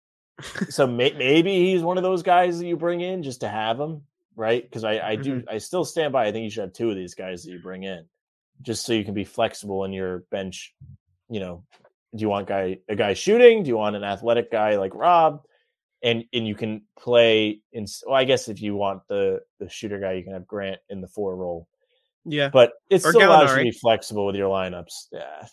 So 0.69 0.87
may, 0.87 1.13
maybe 1.13 1.51
he's 1.71 1.81
one 1.81 1.97
of 1.97 2.03
those 2.03 2.23
guys 2.23 2.59
that 2.59 2.65
you 2.67 2.75
bring 2.75 3.01
in 3.01 3.23
just 3.23 3.41
to 3.41 3.47
have 3.47 3.79
him, 3.79 4.01
right? 4.35 4.63
Because 4.63 4.83
I, 4.83 4.99
I 4.99 5.15
do, 5.15 5.43
I 5.49 5.57
still 5.57 5.85
stand 5.85 6.13
by. 6.13 6.25
I 6.25 6.31
think 6.31 6.43
you 6.43 6.49
should 6.49 6.63
have 6.63 6.73
two 6.73 6.89
of 6.89 6.95
these 6.95 7.13
guys 7.15 7.43
that 7.43 7.51
you 7.51 7.59
bring 7.59 7.83
in, 7.83 8.05
just 8.61 8.85
so 8.85 8.93
you 8.93 9.05
can 9.05 9.13
be 9.13 9.23
flexible 9.25 9.83
in 9.85 9.93
your 9.93 10.19
bench. 10.31 10.73
You 11.29 11.39
know, 11.39 11.63
do 12.15 12.21
you 12.21 12.29
want 12.29 12.47
guy 12.47 12.79
a 12.89 12.95
guy 12.95 13.13
shooting? 13.13 13.63
Do 13.63 13.69
you 13.69 13.77
want 13.77 13.95
an 13.95 14.03
athletic 14.03 14.51
guy 14.51 14.77
like 14.77 14.93
Rob? 14.95 15.43
And 16.01 16.25
and 16.33 16.45
you 16.45 16.55
can 16.55 16.81
play 16.99 17.61
in. 17.71 17.85
Well, 18.05 18.15
I 18.15 18.25
guess 18.25 18.49
if 18.49 18.61
you 18.61 18.75
want 18.75 19.03
the 19.07 19.41
the 19.59 19.69
shooter 19.69 19.99
guy, 19.99 20.13
you 20.13 20.23
can 20.23 20.33
have 20.33 20.45
Grant 20.45 20.81
in 20.89 20.99
the 20.99 21.07
four 21.07 21.35
role 21.35 21.67
Yeah. 22.25 22.49
but 22.49 22.73
it 22.89 23.05
Or 23.05 23.11
still 23.11 23.29
allows 23.29 23.51
you 23.51 23.57
to 23.57 23.63
be 23.63 23.71
flexible 23.71 24.25
with 24.25 24.35
your 24.35 24.49
lineups. 24.49 25.07
Yeah. 25.13 25.47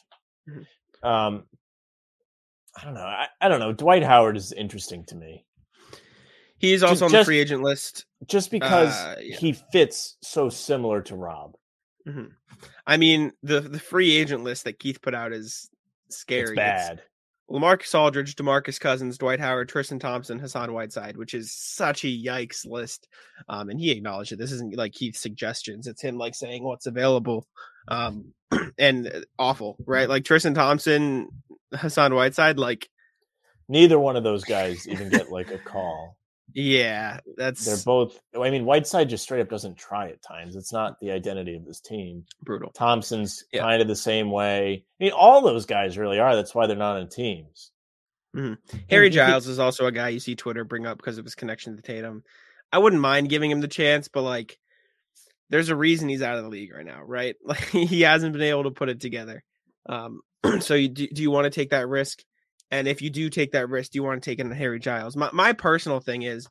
Mhm. 0.48 0.66
Um, 1.02 1.44
I 2.76 2.84
don't 2.84 2.94
know. 2.94 3.00
I, 3.00 3.26
I 3.40 3.48
don't 3.48 3.60
know. 3.60 3.72
Dwight 3.72 4.02
Howard 4.02 4.36
is 4.36 4.52
interesting 4.52 5.04
to 5.06 5.16
me 5.16 5.44
He's 6.58 6.82
also 6.82 7.06
on 7.06 7.10
just- 7.10 7.22
the 7.22 7.24
free 7.24 7.40
agent 7.40 7.62
list. 7.62 8.04
just 8.26 8.50
because 8.50 8.92
Uh, 8.94 9.16
yeah. 9.20 9.36
he 9.36 9.52
fits 9.72 10.16
so 10.22 10.48
similar 10.50 11.00
to 11.02 11.16
Rob. 11.16 11.54
Mhm. 12.06 12.32
I 12.86 12.96
mean, 12.98 13.32
the 13.42 13.60
the 13.60 13.78
free 13.80 14.16
agent 14.16 14.44
list 14.44 14.64
that 14.64 14.78
Keith 14.78 15.00
put 15.00 15.14
out 15.14 15.32
is 15.32 15.70
scary. 16.10 16.42
It's 16.42 16.56
bad. 16.56 17.02
Lamarcus 17.50 17.94
Aldridge, 17.98 18.36
Demarcus 18.36 18.78
Cousins, 18.78 19.18
Dwight 19.18 19.40
Howard, 19.40 19.68
Tristan 19.68 19.98
Thompson, 19.98 20.38
Hassan 20.38 20.72
Whiteside, 20.72 21.16
which 21.16 21.34
is 21.34 21.52
such 21.52 22.04
a 22.04 22.06
yikes 22.08 22.64
list. 22.64 23.08
Um, 23.48 23.70
and 23.70 23.80
he 23.80 23.90
acknowledged 23.90 24.30
it. 24.32 24.38
This 24.38 24.52
isn't 24.52 24.76
like 24.76 24.92
Keith's 24.92 25.20
suggestions; 25.20 25.86
it's 25.88 26.00
him 26.02 26.16
like 26.16 26.34
saying 26.34 26.62
what's 26.62 26.86
available. 26.86 27.46
Um, 27.88 28.34
and 28.78 29.08
uh, 29.08 29.20
awful, 29.38 29.76
right? 29.86 30.08
Like 30.08 30.24
Tristan 30.24 30.54
Thompson, 30.54 31.28
Hassan 31.74 32.14
Whiteside, 32.14 32.58
like 32.58 32.88
Neither 33.68 33.98
one 33.98 34.16
of 34.16 34.24
those 34.24 34.42
guys 34.44 34.88
even 34.88 35.08
get 35.10 35.30
like 35.30 35.50
a 35.52 35.58
call. 35.58 36.16
yeah, 36.52 37.20
that's 37.36 37.64
They're 37.64 37.76
both. 37.84 38.20
I 38.36 38.50
mean, 38.50 38.64
Whiteside 38.64 39.08
just 39.08 39.22
straight 39.22 39.40
up 39.42 39.48
doesn't 39.48 39.76
try 39.78 40.08
at 40.08 40.20
times. 40.22 40.56
It's 40.56 40.72
not 40.72 40.98
the 41.00 41.12
identity 41.12 41.54
of 41.54 41.64
this 41.64 41.80
team. 41.80 42.24
brutal. 42.42 42.72
Thompson's 42.72 43.44
Yeah. 43.52 43.60
kind 43.62 43.80
of 43.80 43.86
the 43.86 43.94
same 43.94 44.30
way. 44.32 44.84
I 45.00 45.04
mean, 45.04 45.12
all 45.12 45.40
those 45.42 45.66
guys 45.66 45.96
really 45.96 46.18
are. 46.18 46.34
That's 46.34 46.52
why 46.54 46.66
they're 46.66 46.76
not 46.76 46.96
on 46.96 47.08
teams. 47.08 47.70
Mm-hmm. 48.36 48.78
Harry 48.90 49.06
you 49.06 49.10
could- 49.10 49.14
Giles 49.16 49.46
is 49.46 49.58
also 49.60 49.86
a 49.86 49.92
guy 49.92 50.08
you 50.08 50.18
see 50.20 50.34
Twitter 50.34 50.64
bring 50.64 50.86
up 50.86 50.96
because 50.98 51.18
of 51.18 51.24
his 51.24 51.34
connection 51.36 51.76
to 51.76 51.82
Tatum. 51.82 52.24
I 52.72 52.78
wouldn't 52.78 53.02
mind 53.02 53.28
giving 53.28 53.50
him 53.50 53.60
the 53.60 53.68
chance, 53.68 54.08
but 54.08 54.22
like, 54.22 54.58
there's 55.48 55.68
a 55.68 55.76
reason 55.76 56.08
he's 56.08 56.22
out 56.22 56.36
of 56.38 56.44
the 56.44 56.50
league 56.50 56.72
right 56.72 56.86
now, 56.86 57.02
right? 57.04 57.36
Like 57.44 57.64
he 57.68 58.02
hasn't 58.02 58.32
been 58.32 58.42
able 58.42 58.64
to 58.64 58.70
put 58.72 58.88
it 58.88 59.00
together. 59.00 59.42
Um, 59.86 60.20
so 60.60 60.74
you 60.74 60.88
do, 60.88 61.06
do 61.08 61.22
you 61.22 61.30
want 61.30 61.44
to 61.44 61.50
take 61.50 61.70
that 61.70 61.88
risk? 61.88 62.22
And 62.70 62.86
if 62.86 63.02
you 63.02 63.10
do 63.10 63.30
take 63.30 63.52
that 63.52 63.68
risk, 63.68 63.92
do 63.92 63.98
you 63.98 64.02
want 64.02 64.22
to 64.22 64.30
take 64.30 64.38
it 64.38 64.46
on 64.46 64.52
Harry 64.52 64.78
Giles? 64.78 65.16
My 65.16 65.30
my 65.32 65.52
personal 65.52 66.00
thing 66.00 66.22
is, 66.22 66.48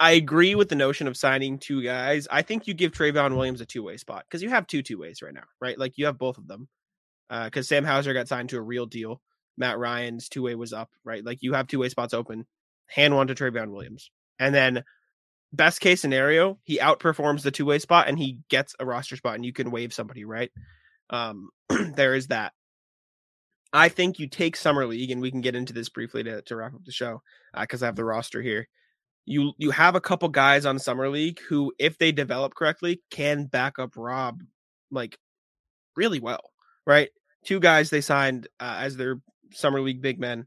I 0.00 0.12
agree 0.12 0.54
with 0.54 0.68
the 0.68 0.74
notion 0.74 1.08
of 1.08 1.16
signing 1.16 1.58
two 1.58 1.82
guys. 1.82 2.28
I 2.30 2.42
think 2.42 2.66
you 2.66 2.74
give 2.74 2.92
Trevion 2.92 3.36
Williams 3.36 3.60
a 3.60 3.66
two 3.66 3.82
way 3.82 3.96
spot 3.96 4.24
because 4.28 4.42
you 4.42 4.50
have 4.50 4.66
two 4.66 4.82
two 4.82 4.98
ways 4.98 5.22
right 5.22 5.34
now, 5.34 5.44
right? 5.60 5.78
Like 5.78 5.96
you 5.96 6.06
have 6.06 6.18
both 6.18 6.38
of 6.38 6.46
them. 6.46 6.68
Because 7.28 7.68
Sam 7.68 7.84
Hauser 7.84 8.14
got 8.14 8.26
signed 8.26 8.48
to 8.50 8.56
a 8.56 8.62
real 8.62 8.86
deal. 8.86 9.20
Matt 9.58 9.78
Ryan's 9.78 10.30
two 10.30 10.42
way 10.42 10.54
was 10.54 10.72
up, 10.72 10.88
right? 11.04 11.22
Like 11.24 11.42
you 11.42 11.52
have 11.52 11.66
two 11.66 11.80
way 11.80 11.88
spots 11.90 12.14
open. 12.14 12.46
Hand 12.86 13.14
one 13.14 13.26
to 13.26 13.34
Trevion 13.34 13.70
Williams. 13.70 14.10
And 14.38 14.54
then 14.54 14.82
best 15.52 15.80
case 15.80 16.00
scenario, 16.00 16.58
he 16.64 16.78
outperforms 16.78 17.42
the 17.42 17.50
two 17.50 17.66
way 17.66 17.78
spot 17.78 18.08
and 18.08 18.18
he 18.18 18.38
gets 18.48 18.74
a 18.78 18.86
roster 18.86 19.16
spot 19.16 19.34
and 19.34 19.44
you 19.44 19.52
can 19.52 19.70
waive 19.70 19.92
somebody, 19.92 20.24
right? 20.24 20.50
Um, 21.10 21.50
there 21.96 22.14
is 22.14 22.28
that. 22.28 22.52
I 23.72 23.88
think 23.88 24.18
you 24.18 24.28
take 24.28 24.56
summer 24.56 24.86
league, 24.86 25.10
and 25.10 25.20
we 25.20 25.30
can 25.30 25.42
get 25.42 25.54
into 25.54 25.72
this 25.72 25.90
briefly 25.90 26.22
to, 26.24 26.42
to 26.42 26.56
wrap 26.56 26.74
up 26.74 26.84
the 26.84 26.92
show 26.92 27.22
because 27.58 27.82
I 27.82 27.86
have 27.86 27.96
the 27.96 28.04
roster 28.04 28.40
here. 28.40 28.66
You 29.26 29.52
you 29.58 29.70
have 29.72 29.94
a 29.94 30.00
couple 30.00 30.28
guys 30.30 30.64
on 30.64 30.78
summer 30.78 31.10
league 31.10 31.38
who, 31.48 31.72
if 31.78 31.98
they 31.98 32.12
develop 32.12 32.54
correctly, 32.54 33.02
can 33.10 33.44
back 33.44 33.78
up 33.78 33.92
Rob 33.94 34.42
like 34.90 35.18
really 35.96 36.18
well, 36.18 36.50
right? 36.86 37.10
Two 37.44 37.60
guys 37.60 37.90
they 37.90 38.00
signed 38.00 38.48
uh, 38.58 38.78
as 38.80 38.96
their 38.96 39.20
summer 39.52 39.80
league 39.80 40.00
big 40.00 40.18
men. 40.18 40.46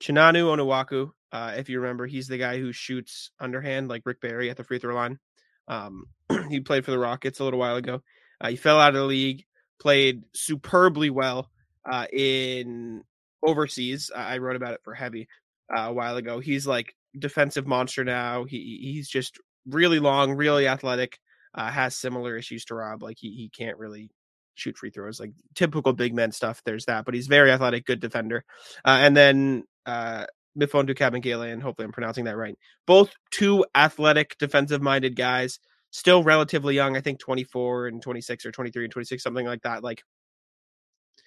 Chinanu 0.00 0.56
Onuaku, 0.56 1.10
uh, 1.32 1.54
if 1.56 1.68
you 1.68 1.80
remember, 1.80 2.06
he's 2.06 2.28
the 2.28 2.38
guy 2.38 2.58
who 2.58 2.72
shoots 2.72 3.30
underhand 3.40 3.88
like 3.88 4.02
Rick 4.04 4.20
Barry 4.20 4.50
at 4.50 4.56
the 4.56 4.64
free 4.64 4.78
throw 4.78 4.94
line. 4.94 5.18
Um, 5.66 6.04
he 6.50 6.60
played 6.60 6.84
for 6.84 6.90
the 6.90 6.98
Rockets 6.98 7.40
a 7.40 7.44
little 7.44 7.58
while 7.58 7.76
ago. 7.76 8.02
Uh, 8.40 8.50
he 8.50 8.56
fell 8.56 8.78
out 8.78 8.94
of 8.94 9.00
the 9.00 9.06
league, 9.06 9.44
played 9.84 10.22
superbly 10.34 11.10
well 11.10 11.50
uh, 11.88 12.06
in 12.10 13.02
overseas. 13.42 14.10
I 14.14 14.38
wrote 14.38 14.56
about 14.56 14.72
it 14.72 14.80
for 14.82 14.94
Heavy 14.94 15.28
uh, 15.70 15.82
a 15.82 15.92
while 15.92 16.16
ago. 16.16 16.40
He's 16.40 16.66
like 16.66 16.94
defensive 17.16 17.66
monster 17.66 18.02
now. 18.02 18.44
He 18.44 18.80
he's 18.82 19.08
just 19.08 19.38
really 19.68 20.00
long, 20.00 20.32
really 20.32 20.66
athletic. 20.66 21.18
Uh, 21.54 21.70
has 21.70 21.94
similar 21.94 22.36
issues 22.36 22.64
to 22.64 22.74
Rob. 22.74 23.02
Like 23.02 23.18
he 23.20 23.28
he 23.28 23.50
can't 23.56 23.78
really 23.78 24.10
shoot 24.54 24.76
free 24.78 24.90
throws, 24.90 25.20
like 25.20 25.32
typical 25.54 25.92
big 25.92 26.14
men 26.14 26.32
stuff. 26.32 26.62
There's 26.64 26.86
that, 26.86 27.04
but 27.04 27.14
he's 27.14 27.26
very 27.26 27.50
athletic, 27.52 27.84
good 27.84 28.00
defender. 28.00 28.44
Uh, 28.84 28.98
and 29.02 29.16
then 29.16 29.64
uh, 29.84 30.24
Mfiondu 30.58 30.96
Kabengele, 30.96 31.60
hopefully 31.60 31.84
I'm 31.84 31.92
pronouncing 31.92 32.24
that 32.24 32.36
right. 32.36 32.56
Both 32.86 33.12
two 33.30 33.66
athletic, 33.74 34.36
defensive 34.38 34.82
minded 34.82 35.14
guys, 35.14 35.58
still 35.94 36.24
relatively 36.24 36.74
young. 36.74 36.96
I 36.96 37.00
think 37.00 37.20
24 37.20 37.86
and 37.86 38.02
26 38.02 38.44
or 38.44 38.50
23 38.50 38.84
and 38.84 38.92
26, 38.92 39.22
something 39.22 39.46
like 39.46 39.62
that. 39.62 39.84
Like 39.84 40.02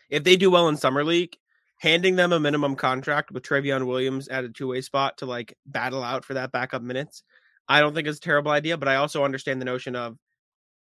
if 0.10 0.26
they 0.26 0.36
do 0.36 0.52
well 0.52 0.68
in 0.68 0.76
summer 0.76 1.06
league, 1.06 1.38
handing 1.80 2.18
them 2.18 2.34
a 2.34 2.40
minimum 2.40 2.76
contract 2.76 3.32
with 3.32 3.44
Trevion 3.44 3.88
Williams 3.88 4.28
at 4.28 4.44
a 4.44 4.50
two 4.50 4.68
way 4.68 4.82
spot 4.82 5.20
to 5.20 5.26
like 5.26 5.58
battle 5.66 6.04
out 6.04 6.26
for 6.26 6.34
that 6.34 6.52
backup 6.52 6.82
minutes, 6.82 7.24
I 7.70 7.80
don't 7.80 7.96
think 7.96 8.10
it's 8.10 8.18
a 8.18 8.22
terrible 8.22 8.52
idea. 8.52 8.78
But 8.78 8.90
I 8.90 8.96
also 8.98 9.24
understand 9.24 9.62
the 9.62 9.66
notion 9.66 9.96
of 9.96 10.18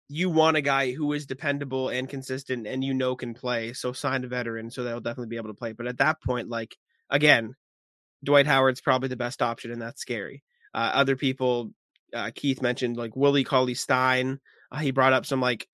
you 0.08 0.28
want 0.28 0.56
a 0.56 0.60
guy 0.60 0.90
who 0.90 1.12
is 1.12 1.26
dependable 1.26 1.88
and 1.88 2.08
consistent 2.08 2.66
and 2.66 2.82
you 2.82 2.94
know 2.94 3.14
can 3.14 3.32
play. 3.32 3.74
So 3.74 3.92
sign 3.92 4.24
a 4.24 4.26
veteran 4.26 4.72
so 4.72 4.82
they'll 4.82 5.00
definitely 5.00 5.28
be 5.28 5.36
able 5.36 5.50
to 5.50 5.54
play. 5.54 5.72
But 5.72 5.86
at 5.86 5.98
that 5.98 6.20
point, 6.20 6.48
like 6.48 6.76
again, 7.10 7.54
Dwight 8.24 8.46
Howard's 8.48 8.80
probably 8.80 9.08
the 9.08 9.16
best 9.16 9.40
option, 9.40 9.70
and 9.70 9.80
that's 9.80 10.02
scary. 10.02 10.42
Uh, 10.74 10.90
other 10.94 11.14
people, 11.14 11.72
uh, 12.14 12.30
Keith 12.34 12.62
mentioned 12.62 12.96
like 12.96 13.16
Willie 13.16 13.44
Cauley 13.44 13.74
Stein. 13.74 14.40
Uh, 14.70 14.78
he 14.78 14.90
brought 14.90 15.12
up 15.12 15.26
some 15.26 15.40
like 15.40 15.68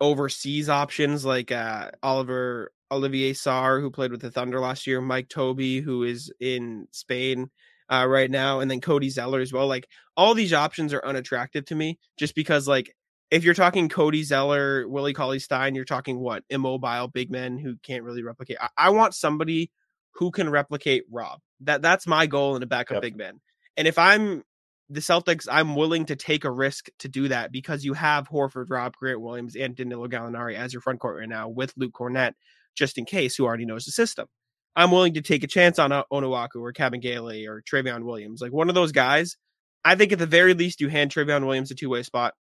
overseas 0.00 0.68
options 0.68 1.24
like 1.24 1.52
uh, 1.52 1.90
Oliver 2.02 2.72
Olivier 2.90 3.32
Sarr, 3.32 3.80
who 3.80 3.90
played 3.90 4.10
with 4.10 4.20
the 4.20 4.30
Thunder 4.30 4.60
last 4.60 4.86
year, 4.86 5.00
Mike 5.00 5.28
Tobey, 5.28 5.80
who 5.80 6.02
is 6.02 6.32
in 6.40 6.88
Spain 6.90 7.50
uh, 7.90 8.06
right 8.06 8.30
now, 8.30 8.60
and 8.60 8.70
then 8.70 8.80
Cody 8.80 9.10
Zeller 9.10 9.40
as 9.40 9.52
well. 9.52 9.66
Like 9.66 9.88
all 10.16 10.34
these 10.34 10.52
options 10.52 10.92
are 10.92 11.04
unattractive 11.04 11.64
to 11.66 11.74
me, 11.74 11.98
just 12.18 12.34
because 12.34 12.66
like 12.66 12.94
if 13.30 13.44
you're 13.44 13.54
talking 13.54 13.88
Cody 13.88 14.22
Zeller, 14.22 14.88
Willie 14.88 15.12
Cauley 15.12 15.38
Stein, 15.38 15.74
you're 15.74 15.84
talking 15.84 16.18
what 16.18 16.44
immobile 16.50 17.08
big 17.08 17.30
men 17.30 17.58
who 17.58 17.76
can't 17.82 18.04
really 18.04 18.22
replicate. 18.22 18.56
I, 18.60 18.68
I 18.76 18.90
want 18.90 19.14
somebody 19.14 19.70
who 20.14 20.30
can 20.30 20.50
replicate 20.50 21.04
Rob. 21.10 21.40
That 21.60 21.82
that's 21.82 22.06
my 22.06 22.26
goal 22.26 22.56
in 22.56 22.62
a 22.62 22.66
backup 22.66 22.96
yep. 22.96 23.02
big 23.02 23.16
man. 23.16 23.40
And 23.76 23.86
if 23.86 23.98
I'm 23.98 24.42
the 24.90 25.00
Celtics, 25.00 25.46
I'm 25.50 25.76
willing 25.76 26.06
to 26.06 26.16
take 26.16 26.44
a 26.44 26.50
risk 26.50 26.88
to 26.98 27.08
do 27.08 27.28
that 27.28 27.52
because 27.52 27.84
you 27.84 27.94
have 27.94 28.28
Horford, 28.28 28.66
Rob, 28.70 28.96
Grant 28.96 29.20
Williams, 29.20 29.54
and 29.54 29.76
Danilo 29.76 30.08
Gallinari 30.08 30.56
as 30.56 30.72
your 30.72 30.82
front 30.82 30.98
court 30.98 31.20
right 31.20 31.28
now 31.28 31.48
with 31.48 31.72
Luke 31.76 31.92
Kornet, 31.92 32.32
just 32.76 32.98
in 32.98 33.04
case, 33.04 33.36
who 33.36 33.46
already 33.46 33.64
knows 33.64 33.84
the 33.84 33.92
system. 33.92 34.26
I'm 34.74 34.90
willing 34.90 35.14
to 35.14 35.22
take 35.22 35.44
a 35.44 35.48
chance 35.48 35.78
on 35.78 35.90
Onuaku 35.90 36.56
or 36.56 36.72
Kabengele 36.72 37.46
or 37.46 37.62
Trevion 37.62 38.02
Williams. 38.02 38.40
Like 38.40 38.52
one 38.52 38.68
of 38.68 38.74
those 38.74 38.90
guys, 38.90 39.36
I 39.84 39.94
think 39.94 40.12
at 40.12 40.18
the 40.18 40.26
very 40.26 40.54
least 40.54 40.80
you 40.80 40.88
hand 40.88 41.12
Trevion 41.12 41.46
Williams 41.46 41.70
a 41.70 41.74
two-way 41.74 42.02
spot. 42.02 42.34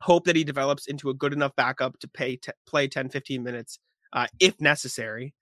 Hope 0.00 0.26
that 0.26 0.36
he 0.36 0.44
develops 0.44 0.86
into 0.86 1.10
a 1.10 1.14
good 1.14 1.32
enough 1.32 1.56
backup 1.56 1.98
to 2.00 2.08
pay 2.08 2.36
t- 2.36 2.52
play 2.66 2.86
10, 2.86 3.08
15 3.08 3.42
minutes 3.42 3.80
uh, 4.12 4.28
if 4.38 4.60
necessary. 4.60 5.34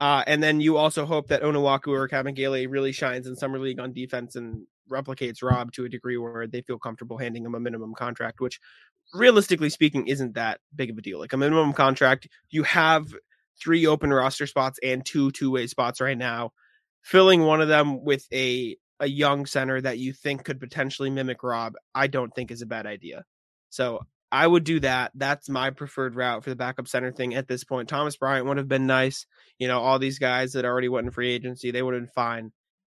Uh, 0.00 0.22
and 0.28 0.40
then 0.40 0.60
you 0.60 0.76
also 0.76 1.04
hope 1.04 1.28
that 1.28 1.42
Onuaku 1.42 1.88
or 1.88 2.08
Kabengele 2.08 2.70
really 2.70 2.92
shines 2.92 3.26
in 3.26 3.34
summer 3.34 3.58
league 3.58 3.80
on 3.80 3.92
defense 3.92 4.36
and 4.36 4.66
replicates 4.90 5.42
Rob 5.42 5.72
to 5.72 5.84
a 5.84 5.88
degree 5.88 6.16
where 6.16 6.46
they 6.46 6.62
feel 6.62 6.78
comfortable 6.78 7.18
handing 7.18 7.44
him 7.44 7.54
a 7.54 7.60
minimum 7.60 7.94
contract, 7.94 8.40
which 8.40 8.60
realistically 9.14 9.70
speaking 9.70 10.06
isn't 10.06 10.34
that 10.34 10.60
big 10.74 10.90
of 10.90 10.98
a 10.98 11.02
deal. 11.02 11.18
Like 11.18 11.32
a 11.32 11.36
minimum 11.38 11.72
contract, 11.72 12.28
you 12.50 12.62
have 12.64 13.06
three 13.60 13.86
open 13.86 14.12
roster 14.12 14.46
spots 14.46 14.78
and 14.82 15.04
two 15.04 15.30
two-way 15.30 15.66
spots 15.66 16.00
right 16.00 16.18
now. 16.18 16.52
Filling 17.02 17.42
one 17.42 17.60
of 17.60 17.68
them 17.68 18.04
with 18.04 18.26
a 18.32 18.76
a 19.00 19.06
young 19.06 19.46
center 19.46 19.80
that 19.80 19.98
you 19.98 20.12
think 20.12 20.44
could 20.44 20.60
potentially 20.60 21.10
mimic 21.10 21.42
Rob, 21.42 21.74
I 21.94 22.08
don't 22.08 22.34
think 22.34 22.50
is 22.50 22.62
a 22.62 22.66
bad 22.66 22.86
idea. 22.86 23.24
So 23.70 24.00
I 24.30 24.46
would 24.46 24.64
do 24.64 24.80
that. 24.80 25.12
That's 25.14 25.48
my 25.48 25.70
preferred 25.70 26.14
route 26.14 26.44
for 26.44 26.50
the 26.50 26.56
backup 26.56 26.88
center 26.88 27.12
thing 27.12 27.34
at 27.34 27.48
this 27.48 27.64
point. 27.64 27.88
Thomas 27.88 28.16
Bryant 28.16 28.46
would 28.46 28.58
have 28.58 28.68
been 28.68 28.86
nice. 28.86 29.26
You 29.58 29.68
know, 29.68 29.80
all 29.80 29.98
these 29.98 30.18
guys 30.18 30.52
that 30.52 30.64
already 30.64 30.88
went 30.88 31.06
in 31.06 31.10
free 31.12 31.32
agency, 31.32 31.70
they 31.70 31.82
would 31.82 31.94
have 31.94 32.02
been 32.02 32.12
fine. 32.12 32.52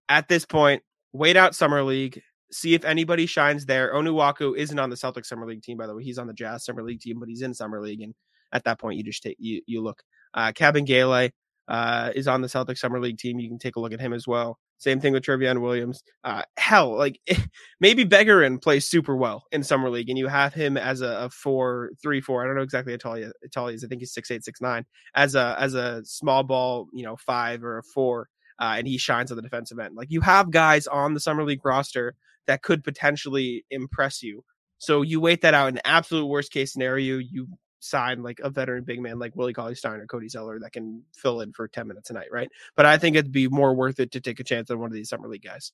At 0.10 0.28
this 0.28 0.46
point, 0.46 0.84
wait 1.14 1.38
out 1.38 1.56
summer 1.56 1.84
league, 1.84 2.22
see 2.52 2.74
if 2.74 2.84
anybody 2.84 3.26
shines 3.26 3.66
there. 3.66 3.94
Onuaku 3.94 4.58
isn't 4.58 4.80
on 4.80 4.90
the 4.90 4.96
Celtics 4.96 5.28
summer 5.28 5.46
league 5.46 5.62
team, 5.62 5.78
by 5.78 5.88
the 5.88 5.96
way. 5.96 6.04
He's 6.04 6.18
on 6.18 6.28
the 6.28 6.34
Jazz 6.34 6.66
summer 6.66 6.84
league 6.84 7.00
team, 7.00 7.20
but 7.20 7.30
he's 7.30 7.42
in 7.42 7.54
summer 7.54 7.82
league, 7.82 8.02
and 8.02 8.14
at 8.52 8.64
that 8.66 8.80
point, 8.80 8.98
you 8.98 9.04
just 9.04 9.24
take 9.24 9.38
you 9.40 9.62
you 9.66 9.82
look. 9.82 10.04
Uh, 10.34 10.52
Kabengele 10.52 11.32
uh, 11.68 12.12
is 12.16 12.28
on 12.28 12.42
the 12.42 12.48
Celtics 12.48 12.80
summer 12.80 13.00
league 13.00 13.18
team. 13.18 13.40
You 13.40 13.50
can 13.50 13.60
take 13.60 13.76
a 13.76 13.80
look 13.80 13.94
at 13.94 14.00
him 14.00 14.14
as 14.14 14.28
well. 14.28 14.58
Same 14.78 15.00
thing 15.00 15.14
with 15.14 15.24
Trevion 15.24 15.62
Williams. 15.62 16.04
Uh, 16.24 16.44
hell, 16.58 16.98
like 16.98 17.20
maybe 17.80 18.04
Begarin 18.06 18.62
plays 18.62 18.88
super 18.88 19.16
well 19.16 19.44
in 19.52 19.64
summer 19.64 19.90
league, 19.90 20.10
and 20.10 20.18
you 20.18 20.28
have 20.28 20.54
him 20.54 20.78
as 20.78 21.02
a, 21.02 21.26
a 21.26 21.30
four, 21.30 21.92
three, 22.02 22.20
four. 22.20 22.44
I 22.44 22.48
don't 22.48 22.56
know 22.56 22.64
exactly 22.64 22.94
how 22.94 22.98
tall 22.98 23.32
tall 23.54 23.68
he 23.68 23.76
is. 23.76 23.84
I 23.84 23.88
think 23.88 24.02
he's 24.02 24.14
six 24.14 24.30
eight, 24.30 24.44
six 24.44 24.62
nine. 24.62 24.86
As 25.16 25.36
a 25.36 25.56
as 25.58 25.74
a 25.74 26.04
small 26.04 26.44
ball, 26.44 26.88
you 26.92 27.04
know, 27.04 27.16
five 27.16 27.64
or 27.64 27.78
a 27.78 27.84
four 27.84 28.28
uh, 28.64 28.76
and 28.78 28.88
he 28.88 28.98
shines 28.98 29.30
on 29.30 29.36
the 29.36 29.42
defensive 29.42 29.78
end. 29.78 29.94
Like 29.98 30.10
you 30.10 30.22
have 30.22 30.50
guys 30.50 30.88
on 30.88 31.14
the 31.14 31.20
summer 31.20 31.44
league 31.44 31.66
roster 31.66 32.16
that 32.48 32.62
could 32.62 32.82
potentially 32.82 33.66
impress 33.70 34.24
you. 34.24 34.46
So 34.78 35.02
you 35.02 35.20
wait 35.20 35.42
that 35.42 35.54
out. 35.54 35.68
In 35.68 35.82
absolute 35.84 36.28
worst 36.28 36.50
case 36.50 36.72
scenario, 36.72 37.18
you 37.18 37.48
sign 37.82 38.24
like 38.24 38.40
a 38.42 38.50
veteran 38.50 38.86
big 38.86 39.02
man 39.02 39.20
like 39.20 39.36
Willie 39.36 39.52
Cauley 39.52 39.76
Stein 39.76 40.00
or 40.00 40.06
Cody 40.06 40.30
Zeller 40.30 40.60
that 40.62 40.72
can 40.72 41.04
fill 41.14 41.42
in 41.42 41.52
for 41.52 41.68
10 41.68 41.90
minutes 41.90 42.10
a 42.10 42.14
night, 42.14 42.30
right? 42.32 42.50
But 42.78 42.86
I 42.86 42.98
think 42.98 43.18
it'd 43.18 43.34
be 43.34 43.50
more 43.50 43.76
worth 43.76 44.00
it 44.00 44.12
to 44.12 44.22
take 44.22 44.40
a 44.40 44.46
chance 44.46 44.72
on 44.72 44.80
one 44.80 44.90
of 44.90 44.94
these 44.94 45.10
summer 45.10 45.28
league 45.28 45.44
guys. 45.44 45.74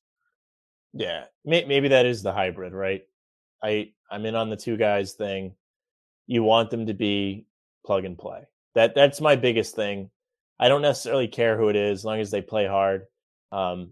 Yeah, 0.92 1.26
maybe 1.46 1.90
that 1.90 2.08
is 2.08 2.24
the 2.24 2.34
hybrid, 2.34 2.74
right? 2.74 3.04
I 3.64 3.92
I'm 4.10 4.26
in 4.26 4.34
on 4.34 4.50
the 4.50 4.58
two 4.58 4.78
guys 4.78 5.14
thing. 5.14 5.54
You 6.26 6.42
want 6.42 6.72
them 6.72 6.88
to 6.88 6.96
be 6.96 7.46
plug 7.86 8.06
and 8.06 8.18
play. 8.18 8.48
That 8.74 8.96
that's 8.96 9.22
my 9.22 9.36
biggest 9.36 9.76
thing. 9.76 10.10
I 10.60 10.68
don't 10.68 10.82
necessarily 10.82 11.28
care 11.28 11.57
who 11.57 11.70
it 11.70 11.76
is, 11.76 11.99
as 11.99 12.05
long 12.05 12.20
as 12.20 12.32
they 12.32 12.41
play 12.41 12.68
hard. 12.68 13.05
Um, 13.51 13.91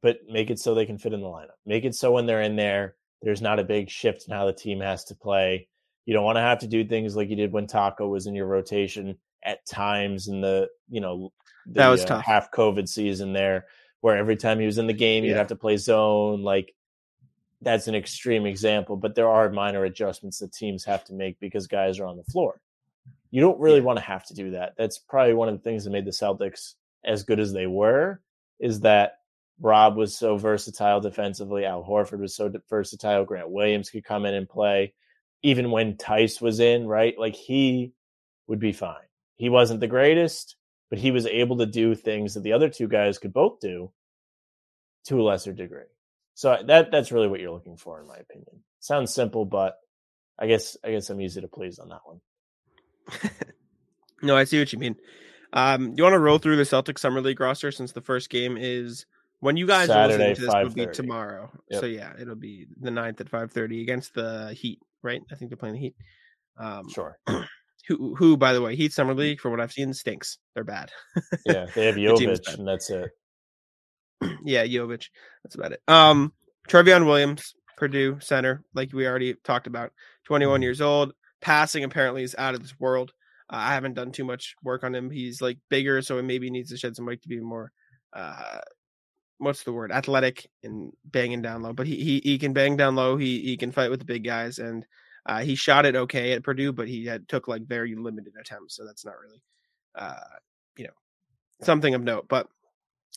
but 0.00 0.20
make 0.28 0.50
it 0.50 0.58
so 0.58 0.74
they 0.74 0.86
can 0.86 0.98
fit 0.98 1.12
in 1.12 1.20
the 1.20 1.26
lineup. 1.26 1.58
Make 1.66 1.84
it 1.84 1.94
so 1.94 2.12
when 2.12 2.26
they're 2.26 2.42
in 2.42 2.56
there, 2.56 2.96
there's 3.22 3.42
not 3.42 3.58
a 3.58 3.64
big 3.64 3.90
shift 3.90 4.26
in 4.26 4.34
how 4.34 4.46
the 4.46 4.52
team 4.52 4.80
has 4.80 5.04
to 5.04 5.14
play. 5.14 5.68
You 6.06 6.14
don't 6.14 6.24
want 6.24 6.36
to 6.36 6.42
have 6.42 6.58
to 6.60 6.66
do 6.66 6.84
things 6.84 7.14
like 7.14 7.28
you 7.28 7.36
did 7.36 7.52
when 7.52 7.66
Taco 7.66 8.08
was 8.08 8.26
in 8.26 8.34
your 8.34 8.46
rotation 8.46 9.16
at 9.44 9.64
times 9.66 10.28
in 10.28 10.40
the 10.40 10.68
you 10.88 11.00
know 11.00 11.32
the, 11.66 11.74
that 11.74 11.88
was 11.88 12.02
uh, 12.04 12.06
tough. 12.06 12.24
half 12.24 12.50
COVID 12.50 12.88
season 12.88 13.32
there, 13.32 13.66
where 14.00 14.16
every 14.16 14.36
time 14.36 14.58
he 14.58 14.66
was 14.66 14.78
in 14.78 14.86
the 14.86 14.92
game, 14.92 15.24
you'd 15.24 15.36
have 15.36 15.48
to 15.48 15.56
play 15.56 15.76
zone. 15.76 16.42
Like 16.42 16.74
that's 17.60 17.86
an 17.86 17.94
extreme 17.94 18.46
example, 18.46 18.96
but 18.96 19.14
there 19.14 19.28
are 19.28 19.50
minor 19.50 19.84
adjustments 19.84 20.38
that 20.40 20.52
teams 20.52 20.84
have 20.84 21.04
to 21.04 21.14
make 21.14 21.38
because 21.38 21.66
guys 21.68 22.00
are 22.00 22.06
on 22.06 22.16
the 22.16 22.24
floor. 22.24 22.60
You 23.32 23.40
don't 23.40 23.58
really 23.58 23.78
yeah. 23.78 23.84
want 23.84 23.98
to 23.98 24.04
have 24.04 24.24
to 24.26 24.34
do 24.34 24.52
that. 24.52 24.74
That's 24.78 24.98
probably 24.98 25.34
one 25.34 25.48
of 25.48 25.56
the 25.56 25.62
things 25.62 25.84
that 25.84 25.90
made 25.90 26.04
the 26.04 26.12
Celtics 26.12 26.74
as 27.04 27.24
good 27.24 27.40
as 27.40 27.52
they 27.52 27.66
were 27.66 28.20
is 28.60 28.80
that 28.80 29.14
Rob 29.60 29.96
was 29.96 30.16
so 30.16 30.36
versatile 30.36 31.00
defensively. 31.00 31.64
Al 31.64 31.82
Horford 31.82 32.20
was 32.20 32.36
so 32.36 32.52
versatile. 32.68 33.24
Grant 33.24 33.50
Williams 33.50 33.90
could 33.90 34.04
come 34.04 34.26
in 34.26 34.34
and 34.34 34.48
play. 34.48 34.94
Even 35.42 35.70
when 35.70 35.96
Theis 35.96 36.40
was 36.40 36.60
in, 36.60 36.86
right? 36.86 37.18
Like 37.18 37.34
he 37.34 37.94
would 38.46 38.60
be 38.60 38.72
fine. 38.72 39.08
He 39.36 39.48
wasn't 39.48 39.80
the 39.80 39.88
greatest, 39.88 40.56
but 40.90 40.98
he 40.98 41.10
was 41.10 41.26
able 41.26 41.58
to 41.58 41.66
do 41.66 41.94
things 41.94 42.34
that 42.34 42.42
the 42.42 42.52
other 42.52 42.68
two 42.68 42.86
guys 42.86 43.18
could 43.18 43.32
both 43.32 43.60
do 43.60 43.90
to 45.06 45.20
a 45.20 45.24
lesser 45.24 45.52
degree. 45.52 45.82
So 46.34 46.58
that 46.66 46.90
that's 46.90 47.12
really 47.12 47.28
what 47.28 47.40
you're 47.40 47.50
looking 47.50 47.76
for, 47.76 48.00
in 48.00 48.06
my 48.06 48.16
opinion. 48.16 48.62
Sounds 48.80 49.12
simple, 49.12 49.44
but 49.44 49.78
I 50.38 50.46
guess 50.46 50.76
I 50.84 50.90
guess 50.90 51.10
I'm 51.10 51.20
easy 51.20 51.40
to 51.40 51.48
please 51.48 51.78
on 51.78 51.88
that 51.88 52.00
one. 52.04 52.20
no, 54.22 54.36
I 54.36 54.44
see 54.44 54.58
what 54.58 54.72
you 54.72 54.78
mean. 54.78 54.96
Um, 55.52 55.90
do 55.90 55.94
you 55.98 56.02
want 56.04 56.14
to 56.14 56.18
roll 56.18 56.38
through 56.38 56.56
the 56.56 56.64
Celtic 56.64 56.98
Summer 56.98 57.20
League 57.20 57.40
roster 57.40 57.70
since 57.70 57.92
the 57.92 58.00
first 58.00 58.30
game 58.30 58.56
is 58.58 59.04
when 59.40 59.56
you 59.56 59.66
guys 59.66 59.88
Saturday, 59.88 60.14
are 60.14 60.18
listening 60.28 60.34
to 60.36 60.40
this 60.42 60.50
5:30. 60.54 60.62
will 60.64 60.86
be 60.86 60.92
tomorrow. 60.92 61.50
Yep. 61.70 61.80
So 61.80 61.86
yeah, 61.86 62.12
it'll 62.20 62.34
be 62.36 62.66
the 62.80 62.90
9th 62.90 63.20
at 63.20 63.28
five 63.28 63.50
thirty 63.52 63.82
against 63.82 64.14
the 64.14 64.54
Heat, 64.54 64.80
right? 65.02 65.20
I 65.30 65.34
think 65.34 65.50
they're 65.50 65.56
playing 65.58 65.74
the 65.74 65.80
Heat. 65.80 65.96
Um, 66.58 66.88
Sure. 66.88 67.18
who 67.88 68.14
who 68.14 68.36
by 68.36 68.52
the 68.52 68.62
way, 68.62 68.76
Heat 68.76 68.92
Summer 68.92 69.14
League 69.14 69.40
from 69.40 69.50
what 69.50 69.60
I've 69.60 69.72
seen 69.72 69.92
stinks. 69.92 70.38
They're 70.54 70.64
bad. 70.64 70.90
Yeah, 71.46 71.66
they 71.74 71.86
have 71.86 71.96
The 71.96 72.04
Jovic, 72.06 72.44
bad. 72.46 72.58
and 72.58 72.68
that's 72.68 72.88
it. 72.90 73.10
yeah, 74.44 74.64
Jovic. 74.64 75.08
That's 75.42 75.56
about 75.56 75.72
it. 75.72 75.82
Um, 75.88 76.32
Trevion 76.68 77.04
Williams, 77.06 77.54
Purdue 77.76 78.20
center, 78.20 78.62
like 78.74 78.92
we 78.92 79.06
already 79.06 79.34
talked 79.34 79.66
about, 79.66 79.92
21 80.24 80.60
Mhm. 80.60 80.62
years 80.62 80.80
old. 80.80 81.12
Passing 81.42 81.84
apparently 81.84 82.22
is 82.22 82.36
out 82.38 82.54
of 82.54 82.62
this 82.62 82.78
world. 82.80 83.12
Uh, 83.50 83.56
I 83.56 83.74
haven't 83.74 83.94
done 83.94 84.12
too 84.12 84.24
much 84.24 84.54
work 84.62 84.84
on 84.84 84.94
him. 84.94 85.10
He's 85.10 85.42
like 85.42 85.58
bigger, 85.68 86.00
so 86.00 86.16
he 86.16 86.22
maybe 86.22 86.50
needs 86.50 86.70
to 86.70 86.76
shed 86.78 86.96
some 86.96 87.04
weight 87.04 87.20
to 87.22 87.28
be 87.28 87.40
more, 87.40 87.70
uh, 88.14 88.60
what's 89.38 89.64
the 89.64 89.72
word, 89.72 89.92
athletic 89.92 90.48
and 90.62 90.92
banging 91.04 91.42
down 91.42 91.62
low. 91.62 91.72
But 91.72 91.86
he 91.86 91.96
he, 91.96 92.20
he 92.24 92.38
can 92.38 92.52
bang 92.52 92.76
down 92.76 92.94
low. 92.94 93.16
He 93.16 93.40
he 93.40 93.56
can 93.56 93.72
fight 93.72 93.90
with 93.90 93.98
the 93.98 94.06
big 94.06 94.24
guys, 94.24 94.58
and 94.58 94.86
uh, 95.26 95.40
he 95.40 95.54
shot 95.54 95.84
it 95.84 95.96
okay 95.96 96.32
at 96.32 96.44
Purdue, 96.44 96.72
but 96.72 96.88
he 96.88 97.04
had 97.04 97.28
took 97.28 97.48
like 97.48 97.66
very 97.66 97.94
limited 97.94 98.34
attempts, 98.40 98.76
so 98.76 98.86
that's 98.86 99.04
not 99.04 99.18
really, 99.20 99.42
uh, 99.96 100.14
you 100.76 100.84
know, 100.84 100.94
something 101.60 101.94
of 101.94 102.02
note. 102.02 102.26
But 102.28 102.46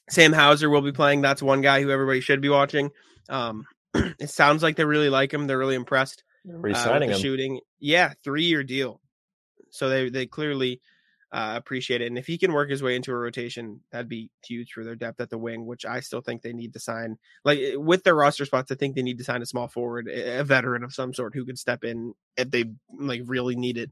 Sam 0.10 0.34
Hauser 0.34 0.70
will 0.70 0.82
be 0.82 0.92
playing. 0.92 1.22
That's 1.22 1.42
one 1.42 1.62
guy 1.62 1.82
who 1.82 1.92
everybody 1.92 2.22
should 2.22 2.42
be 2.42 2.50
watching. 2.50 2.92
Um, 3.30 3.66
it 3.94 4.30
sounds 4.30 4.64
like 4.64 4.76
they 4.76 4.86
really 4.86 5.10
like 5.10 5.34
him. 5.34 5.48
They're 5.48 5.58
really 5.58 5.76
impressed 5.76 6.24
Uh, 6.48 6.58
Resigning 6.58 7.10
the 7.10 7.16
him. 7.16 7.22
shooting. 7.22 7.60
Yeah, 7.80 8.14
three 8.24 8.44
year 8.44 8.64
deal. 8.64 9.02
So 9.72 9.90
they 9.90 10.10
they 10.10 10.26
clearly 10.26 10.82
uh, 11.32 11.54
appreciate 11.58 12.02
it. 12.02 12.08
And 12.08 12.18
if 12.18 12.28
he 12.28 12.38
can 12.38 12.54
work 12.54 12.70
his 12.70 12.82
way 12.82 12.96
into 12.96 13.12
a 13.12 13.16
rotation, 13.16 13.82
that'd 13.92 14.08
be 14.08 14.30
huge 14.46 14.72
for 14.72 14.84
their 14.84 14.96
depth 14.96 15.20
at 15.20 15.30
the 15.30 15.38
wing, 15.38 15.66
which 15.66 15.86
I 15.86 16.00
still 16.00 16.22
think 16.22 16.42
they 16.42 16.54
need 16.54 16.74
to 16.74 16.80
sign. 16.80 17.18
Like 17.44 17.60
eh, 17.60 17.76
with 17.76 18.04
their 18.04 18.16
roster 18.16 18.46
spots, 18.46 18.72
I 18.72 18.76
think 18.76 18.96
they 18.96 19.02
need 19.04 19.18
to 19.18 19.24
sign 19.24 19.42
a 19.42 19.46
small 19.46 19.68
forward, 19.68 20.08
a 20.08 20.40
a 20.40 20.44
veteran 20.44 20.84
of 20.84 20.94
some 20.94 21.14
sort 21.14 21.34
who 21.36 21.46
could 21.46 21.60
step 21.60 21.84
in 21.84 22.14
if 22.38 22.52
they 22.52 22.66
like 22.98 23.22
really 23.26 23.56
need 23.56 23.78
it. 23.78 23.92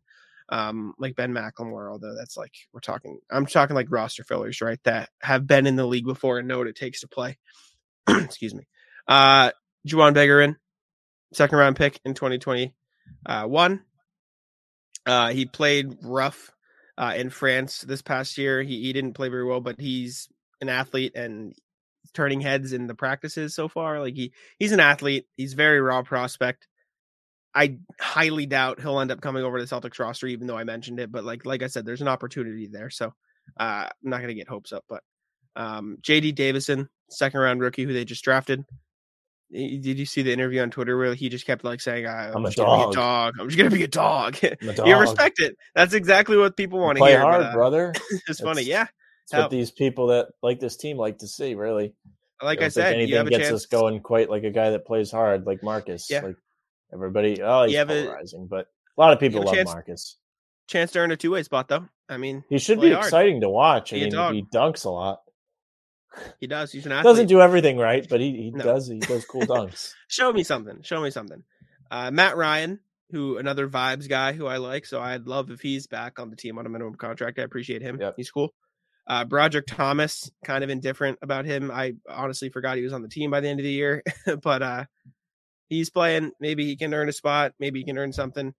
Um, 0.50 0.94
like 1.00 1.16
Ben 1.16 1.34
McLemore, 1.34 1.90
although 1.92 2.16
that's 2.16 2.38
like 2.38 2.52
we're 2.74 2.82
talking, 2.82 3.20
I'm 3.32 3.46
talking 3.46 3.76
like 3.76 3.88
roster 3.90 4.24
fillers, 4.24 4.62
right? 4.62 4.80
That 4.84 5.10
have 5.22 5.48
been 5.48 5.68
in 5.68 5.78
the 5.78 5.86
league 5.86 6.06
before 6.06 6.38
and 6.38 6.48
know 6.48 6.58
what 6.60 6.68
it 6.68 6.76
takes 6.76 7.00
to 7.02 7.08
play. 7.08 7.38
Excuse 8.10 8.54
me. 8.54 8.68
Uh, 9.08 9.52
Juhann 9.88 10.14
Begarin, 10.14 10.56
second 11.34 11.58
round 11.58 11.76
pick 11.76 12.00
in 12.06 12.14
2021. 12.14 13.82
Uh, 15.06 15.30
he 15.30 15.46
played 15.46 15.98
rough 16.02 16.52
uh, 16.98 17.14
in 17.16 17.30
France 17.30 17.82
this 17.82 18.02
past 18.02 18.38
year. 18.38 18.64
He, 18.64 18.82
he 18.82 18.94
didn't 18.94 19.14
play 19.14 19.30
very 19.30 19.44
well, 19.44 19.62
but 19.62 19.80
he's 19.80 20.30
an 20.62 20.70
athlete 20.70 21.14
and 21.16 21.54
turning 22.14 22.42
heads 22.42 22.74
in 22.74 22.88
the 22.88 22.96
practices 22.96 23.56
so 23.56 23.68
far. 23.68 24.00
Like 24.00 24.16
he 24.16 24.34
he's 24.60 24.72
an 24.72 24.80
athlete. 24.80 25.26
He's 25.36 25.54
very 25.54 25.82
raw 25.82 26.04
prospect. 26.04 26.68
I 27.56 27.78
highly 28.00 28.46
doubt 28.46 28.80
he'll 28.80 29.00
end 29.00 29.12
up 29.12 29.22
coming 29.22 29.44
over 29.44 29.60
to 29.60 29.66
the 29.66 29.76
Celtics 29.76 30.00
roster, 30.00 30.28
even 30.28 30.48
though 30.48 30.58
I 30.58 30.64
mentioned 30.64 31.00
it. 31.00 31.12
But 31.12 31.24
like 31.24 31.46
like 31.46 31.64
I 31.64 31.68
said, 31.68 31.86
there's 31.86 32.02
an 32.02 32.08
opportunity 32.08 32.68
there. 32.68 32.90
So 32.90 33.14
uh, 33.60 33.88
I'm 33.90 33.92
not 34.02 34.22
gonna 34.22 34.34
get 34.34 34.48
hopes 34.48 34.72
up. 34.72 34.86
But 34.88 35.04
um, 35.56 35.98
JD 36.02 36.36
Davison, 36.36 36.90
second 37.10 37.40
round 37.40 37.62
rookie 37.62 37.84
who 37.84 37.94
they 37.94 38.06
just 38.06 38.24
drafted. 38.24 38.64
Y- 39.54 39.78
Did 39.82 40.00
you 40.00 40.06
see 40.06 40.22
the 40.24 40.34
interview 40.34 40.62
on 40.62 40.72
Twitter 40.72 40.98
where 40.98 41.14
he 41.14 41.30
just 41.30 41.46
kept 41.46 41.64
like 41.64 41.80
saying, 41.80 42.08
"I'm, 42.08 42.38
I'm 42.38 42.46
a 42.46 42.48
just 42.50 42.58
gonna 42.58 42.78
be 42.78 42.84
dog. 42.84 42.92
a 42.94 42.96
dog. 42.96 43.34
I'm 43.40 43.48
just 43.50 43.58
gonna 43.58 43.70
be 43.70 43.84
a 43.84 43.88
dog." 43.88 44.38
I'm 44.44 44.88
you 44.88 44.98
respect 44.98 45.40
it. 45.40 45.56
That's 45.76 45.94
exactly 45.94 46.38
what 46.38 46.58
people 46.58 46.80
want 46.80 46.98
to 46.98 47.02
Play 47.02 47.12
hear. 47.12 47.22
hard, 47.22 47.42
but, 47.42 47.50
uh, 47.50 47.54
brother. 47.54 47.94
it's 48.28 48.40
funny, 48.42 48.64
yeah. 48.64 48.88
It's 49.26 49.34
what 49.34 49.50
these 49.52 49.72
people 49.72 50.08
that 50.08 50.28
like 50.42 50.60
this 50.60 50.76
team 50.76 50.98
like 50.98 51.20
to 51.20 51.28
see. 51.28 51.54
Really, 51.56 51.94
Like 52.42 52.60
I 52.60 52.64
think 52.64 52.74
said, 52.74 52.94
anything 52.96 53.10
you 53.10 53.18
have 53.18 53.28
a 53.28 53.30
gets 53.30 53.44
chance. 53.50 53.54
us 53.54 53.66
going 53.68 54.00
quite 54.02 54.30
like 54.30 54.44
a 54.44 54.52
guy 54.52 54.72
that 54.72 54.86
plays 54.86 55.12
hard, 55.12 55.46
like 55.46 55.62
Marcus. 55.64 56.08
Yeah. 56.10 56.22
Like 56.22 56.36
everybody, 56.92 57.42
oh, 57.42 57.66
he's 57.66 57.76
have 57.78 57.90
a- 57.90 58.04
polarizing, 58.06 58.48
but 58.48 58.68
a 58.98 59.02
lot 59.02 59.14
of 59.14 59.20
people 59.20 59.42
love 59.44 59.56
chance- 59.56 59.70
Marcus. 59.70 60.18
chance 60.68 60.92
to 60.92 61.00
earn 61.00 61.12
a 61.12 61.16
two 61.18 61.32
way 61.32 61.44
spot, 61.44 61.68
though. 61.70 61.88
I 62.10 62.18
mean, 62.18 62.44
He 62.50 62.58
should 62.60 62.82
be 62.82 62.92
hard. 62.92 63.06
exciting 63.06 63.42
to 63.42 63.50
watch. 63.50 63.94
I 63.94 63.96
Be 63.96 64.10
a 64.10 64.12
mean, 64.12 64.34
he 64.36 64.44
dunks 64.58 64.84
a 64.86 64.90
lot. 64.90 65.22
He 66.40 66.48
does. 66.48 66.72
He's 66.72 66.86
an 66.86 66.92
athlete. 66.92 67.12
Doesn't 67.12 67.28
do 67.28 67.42
everything 67.42 67.78
right, 67.78 68.06
but 68.10 68.20
he, 68.22 68.32
he 68.32 68.52
No. 68.52 68.64
does. 68.64 68.88
He 68.88 69.00
does 69.00 69.26
cool 69.26 69.42
dunks. 69.48 69.94
Show 70.08 70.32
me 70.34 70.44
something. 70.44 70.82
Show 70.84 71.02
me 71.02 71.10
something. 71.12 71.44
Uh, 71.92 72.12
Matt 72.12 72.38
Ryan, 72.38 72.80
who 73.12 73.38
another 73.38 73.68
vibes 73.68 74.08
guy 74.10 74.34
who 74.34 74.46
I 74.48 74.58
like, 74.58 74.86
so 74.86 75.00
I'd 75.02 75.28
love 75.28 75.52
if 75.52 75.62
he's 75.62 75.88
back 75.88 76.20
on 76.20 76.30
the 76.30 76.36
team 76.36 76.58
on 76.58 76.66
a 76.66 76.70
minimum 76.70 76.96
contract. 76.96 77.40
I 77.40 77.44
appreciate 77.44 77.82
him. 77.82 78.00
Yep. 78.00 78.14
He's 78.18 78.32
cool. 78.32 78.54
Uh, 79.06 79.26
Broderick 79.26 79.66
Thomas, 79.68 80.32
kind 80.46 80.64
of 80.64 80.70
indifferent 80.70 81.20
about 81.22 81.46
him. 81.46 81.70
I 81.72 81.96
honestly 82.10 82.50
forgot 82.50 82.78
he 82.78 82.84
was 82.84 82.94
on 82.94 83.02
the 83.02 83.10
team 83.10 83.32
by 83.32 83.42
the 83.42 83.50
end 83.50 83.60
of 83.60 83.66
the 83.66 83.72
year, 83.72 84.02
but 84.42 84.62
uh, 84.64 84.86
he's 85.68 85.90
playing. 85.90 86.32
Maybe 86.40 86.66
he 86.66 86.78
can 86.78 86.94
earn 86.94 87.10
a 87.10 87.14
spot. 87.14 87.54
Maybe 87.60 87.80
he 87.80 87.86
can 87.86 87.98
earn 87.98 88.14
something. 88.14 88.54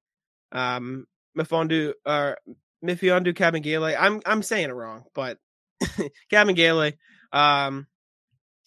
Um, 0.52 1.07
Mfondu 1.36 1.94
or 2.05 2.36
Mifiondu 2.84 3.32
Kabengele. 3.34 3.96
I'm 3.98 4.20
I'm 4.26 4.42
saying 4.42 4.68
it 4.68 4.74
wrong, 4.74 5.05
but 5.14 5.38
Kabengele, 6.30 6.92
um, 7.35 7.87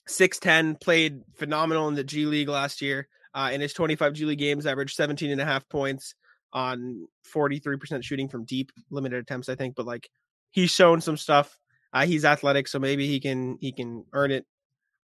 six 0.06 0.38
ten, 0.38 0.76
played 0.76 1.22
phenomenal 1.38 1.88
in 1.88 1.96
the 1.96 2.04
G 2.04 2.26
League 2.26 2.50
last 2.50 2.82
year. 2.84 3.08
Uh, 3.34 3.52
in 3.52 3.62
his 3.62 3.74
25 3.74 4.14
G 4.14 4.26
League 4.26 4.40
games, 4.40 4.66
averaged 4.66 4.96
17 4.96 5.30
and 5.30 5.40
a 5.40 5.46
half 5.46 5.68
points 5.70 6.16
on 6.54 7.08
43% 7.36 8.04
shooting 8.04 8.30
from 8.30 8.46
deep, 8.46 8.72
limited 8.90 9.20
attempts, 9.20 9.48
I 9.48 9.54
think. 9.54 9.76
But 9.76 9.86
like, 9.86 10.10
he's 10.50 10.72
shown 10.72 11.02
some 11.02 11.18
stuff. 11.18 11.56
Uh, 11.94 12.06
he's 12.06 12.26
athletic, 12.26 12.68
so 12.68 12.80
maybe 12.80 13.08
he 13.08 13.20
can 13.20 13.58
he 13.62 13.72
can 13.72 14.06
earn 14.12 14.32
it. 14.32 14.46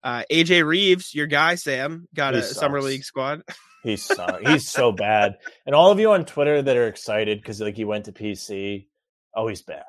Uh, 0.02 0.22
AJ 0.30 0.66
Reeves, 0.66 1.14
your 1.14 1.26
guy 1.26 1.54
Sam, 1.54 2.06
got 2.14 2.34
He 2.34 2.40
a 2.40 2.42
summer 2.42 2.82
league 2.82 3.04
squad. 3.04 3.42
He's 3.82 4.02
so, 4.04 4.38
he's 4.42 4.68
so 4.68 4.92
bad. 4.92 5.38
And 5.64 5.74
all 5.74 5.90
of 5.90 5.98
you 5.98 6.12
on 6.12 6.26
Twitter 6.26 6.60
that 6.60 6.76
are 6.76 6.88
excited 6.88 7.40
because 7.40 7.60
like 7.60 7.76
he 7.76 7.84
went 7.84 8.04
to 8.06 8.12
PC, 8.12 8.86
oh, 9.34 9.48
he's 9.48 9.62
bad. 9.62 9.84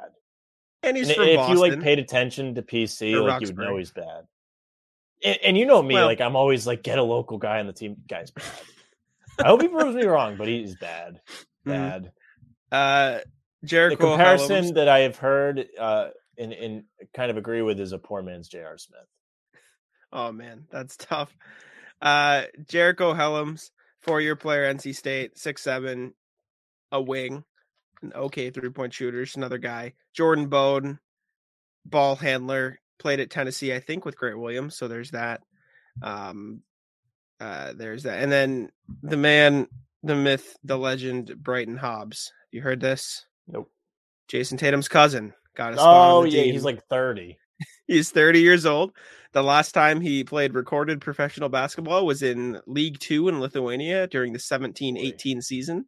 And 0.86 0.96
he's 0.98 1.08
And 1.10 1.16
from 1.18 1.26
if 1.28 1.36
Boston. 1.38 1.56
you 1.56 1.62
like 1.62 1.82
paid 1.82 2.00
attention 2.00 2.56
to 2.56 2.62
PC, 2.62 3.20
like 3.22 3.42
you 3.42 3.48
would 3.48 3.58
know 3.58 3.78
he's 3.78 3.92
bad. 3.92 4.26
And, 5.24 5.38
and 5.44 5.58
you 5.58 5.66
know 5.66 5.82
me, 5.82 5.96
Well- 5.96 6.06
like 6.06 6.22
I'm 6.22 6.36
always 6.36 6.66
like 6.68 6.84
get 6.84 6.98
a 7.00 7.04
local 7.04 7.38
guy 7.38 7.60
on 7.60 7.68
the 7.68 7.74
team. 7.74 7.98
Guy's 8.08 8.32
bad. 8.32 8.46
I 9.44 9.48
hope 9.48 9.62
he 9.62 9.68
proves 9.68 9.96
me 9.96 10.06
wrong, 10.06 10.38
but 10.38 10.48
he's 10.48 10.76
bad. 10.78 11.20
Mhm. 11.66 11.72
Bad. 11.72 12.12
uh, 12.72 13.20
The 13.62 13.68
Jericho 13.68 14.10
comparison 14.12 14.56
Helms- 14.64 14.74
that 14.74 14.88
I 14.88 15.00
have 15.00 15.18
heard 15.18 15.66
uh, 15.80 16.10
and, 16.38 16.54
and 16.54 16.84
kind 17.14 17.32
of 17.32 17.38
agree 17.38 17.62
with 17.62 17.80
is 17.80 17.92
a 17.92 17.98
poor 17.98 18.22
man's 18.22 18.48
J.R. 18.48 18.78
Smith. 18.78 19.00
Oh 20.14 20.32
man, 20.32 20.66
that's 20.72 20.96
tough. 20.98 21.36
Uh 22.02 22.44
Jericole 22.66 23.16
Hellems, 23.16 23.72
four 24.02 24.22
year 24.22 24.36
player, 24.36 24.72
NC 24.74 24.96
State, 24.96 25.38
six 25.38 25.62
seven, 25.64 26.14
a 26.92 27.02
wing, 27.02 27.44
an 28.02 28.14
okay 28.14 28.50
three 28.50 28.70
point 28.70 28.94
shooter, 28.94 29.24
just 29.24 29.38
another 29.38 29.58
guy. 29.58 29.94
Jordan 30.14 30.48
Bowden, 30.48 31.00
ball 31.86 32.16
handler, 32.16 32.80
played 33.00 33.20
at 33.20 33.30
Tennessee, 33.30 33.74
I 33.74 33.80
think, 33.80 34.06
with 34.06 34.18
Grant 34.18 34.40
Williams. 34.40 34.76
So 34.78 34.88
there's 34.88 35.12
that. 35.12 35.42
Um 36.02 36.62
uh 37.40 37.74
there's 37.76 38.04
that. 38.04 38.22
And 38.22 38.32
then 38.32 38.70
the 39.04 39.18
man, 39.18 39.68
the 40.04 40.16
myth, 40.16 40.58
the 40.64 40.78
legend, 40.78 41.36
Brighton 41.42 41.78
Hobbs. 41.78 42.32
You 42.52 42.62
heard 42.62 42.80
this? 42.80 43.26
Nope. 43.48 43.72
Jayson 44.28 44.58
Tatum's 44.58 44.88
cousin 44.88 45.34
got 45.56 45.74
a 45.74 45.78
spot 45.78 46.12
Oh 46.12 46.24
yeah, 46.24 46.44
team. 46.44 46.54
he's 46.54 46.64
like 46.66 46.86
30. 46.88 47.38
He's 47.88 48.10
30 48.12 48.42
years 48.42 48.66
old. 48.66 48.92
The 49.32 49.44
last 49.44 49.72
time 49.74 50.02
he 50.02 50.24
played 50.26 50.56
recorded 50.56 51.00
professional 51.00 51.48
basketball 51.50 52.06
was 52.06 52.22
in 52.24 52.60
League 52.68 53.00
Two 53.00 53.30
in 53.30 53.40
Lithuania 53.40 54.08
during 54.08 54.34
the 54.34 54.40
17 54.40 54.98
18 54.98 55.42
season. 55.42 55.86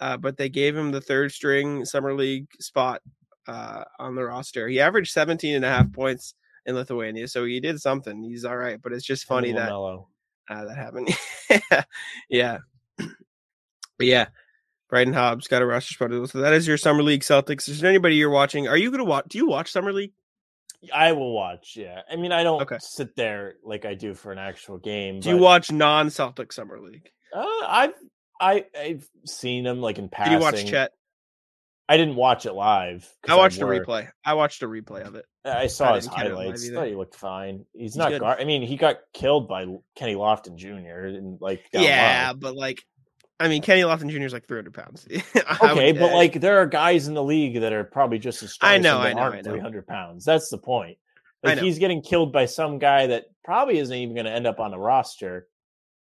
Uh, 0.00 0.16
but 0.16 0.36
they 0.36 0.48
gave 0.48 0.76
him 0.76 0.90
the 0.90 1.00
third 1.00 1.32
string 1.32 1.84
summer 1.84 2.14
league 2.14 2.48
spot 2.60 3.00
uh, 3.48 3.84
on 3.98 4.14
the 4.14 4.24
roster. 4.24 4.68
He 4.68 4.80
averaged 4.80 5.12
17 5.12 5.54
and 5.54 5.64
a 5.64 5.68
half 5.68 5.90
points 5.92 6.34
in 6.66 6.74
Lithuania, 6.74 7.28
so 7.28 7.44
he 7.44 7.60
did 7.60 7.80
something. 7.80 8.22
He's 8.22 8.44
all 8.44 8.56
right, 8.56 8.80
but 8.82 8.92
it's 8.92 9.04
just 9.04 9.24
funny 9.24 9.52
that 9.52 9.70
uh, 9.72 10.64
that 10.64 10.76
happened. 10.76 11.08
yeah. 12.28 12.58
But 12.98 14.06
yeah, 14.06 14.26
Brighton 14.90 15.14
Hobbs 15.14 15.48
got 15.48 15.62
a 15.62 15.66
roster 15.66 15.94
spot. 15.94 16.28
So 16.28 16.40
that 16.40 16.52
is 16.52 16.66
your 16.66 16.76
summer 16.76 17.02
league 17.02 17.22
Celtics. 17.22 17.68
Is 17.68 17.80
there 17.80 17.88
anybody 17.90 18.16
you're 18.16 18.30
watching? 18.30 18.68
Are 18.68 18.76
you 18.76 18.90
going 18.90 18.98
to 18.98 19.04
watch? 19.04 19.24
Do 19.28 19.38
you 19.38 19.46
watch 19.46 19.72
summer 19.72 19.92
league? 19.92 20.12
I 20.92 21.12
will 21.12 21.32
watch. 21.32 21.74
Yeah, 21.76 22.02
I 22.10 22.16
mean, 22.16 22.32
I 22.32 22.42
don't 22.42 22.62
Okay. 22.62 22.76
sit 22.80 23.16
there 23.16 23.54
like 23.64 23.84
I 23.84 23.94
do 23.94 24.14
for 24.14 24.30
an 24.30 24.38
actual 24.38 24.78
game. 24.78 25.20
Do 25.20 25.30
you 25.30 25.38
watch 25.38 25.72
non-Celtic 25.72 26.52
summer 26.52 26.78
league? 26.78 27.10
Uh, 27.34 27.44
I've 27.66 27.94
I 28.40 28.66
I've 28.78 29.08
seen 29.24 29.66
him 29.66 29.80
like 29.80 29.98
in 29.98 30.04
Did 30.04 30.12
passing. 30.12 30.32
you 30.34 30.38
watch 30.40 30.66
Chet? 30.66 30.92
I 31.88 31.96
didn't 31.96 32.16
watch 32.16 32.46
it 32.46 32.52
live. 32.52 33.08
I 33.28 33.36
watched 33.36 33.60
a 33.60 33.64
replay. 33.64 34.08
I 34.24 34.34
watched 34.34 34.62
a 34.62 34.66
replay 34.66 35.06
of 35.06 35.14
it. 35.14 35.24
I 35.44 35.68
saw 35.68 35.94
his 35.94 36.06
it 36.06 36.12
highlights. 36.12 36.68
Thought 36.68 36.88
he 36.88 36.96
looked 36.96 37.14
fine. 37.14 37.64
He's, 37.72 37.92
He's 37.92 37.96
not. 37.96 38.18
Gar- 38.18 38.40
I 38.40 38.44
mean, 38.44 38.62
he 38.62 38.76
got 38.76 38.96
killed 39.14 39.48
by 39.48 39.66
Kenny 39.94 40.16
Lofton 40.16 40.56
Jr. 40.56 41.06
and 41.06 41.40
like 41.40 41.62
yeah, 41.72 42.30
low. 42.32 42.38
but 42.40 42.56
like, 42.56 42.82
I 43.38 43.46
mean, 43.46 43.62
Kenny 43.62 43.82
Lofton 43.82 44.10
Jr. 44.10 44.22
is 44.24 44.32
like 44.32 44.48
300 44.48 44.74
pounds. 44.74 45.06
Okay, 45.62 45.92
would- 45.92 46.00
but 46.00 46.12
uh, 46.12 46.16
like 46.16 46.40
there 46.40 46.58
are 46.58 46.66
guys 46.66 47.06
in 47.06 47.14
the 47.14 47.22
league 47.22 47.60
that 47.60 47.72
are 47.72 47.84
probably 47.84 48.18
just 48.18 48.42
as 48.42 48.52
strong. 48.54 48.72
I 48.72 48.78
know, 48.78 48.98
I 48.98 49.12
know, 49.12 49.20
aren't 49.20 49.36
I 49.36 49.40
know. 49.42 49.52
300 49.52 49.86
pounds. 49.86 50.24
That's 50.24 50.48
the 50.50 50.58
point. 50.58 50.98
I 51.44 51.50
Like 51.50 51.58
he's 51.60 51.78
getting 51.78 52.02
killed 52.02 52.32
by 52.32 52.46
some 52.46 52.78
guy 52.80 53.06
that 53.08 53.26
probably 53.44 53.78
isn't 53.78 53.94
even 53.94 54.14
going 54.16 54.26
to 54.26 54.32
end 54.32 54.48
up 54.48 54.58
on 54.58 54.74
a 54.74 54.78
roster 54.78 55.46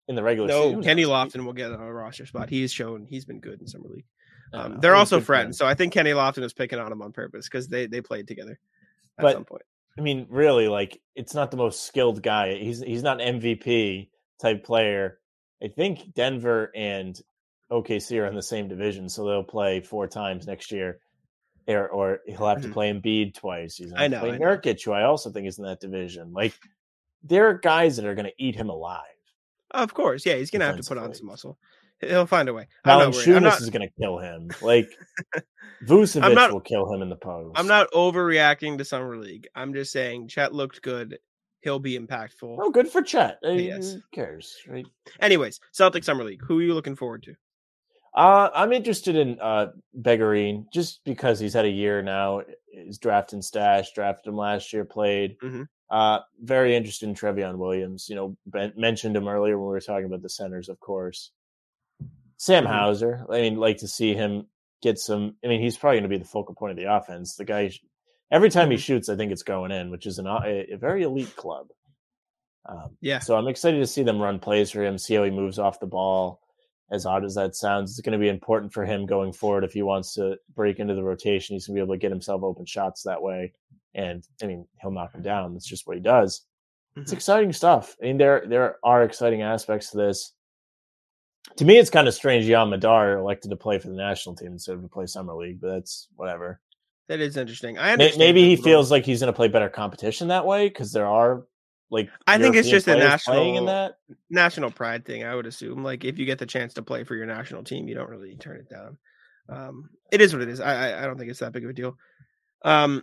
in 0.09 0.15
the 0.15 0.23
regular 0.23 0.49
season. 0.49 0.81
no, 0.81 0.83
Kenny? 0.83 1.05
Lofton 1.05 1.45
will 1.45 1.53
get 1.53 1.71
a 1.71 1.77
roster 1.79 2.27
spot. 2.27 2.51
He's 2.51 2.73
shown 2.73 3.07
he's 3.09 3.25
been 3.25 3.41
good 3.41 3.61
in 3.61 3.67
summer 3.67 3.89
league. 3.89 4.05
Um, 4.55 4.81
they're 4.81 4.95
also 4.97 5.21
friends, 5.21 5.47
him. 5.49 5.53
so 5.55 5.67
I 5.67 5.75
think 5.75 5.93
Kenny 5.95 6.11
Lofton 6.11 6.43
was 6.43 6.53
picking 6.53 6.79
on 6.79 6.93
him 6.93 7.01
on 7.03 7.13
purpose 7.13 7.49
because 7.49 7.69
they 7.69 7.87
they 7.87 8.01
played 8.01 8.29
together 8.29 8.59
at 9.19 9.23
But- 9.23 9.33
some 9.35 9.45
point. 9.45 9.63
I 9.99 10.01
mean, 10.01 10.27
really, 10.31 10.69
like 10.69 11.01
it's 11.15 11.35
not 11.35 11.51
the 11.51 11.57
most 11.59 11.85
skilled 11.87 12.23
guy. 12.23 12.55
He's 12.57 12.81
he's 12.81 13.03
not 13.03 13.21
an 13.21 13.41
MVP 13.41 14.09
type 14.41 14.65
player. 14.65 15.19
I 15.63 15.69
think 15.69 16.15
Denver 16.15 16.71
and 16.75 17.19
OKC 17.71 18.19
are 18.21 18.27
in 18.27 18.35
the 18.35 18.43
same 18.43 18.69
division, 18.69 19.09
so 19.11 19.25
they'll 19.27 19.45
play 19.45 19.81
four 19.81 20.07
times 20.09 20.47
next 20.47 20.73
year. 20.73 20.99
Or, 21.69 21.89
or 21.89 22.21
he'll 22.27 22.49
have 22.49 22.63
to 22.63 22.69
Mhm. 22.69 22.73
play 22.73 22.93
Embiid 22.93 23.35
twice. 23.35 23.77
He's 23.77 23.93
I 23.95 24.09
know, 24.09 24.19
play 24.21 24.33
I 24.33 24.39
know. 24.39 24.47
Nurkic, 24.47 24.83
who 24.85 24.91
I 24.93 25.05
also 25.05 25.31
think 25.31 25.47
is 25.47 25.59
in 25.59 25.65
that 25.65 25.79
division. 25.81 26.33
Like 26.33 26.55
there 27.23 27.49
are 27.49 27.55
guys 27.55 27.97
that 27.97 28.05
are 28.07 28.15
going 28.17 28.25
to 28.27 28.33
eat 28.37 28.57
him 28.57 28.69
alive. 28.69 28.99
Of 29.73 29.93
course, 29.95 30.25
yeah, 30.25 30.35
he's 30.37 30.51
gonna 30.51 30.67
have 30.67 30.77
to 30.77 30.83
put 30.83 30.99
on 30.99 31.13
some 31.15 31.27
muscle. 31.27 31.59
He'll 32.01 32.27
find 32.27 32.49
a 32.49 32.55
way. 32.55 32.67
I'm 32.85 33.13
Valanciunas 33.13 33.43
not, 33.43 33.61
is 33.61 33.71
going 33.71 33.89
to 33.89 33.95
kill 34.01 34.19
him. 34.19 34.51
Like 34.61 34.91
Vucevic 35.87 36.35
not- 36.35 36.53
will 36.53 36.61
kill 36.61 36.93
him 36.93 37.01
in 37.03 37.09
the 37.09 37.17
post. 37.17 37.57
I'm 37.59 37.67
not 37.69 37.91
overreacting 37.93 38.79
to 38.79 38.85
summer 38.85 39.17
league. 39.17 39.47
I'm 39.55 39.73
just 39.73 39.93
saying 39.93 40.29
Chet 40.29 40.53
looked 40.53 40.83
good. 40.83 41.19
He'll 41.61 41.79
be 41.79 41.97
impactful. 41.97 42.59
Oh, 42.61 42.71
good 42.71 42.89
for 42.89 43.03
Chet. 43.03 43.39
Uh, 43.45 43.51
Yes. 43.51 43.93
Who 43.93 44.01
cares, 44.13 44.57
right? 44.67 44.85
Anyways, 45.21 45.61
Celtic 45.71 46.03
summer 46.03 46.25
league. 46.25 46.41
Who 46.45 46.59
are 46.59 46.63
you 46.63 46.75
looking 46.75 46.97
forward 46.97 47.23
to? 47.23 47.35
Uh, 48.17 48.51
I'm 48.53 48.73
interested 48.73 49.15
in 49.15 49.39
uh, 49.41 49.69
Begarin 49.99 50.65
just 50.73 51.03
because 51.05 51.39
he's 51.39 51.55
had 51.55 51.65
a 51.67 51.71
year 51.71 52.03
now. 52.03 52.43
His 52.73 52.99
draft 52.99 53.33
and 53.33 53.45
stash, 53.45 53.93
drafted 53.95 54.31
him 54.31 54.37
last 54.37 54.73
year, 54.73 54.85
played. 54.85 55.39
Mhm. 55.39 55.67
Uh, 55.93 56.21
very 56.43 56.75
interested 56.75 57.07
in 57.07 57.15
Trevion 57.15 57.59
Williams. 57.59 58.09
You 58.09 58.17
know, 58.17 58.37
ben- 58.47 58.73
mentioned 58.77 59.15
him 59.15 59.29
earlier 59.29 59.59
when 59.59 59.67
we 59.69 59.73
were 59.73 59.81
talking 59.81 60.07
about 60.07 60.23
the 60.23 60.31
centers, 60.31 60.71
of 60.71 60.81
course. 60.81 61.31
Sam 62.39 62.65
Mhm. 62.65 62.69
Hauser. 62.69 63.27
I 63.31 63.43
mean, 63.43 63.57
like 63.57 63.77
to 63.79 63.87
see 63.89 64.15
him 64.15 64.47
get 64.81 64.99
some. 64.99 65.37
I 65.45 65.49
mean, 65.49 65.61
he's 65.61 65.77
probably 65.77 65.99
going 65.99 66.11
to 66.11 66.17
be 66.17 66.23
the 66.23 66.25
focal 66.29 66.55
point 66.55 66.71
of 66.71 66.77
the 66.79 66.93
offense. 66.93 67.37
The 67.37 67.45
guy, 67.45 67.71
every 68.31 68.49
time 68.49 68.71
he 68.71 68.79
Mhm. 68.79 68.81
shoots, 68.81 69.09
I 69.11 69.17
think 69.17 69.33
it's 69.33 69.43
going 69.43 69.71
in, 69.71 69.91
which 69.91 70.07
is 70.07 70.19
an, 70.19 70.27
a, 70.27 70.73
a 70.73 70.77
very 70.77 71.03
elite 71.03 71.37
club. 71.37 71.69
Um, 72.65 72.97
Yeah. 73.03 73.19
So 73.19 73.37
I'm 73.37 73.49
excited 73.49 73.79
to 73.79 73.87
see 73.87 74.03
them 74.03 74.19
run 74.21 74.39
plays 74.41 74.71
for 74.71 74.83
him, 74.83 74.97
see 74.97 75.15
how 75.15 75.25
he 75.25 75.31
moves 75.31 75.59
off 75.59 75.79
the 75.79 75.87
ball. 75.87 76.41
As 76.91 77.05
odd 77.07 77.25
as 77.25 77.35
that 77.35 77.55
sounds, 77.55 77.91
it's 77.91 78.01
going 78.01 78.19
to 78.19 78.23
be 78.23 78.29
important 78.29 78.73
for 78.73 78.85
him 78.87 79.05
going 79.05 79.33
forward 79.33 79.65
if 79.65 79.73
he 79.75 79.83
wants 79.83 80.15
to 80.15 80.39
break 80.55 80.79
into 80.79 80.95
the 80.95 81.03
rotation. 81.05 81.55
He's 81.55 81.67
going 81.67 81.77
to 81.77 81.81
be 81.81 81.85
able 81.85 81.95
to 81.95 81.99
get 81.99 82.11
himself 82.11 82.43
open 82.43 82.65
shots 82.67 83.03
that 83.03 83.23
way. 83.23 83.53
And 83.95 84.27
I 84.43 84.47
mean 84.47 84.67
he'll 84.81 84.91
knock 84.91 85.15
him 85.15 85.23
down. 85.23 85.53
That's 85.53 85.67
just 85.67 85.87
what 85.87 85.97
he 85.97 86.03
does. 86.03 86.45
It's 86.97 87.11
Mhm. 87.11 87.15
exciting 87.17 87.53
stuff. 87.53 87.97
I 88.03 88.07
mean, 88.07 88.19
there 88.19 88.45
there 88.47 88.77
are 88.85 89.03
exciting 89.03 89.43
aspects 89.43 89.91
to 89.91 89.97
this. 89.99 90.33
To 91.57 91.65
me, 91.65 91.77
it's 91.79 91.91
kind 91.91 92.07
of 92.09 92.15
strange. 92.15 92.47
Yam 92.47 92.71
Madar 92.71 93.19
elected 93.19 93.51
to 93.51 93.57
play 93.57 93.79
for 93.79 93.89
the 93.89 93.95
national 93.97 94.37
team 94.37 94.53
instead 94.53 94.77
of 94.77 94.83
to 94.83 94.89
play 94.89 95.07
summer 95.07 95.35
league, 95.35 95.61
but 95.61 95.71
that's 95.73 96.09
whatever. 96.17 96.61
That 97.09 97.21
is 97.21 97.37
interesting. 97.37 97.79
I 97.79 97.93
understand 97.93 98.19
Maybe 98.21 98.45
he 98.45 98.57
feels 98.57 98.91
like 98.91 99.05
he's 99.05 99.21
going 99.21 99.33
to 99.33 99.37
play 99.37 99.49
better 99.49 99.69
competition 99.69 100.29
that 100.29 100.47
way 100.47 100.69
because 100.69 100.93
there 100.93 101.07
are 101.07 101.45
like 101.91 102.09
I 102.27 102.39
think 102.39 102.57
it's 102.57 102.69
just 102.71 102.87
a 102.89 102.97
national- 102.97 103.67
that. 103.67 103.97
national 104.31 104.71
pride 104.71 105.05
thing. 105.05 105.25
I 105.25 105.35
would 105.35 105.47
assume, 105.47 105.83
like, 105.85 106.05
if 106.07 106.19
you 106.19 106.25
get 106.25 106.39
the 106.39 106.47
chance 106.47 106.73
to 106.75 106.83
play 106.83 107.05
for 107.05 107.15
your 107.17 107.27
national 107.27 107.65
team, 107.65 107.87
you 107.89 107.95
don't 107.95 108.09
really 108.09 108.35
turn 108.37 108.57
it 108.61 108.71
down. 108.71 108.97
Um, 109.51 109.91
it 110.11 110.23
is 110.23 110.33
what 110.33 110.41
it 110.43 110.49
is. 110.49 110.61
I, 110.61 110.91
I 110.93 111.03
I 111.03 111.07
don't 111.07 111.19
think 111.19 111.31
it's 111.31 111.41
that 111.41 111.53
big 111.53 111.65
of 111.65 111.71
a 111.71 111.75
deal. 111.75 111.99
Um, 112.65 113.03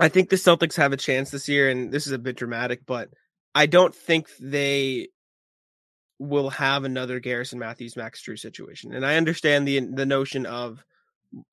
I 0.00 0.08
think 0.08 0.30
the 0.30 0.36
Celtics 0.36 0.76
have 0.76 0.92
a 0.92 0.96
chance 0.96 1.30
this 1.30 1.48
year, 1.48 1.68
and 1.68 1.92
this 1.92 2.06
is 2.06 2.12
a 2.12 2.18
bit 2.18 2.36
dramatic, 2.36 2.86
but 2.86 3.10
I 3.54 3.66
don't 3.66 3.94
think 3.94 4.28
they 4.40 5.08
will 6.18 6.50
have 6.50 6.84
another 6.84 7.20
Garrison 7.20 7.58
Matthews 7.58 7.96
Max 7.96 8.22
Strus 8.22 8.40
situation. 8.40 8.94
And 8.94 9.04
I 9.04 9.16
understand 9.16 9.68
the 9.68 9.80
the 9.80 10.06
notion 10.06 10.46
of 10.46 10.82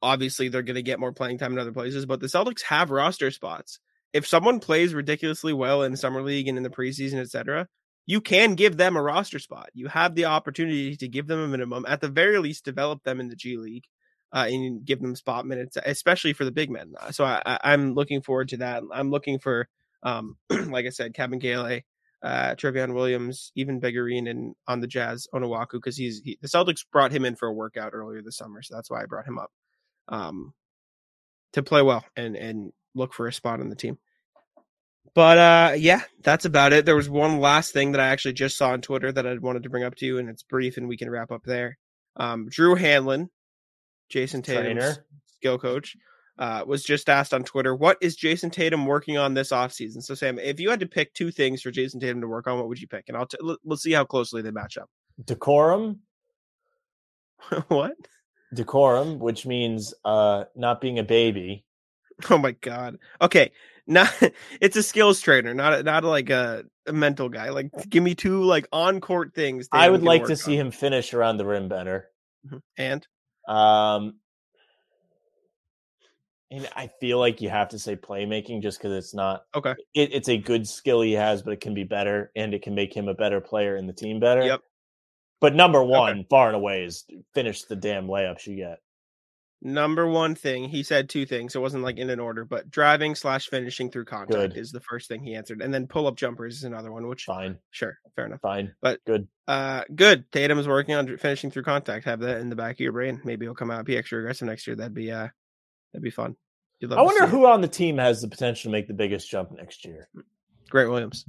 obviously 0.01 0.49
they're 0.49 0.61
going 0.61 0.75
to 0.75 0.81
get 0.81 0.99
more 0.99 1.11
playing 1.11 1.37
time 1.37 1.53
in 1.53 1.59
other 1.59 1.71
places, 1.71 2.05
but 2.05 2.19
the 2.19 2.27
Celtics 2.27 2.63
have 2.63 2.89
roster 2.89 3.31
spots. 3.31 3.79
If 4.13 4.25
someone 4.25 4.59
plays 4.59 4.93
ridiculously 4.93 5.53
well 5.53 5.83
in 5.83 5.95
summer 5.95 6.21
league 6.21 6.47
and 6.47 6.57
in 6.57 6.63
the 6.63 6.69
preseason, 6.69 7.19
etc., 7.19 7.67
you 8.05 8.21
can 8.21 8.55
give 8.55 8.77
them 8.77 8.95
a 8.95 9.01
roster 9.01 9.39
spot. 9.39 9.69
You 9.73 9.87
have 9.89 10.15
the 10.15 10.25
opportunity 10.25 10.95
to 10.95 11.07
give 11.07 11.27
them 11.27 11.39
a 11.39 11.47
minimum, 11.47 11.85
at 11.87 11.99
the 11.99 12.07
very 12.07 12.39
least, 12.39 12.63
develop 12.63 13.03
them 13.03 13.19
in 13.19 13.27
the 13.27 13.35
G 13.35 13.57
League, 13.57 13.83
uh, 14.33 14.45
and 14.49 14.85
give 14.85 15.01
them 15.01 15.15
spot 15.15 15.45
minutes, 15.45 15.77
especially 15.85 16.33
for 16.33 16.45
the 16.45 16.51
big 16.51 16.69
men. 16.69 16.93
Uh, 16.99 17.11
So 17.11 17.25
I, 17.25 17.59
I'm 17.63 17.93
looking 17.93 18.21
forward 18.21 18.49
to 18.49 18.57
that. 18.57 18.83
I'm 18.91 19.09
looking 19.09 19.39
for, 19.39 19.67
um, 20.03 20.37
like 20.49 20.85
I 20.85 20.89
said, 20.89 21.13
Kevin 21.13 21.39
Gale, 21.39 21.81
uh, 22.23 22.55
Trevion 22.55 22.93
Williams, 22.93 23.51
even 23.55 23.79
Begarin, 23.79 24.29
and 24.29 24.55
on 24.67 24.81
the 24.81 24.87
Jazz 24.87 25.27
Onuaku 25.33 25.73
because 25.73 25.97
he's 25.97 26.21
he, 26.23 26.37
the 26.41 26.47
Celtics 26.47 26.85
brought 26.91 27.11
him 27.11 27.25
in 27.25 27.35
for 27.35 27.47
a 27.47 27.53
workout 27.53 27.93
earlier 27.93 28.21
this 28.21 28.37
summer, 28.37 28.61
so 28.61 28.75
that's 28.75 28.89
why 28.89 29.01
I 29.03 29.05
brought 29.05 29.27
him 29.27 29.37
up 29.37 29.51
um, 30.07 30.53
to 31.53 31.61
play 31.63 31.81
well 31.81 32.03
and 32.15 32.35
and 32.35 32.73
look 32.95 33.13
for 33.13 33.27
a 33.27 33.33
spot 33.33 33.59
on 33.59 33.69
the 33.69 33.75
team. 33.75 33.99
But 35.13 35.37
uh, 35.37 35.73
yeah, 35.77 36.01
that's 36.21 36.45
about 36.45 36.73
it. 36.73 36.85
There 36.85 36.95
was 36.95 37.09
one 37.09 37.39
last 37.39 37.71
thing 37.71 37.91
that 37.93 38.01
I 38.01 38.07
actually 38.07 38.33
just 38.33 38.57
saw 38.57 38.69
on 38.69 38.81
Twitter 38.81 39.11
that 39.11 39.25
I 39.25 39.35
wanted 39.37 39.63
to 39.63 39.69
bring 39.69 39.83
up 39.83 39.95
to 39.95 40.05
you, 40.05 40.17
and 40.17 40.29
it's 40.29 40.43
brief, 40.43 40.77
and 40.77 40.87
we 40.87 40.97
can 40.97 41.09
wrap 41.09 41.31
up 41.31 41.43
there. 41.43 41.77
Um, 42.17 42.49
Drew 42.49 42.75
Hanlen, 42.75 43.29
Jayson 44.09 44.41
Tatum's 44.43 44.65
Trainer. 44.83 45.05
skill 45.25 45.57
coach, 45.57 45.95
uh, 46.39 46.63
was 46.67 46.83
just 46.83 47.09
asked 47.09 47.33
on 47.33 47.43
Twitter, 47.43 47.75
"What 47.75 47.97
is 48.01 48.15
Jayson 48.15 48.51
Tatum 48.51 48.85
working 48.85 49.17
on 49.17 49.33
this 49.33 49.51
offseason?" 49.51 50.01
So, 50.03 50.13
Sam, 50.13 50.37
if 50.39 50.59
you 50.59 50.69
had 50.69 50.79
to 50.79 50.85
pick 50.87 51.13
two 51.13 51.31
things 51.31 51.61
for 51.61 51.71
Jayson 51.71 51.99
Tatum 51.99 52.21
to 52.21 52.27
work 52.27 52.47
on, 52.47 52.57
what 52.57 52.67
would 52.67 52.79
you 52.81 52.87
pick? 52.87 53.05
And 53.07 53.17
I'll 53.17 53.25
t- 53.25 53.37
we'll 53.63 53.77
see 53.77 53.91
how 53.91 54.05
closely 54.05 54.41
they 54.41 54.51
match 54.51 54.77
up. 54.77 54.89
Decorum, 55.25 55.99
what? 57.67 57.95
decorum, 58.53 59.19
which 59.19 59.45
means 59.45 59.93
uh 60.05 60.45
not 60.55 60.79
being 60.81 60.99
a 60.99 61.03
baby. 61.03 61.63
Oh 62.31 62.37
my 62.39 62.53
god. 62.53 62.97
Okay, 63.21 63.51
not 63.85 64.11
it's 64.61 64.75
a 64.75 64.81
skills 64.81 65.21
trainer, 65.21 65.53
not 65.53 65.73
a, 65.73 65.83
not 65.83 66.03
like 66.03 66.31
a, 66.31 66.63
a 66.87 66.93
mental 66.93 67.29
guy. 67.29 67.49
Like, 67.49 67.69
give 67.89 68.01
me 68.01 68.15
two 68.15 68.43
like 68.43 68.67
on 68.71 69.01
court 69.01 69.35
things. 69.35 69.67
I 69.71 69.87
would 69.87 70.01
like 70.01 70.23
to 70.23 70.29
work 70.29 70.39
see 70.39 70.55
him 70.55 70.71
finish 70.71 71.13
around 71.13 71.37
the 71.37 71.45
rim 71.45 71.67
better. 71.69 72.07
Mhm. 72.47 72.61
And 72.75 73.07
Um, 73.47 74.15
and 76.49 76.69
I 76.75 76.89
feel 76.99 77.19
like 77.19 77.41
you 77.41 77.49
have 77.49 77.69
to 77.69 77.79
say 77.79 77.95
playmaking 77.95 78.61
just 78.61 78.77
because 78.77 78.93
it's 78.93 79.13
not 79.13 79.43
Okay. 79.55 79.75
It, 79.93 80.13
it's 80.13 80.29
a 80.29 80.37
good 80.37 80.67
skill 80.67 81.01
he 81.01 81.13
has, 81.13 81.41
but 81.41 81.53
it 81.53 81.61
can 81.61 81.73
be 81.73 81.83
better, 81.83 82.31
and 82.35 82.53
it 82.53 82.61
can 82.61 82.75
make 82.75 82.95
him 82.95 83.07
a 83.07 83.13
better 83.13 83.41
player 83.41 83.75
in 83.75 83.87
the 83.87 83.93
team 83.93 84.19
better. 84.19 84.43
Yep. 84.43 84.61
But 85.39 85.55
number 85.55 85.83
one, 85.83 86.25
far 86.29 86.47
and 86.47 86.55
away, 86.55 86.83
is 86.83 87.05
finish 87.35 87.63
the 87.63 87.75
damn 87.75 88.07
layups 88.07 88.47
you 88.47 88.55
get. 88.55 88.79
Number 89.61 90.07
one 90.07 90.35
thing 90.35 90.69
he 90.69 90.83
said 90.83 91.09
two 91.09 91.25
things. 91.25 91.55
It 91.55 91.59
wasn't 91.59 91.83
like 91.83 91.97
in 91.97 92.09
an 92.09 92.19
order, 92.19 92.45
but 92.45 92.69
driving 92.69 93.15
slash 93.15 93.47
finishing 93.47 93.89
through 93.91 94.05
contact 94.05 94.53
Good. 94.53 94.57
is 94.57 94.71
the 94.71 94.79
first 94.81 95.07
thing 95.07 95.23
he 95.23 95.35
answered, 95.35 95.61
and 95.61 95.73
then 95.73 95.87
pull 95.87 96.07
up 96.07 96.15
jumpers 96.15 96.57
is 96.57 96.63
another 96.63 96.91
one. 96.91 97.07
Which 97.07 97.25
Fine, 97.25 97.57
sure, 97.71 97.97
fair 98.15 98.25
enough. 98.25 98.41
fine. 98.41 98.73
But 98.81 98.99
good. 99.05 99.27
Uh, 99.47 99.83
good. 99.95 100.31
Tatum 100.31 100.59
is 100.59 100.67
working 100.67 100.95
on 100.95 101.17
finishing 101.17 101.51
through 101.51 101.63
contact. 101.63 102.05
Have 102.05 102.19
that 102.19 102.37
in 102.41 102.49
the 102.49 102.55
back 102.55 102.75
of 102.75 102.79
your 102.81 102.91
brain. 102.91 103.21
Maybe 103.23 103.45
he'll 103.45 103.55
come 103.55 103.71
out 103.71 103.85
be 103.85 103.97
extra 103.97 104.19
aggressive 104.19 104.47
next 104.47 104.67
year. 104.67 104.75
That'd 104.75 104.93
be 104.93 105.11
uh, 105.11 105.27
that'd 105.93 106.03
be 106.03 106.11
fun. 106.11 106.35
I 106.83 107.01
wonder 107.01 107.19
see 107.21 107.23
it. 107.25 107.29
who 107.29 107.47
on 107.47 107.61
the 107.61 107.67
team 107.67 107.97
has 107.97 108.21
the 108.21 108.27
potential 108.27 108.69
to 108.69 108.71
make 108.71 108.87
the 108.87 108.93
biggest 108.93 109.29
jump 109.29 109.51
next 109.51 109.83
year. 109.85 110.07
Grant 110.69 110.89
Williams. 110.91 111.25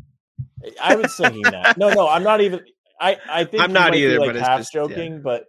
I 0.83 0.97
was 0.97 1.17
thinking 1.17 1.43
that. 1.43 1.79
No, 1.79 1.89
no, 1.91 2.07
I'm 2.09 2.23
not 2.23 2.41
even. 2.43 2.61
I 3.01 3.17
I 3.31 3.45
think 3.47 3.63
I'm 3.63 3.73
not 3.73 3.95
either, 3.95 4.19
like 4.19 4.29
but 4.31 4.37
it's 4.37 4.47
half 4.47 4.61
just- 4.61 4.75
yeah. 4.75 4.81
joking, 4.83 5.23
but 5.23 5.47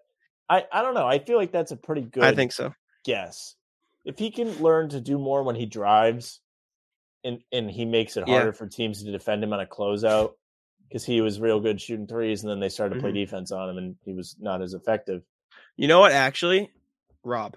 I 0.50 0.66
I 0.72 0.82
don't 0.82 0.93
know. 0.95 1.08
I 1.08 1.20
feel 1.20 1.38
like 1.38 1.52
that's 1.52 1.72
a 1.72 1.78
pretty 1.78 2.02
good. 2.02 2.24
I 2.24 2.34
think 2.34 2.52
so. 2.52 2.74
guess. 3.06 3.56
If 4.06 4.18
he 4.18 4.32
can 4.32 4.52
learn 4.62 4.89
to 4.89 5.00
do 5.02 5.18
more 5.20 5.43
when 5.43 5.56
he 5.56 5.66
drives, 5.66 6.39
and 7.24 7.39
and 7.52 7.70
he 7.70 7.86
makes 7.86 8.18
it 8.18 8.28
Yeah. 8.28 8.36
harder 8.36 8.54
for 8.54 8.68
teams 8.68 9.04
to 9.04 9.12
defend 9.12 9.43
him 9.43 9.54
on 9.54 9.60
a 9.60 9.66
closeout, 9.66 10.34
because 10.88 11.06
he 11.06 11.22
was 11.22 11.39
real 11.39 11.60
good 11.60 11.80
shooting 11.80 12.08
threes, 12.08 12.41
and 12.43 12.50
then 12.50 12.60
they 12.60 12.70
started 12.70 12.95
to 12.95 13.02
play 13.02 13.12
Mhm. 13.12 13.16
defense 13.26 13.52
on 13.52 13.70
him, 13.70 13.78
and 13.78 13.95
he 14.06 14.14
was 14.14 14.36
not 14.39 14.62
as 14.62 14.74
effective. 14.74 15.22
You 15.78 15.88
know 15.88 16.00
what? 16.00 16.12
Actually, 16.12 16.72
Rob. 17.24 17.56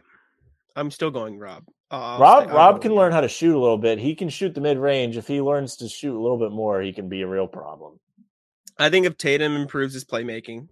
I'm 0.76 0.90
still 0.90 1.10
going 1.10 1.38
Rob. 1.38 1.64
Uh, 1.90 2.16
Rob 2.20 2.48
I'll 2.48 2.54
Rob 2.56 2.82
can 2.82 2.94
learn 2.94 3.12
how 3.12 3.20
to 3.20 3.28
shoot 3.28 3.54
a 3.54 3.60
little 3.60 3.76
bit. 3.78 3.98
He 3.98 4.14
can 4.14 4.28
shoot 4.30 4.54
the 4.54 4.60
mid 4.62 4.78
range. 4.78 5.16
If 5.16 5.26
he 5.28 5.40
learns 5.42 5.76
to 5.76 5.88
shoot 5.88 6.16
a 6.18 6.20
little 6.22 6.38
bit 6.38 6.50
more, 6.50 6.80
he 6.80 6.92
can 6.92 7.08
be 7.08 7.20
a 7.22 7.26
real 7.28 7.46
problem. 7.46 8.00
I 8.78 8.88
think 8.90 9.04
if 9.06 9.18
Tatum 9.18 9.54
improves 9.54 9.92
his 9.92 10.04
playmaking, 10.04 10.68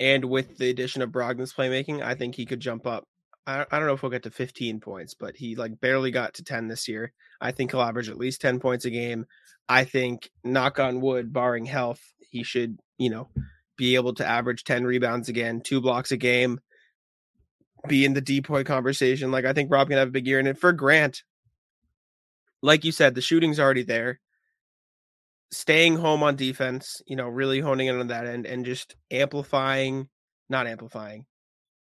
and 0.00 0.24
with 0.24 0.58
the 0.58 0.70
addition 0.70 1.02
of 1.02 1.10
Brogdon's 1.10 1.52
playmaking, 1.52 2.02
I 2.02 2.14
think 2.14 2.34
he 2.34 2.46
could 2.46 2.60
jump 2.60 2.86
up. 2.86 3.04
I, 3.46 3.64
I 3.70 3.78
don't 3.78 3.86
know 3.86 3.94
if 3.94 4.02
we'll 4.02 4.10
get 4.10 4.22
to 4.24 4.30
15 4.30 4.80
points, 4.80 5.14
but 5.14 5.36
he 5.36 5.54
like 5.54 5.80
barely 5.80 6.10
got 6.10 6.34
to 6.34 6.44
10 6.44 6.68
this 6.68 6.88
year. 6.88 7.12
I 7.40 7.52
think 7.52 7.70
he'll 7.70 7.80
average 7.80 8.08
at 8.08 8.18
least 8.18 8.40
10 8.40 8.60
points 8.60 8.84
a 8.84 8.90
game. 8.90 9.26
I 9.68 9.84
think, 9.84 10.30
knock 10.42 10.78
on 10.78 11.00
wood, 11.00 11.32
barring 11.32 11.64
health, 11.64 12.02
he 12.30 12.42
should, 12.42 12.78
you 12.98 13.10
know, 13.10 13.28
be 13.76 13.94
able 13.94 14.14
to 14.14 14.26
average 14.26 14.64
10 14.64 14.84
rebounds 14.84 15.28
again, 15.28 15.60
two 15.60 15.80
blocks 15.80 16.12
a 16.12 16.16
game, 16.16 16.60
be 17.88 18.04
in 18.04 18.14
the 18.14 18.20
depoy 18.20 18.64
conversation. 18.64 19.30
Like 19.30 19.44
I 19.44 19.52
think 19.52 19.70
Rob 19.70 19.88
can 19.88 19.98
have 19.98 20.08
a 20.08 20.12
big 20.12 20.26
year 20.26 20.40
in 20.40 20.46
it. 20.46 20.58
For 20.58 20.72
Grant, 20.72 21.22
like 22.62 22.84
you 22.84 22.92
said, 22.92 23.14
the 23.14 23.20
shooting's 23.20 23.60
already 23.60 23.82
there 23.82 24.20
staying 25.54 25.96
home 25.96 26.22
on 26.22 26.36
defense, 26.36 27.00
you 27.06 27.16
know, 27.16 27.28
really 27.28 27.60
honing 27.60 27.86
in 27.86 27.98
on 27.98 28.08
that 28.08 28.26
end 28.26 28.46
and 28.46 28.64
just 28.64 28.96
amplifying, 29.10 30.08
not 30.48 30.66
amplifying, 30.66 31.26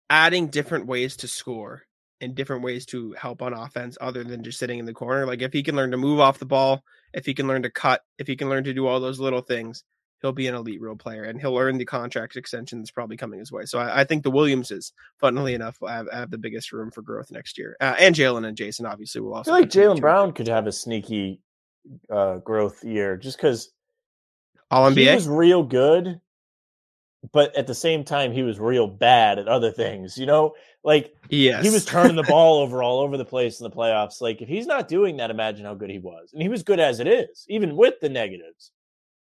adding 0.09 0.47
different 0.47 0.87
ways 0.87 1.17
to 1.17 1.27
score 1.27 1.83
and 2.21 2.35
different 2.35 2.63
ways 2.63 2.85
to 2.87 3.13
help 3.13 3.41
on 3.41 3.53
offense 3.53 3.97
other 4.01 4.23
than 4.23 4.43
just 4.43 4.59
sitting 4.59 4.79
in 4.79 4.85
the 4.85 4.93
corner. 4.93 5.25
Like 5.25 5.41
if 5.41 5.53
he 5.53 5.63
can 5.63 5.75
learn 5.75 5.91
to 5.91 5.97
move 5.97 6.19
off 6.19 6.39
the 6.39 6.45
ball, 6.45 6.83
if 7.13 7.25
he 7.25 7.33
can 7.33 7.47
learn 7.47 7.63
to 7.63 7.69
cut, 7.69 8.01
if 8.17 8.27
he 8.27 8.35
can 8.35 8.49
learn 8.49 8.63
to 8.65 8.73
do 8.73 8.87
all 8.87 8.99
those 8.99 9.19
little 9.19 9.41
things, 9.41 9.83
he'll 10.21 10.33
be 10.33 10.47
an 10.47 10.55
elite 10.55 10.81
real 10.81 10.95
player 10.95 11.23
and 11.23 11.39
he'll 11.39 11.57
earn 11.57 11.77
the 11.77 11.85
contract 11.85 12.35
extension 12.35 12.79
that's 12.79 12.91
probably 12.91 13.17
coming 13.17 13.39
his 13.39 13.51
way. 13.51 13.65
So 13.65 13.79
I, 13.79 14.01
I 14.01 14.03
think 14.03 14.23
the 14.23 14.31
Williamses, 14.31 14.93
funnily 15.19 15.53
enough, 15.53 15.77
have, 15.85 16.11
have 16.11 16.29
the 16.29 16.37
biggest 16.37 16.71
room 16.71 16.91
for 16.91 17.01
growth 17.01 17.31
next 17.31 17.57
year. 17.57 17.77
Uh, 17.79 17.95
and 17.99 18.13
Jaylen 18.15 18.45
and 18.45 18.57
Jayson 18.57 18.85
obviously 18.85 19.21
will 19.21 19.33
also. 19.33 19.51
I 19.51 19.61
feel 19.61 19.61
like 19.61 19.69
Jaylen 19.69 20.01
Brown 20.01 20.33
could 20.33 20.47
have 20.47 20.67
a 20.67 20.71
sneaky 20.71 21.41
uh, 22.09 22.37
growth 22.37 22.83
year 22.83 23.17
just 23.17 23.37
because 23.37 23.71
All 24.71 24.89
he 24.89 25.05
NBA. 25.05 25.15
was 25.15 25.27
real 25.27 25.63
good, 25.63 26.19
but 27.31 27.55
at 27.55 27.67
the 27.67 27.75
same 27.75 28.03
time 28.03 28.31
he 28.31 28.43
was 28.43 28.59
real 28.59 28.87
bad 28.87 29.39
at 29.39 29.47
other 29.47 29.71
things. 29.71 30.17
You 30.17 30.25
know, 30.25 30.55
like 30.83 31.15
yes. 31.29 31.63
he 31.63 31.69
was 31.69 31.85
turning 31.85 32.15
the 32.15 32.23
ball 32.23 32.59
over 32.61 32.81
all 32.83 32.99
over 32.99 33.17
the 33.17 33.25
place 33.25 33.59
in 33.59 33.63
the 33.63 33.75
playoffs. 33.75 34.21
Like 34.21 34.41
if 34.41 34.47
he's 34.47 34.67
not 34.67 34.87
doing 34.87 35.17
that, 35.17 35.31
imagine 35.31 35.65
how 35.65 35.73
good 35.73 35.89
he 35.89 35.99
was. 35.99 36.31
And 36.33 36.41
he 36.41 36.49
was 36.49 36.63
good 36.63 36.79
as 36.79 36.99
it 36.99 37.07
is, 37.07 37.45
even 37.49 37.75
with 37.75 37.99
the 37.99 38.09
negatives. 38.09 38.71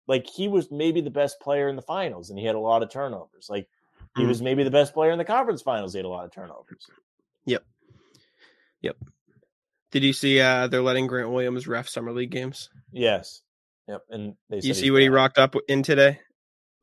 Like 0.08 0.28
he 0.28 0.48
was 0.48 0.72
maybe 0.72 1.02
the 1.02 1.10
best 1.12 1.40
player 1.40 1.68
in 1.70 1.76
the 1.76 1.82
finals, 1.82 2.30
and 2.30 2.40
he 2.40 2.46
had 2.46 2.56
a 2.56 2.60
lot 2.60 2.84
of 2.84 2.90
turnovers. 2.90 3.48
Like 3.50 3.68
he 4.16 4.24
Mhm. 4.24 4.28
was 4.28 4.42
maybe 4.42 4.64
the 4.64 4.72
best 4.72 4.94
player 4.94 5.12
in 5.12 5.20
the 5.20 5.26
conference 5.26 5.62
finals. 5.62 5.94
He 5.94 6.00
had 6.00 6.06
a 6.06 6.10
lot 6.10 6.26
of 6.26 6.32
turnovers. 6.32 6.88
Did 9.92 10.04
you 10.04 10.14
see 10.14 10.40
uh 10.40 10.68
they're 10.68 10.82
letting 10.82 11.08
Grant 11.08 11.30
Williams 11.32 11.68
ref 11.68 11.88
summer 11.90 12.12
league 12.12 12.32
games? 12.32 12.70
Yes. 12.92 13.42
Yep. 13.88 14.02
And 14.10 14.34
they 14.50 14.60
You 14.62 14.74
see 14.74 14.92
what 14.92 15.02
he 15.02 15.10
rocked 15.10 15.38
up 15.40 15.56
in 15.68 15.82
today? 15.84 16.20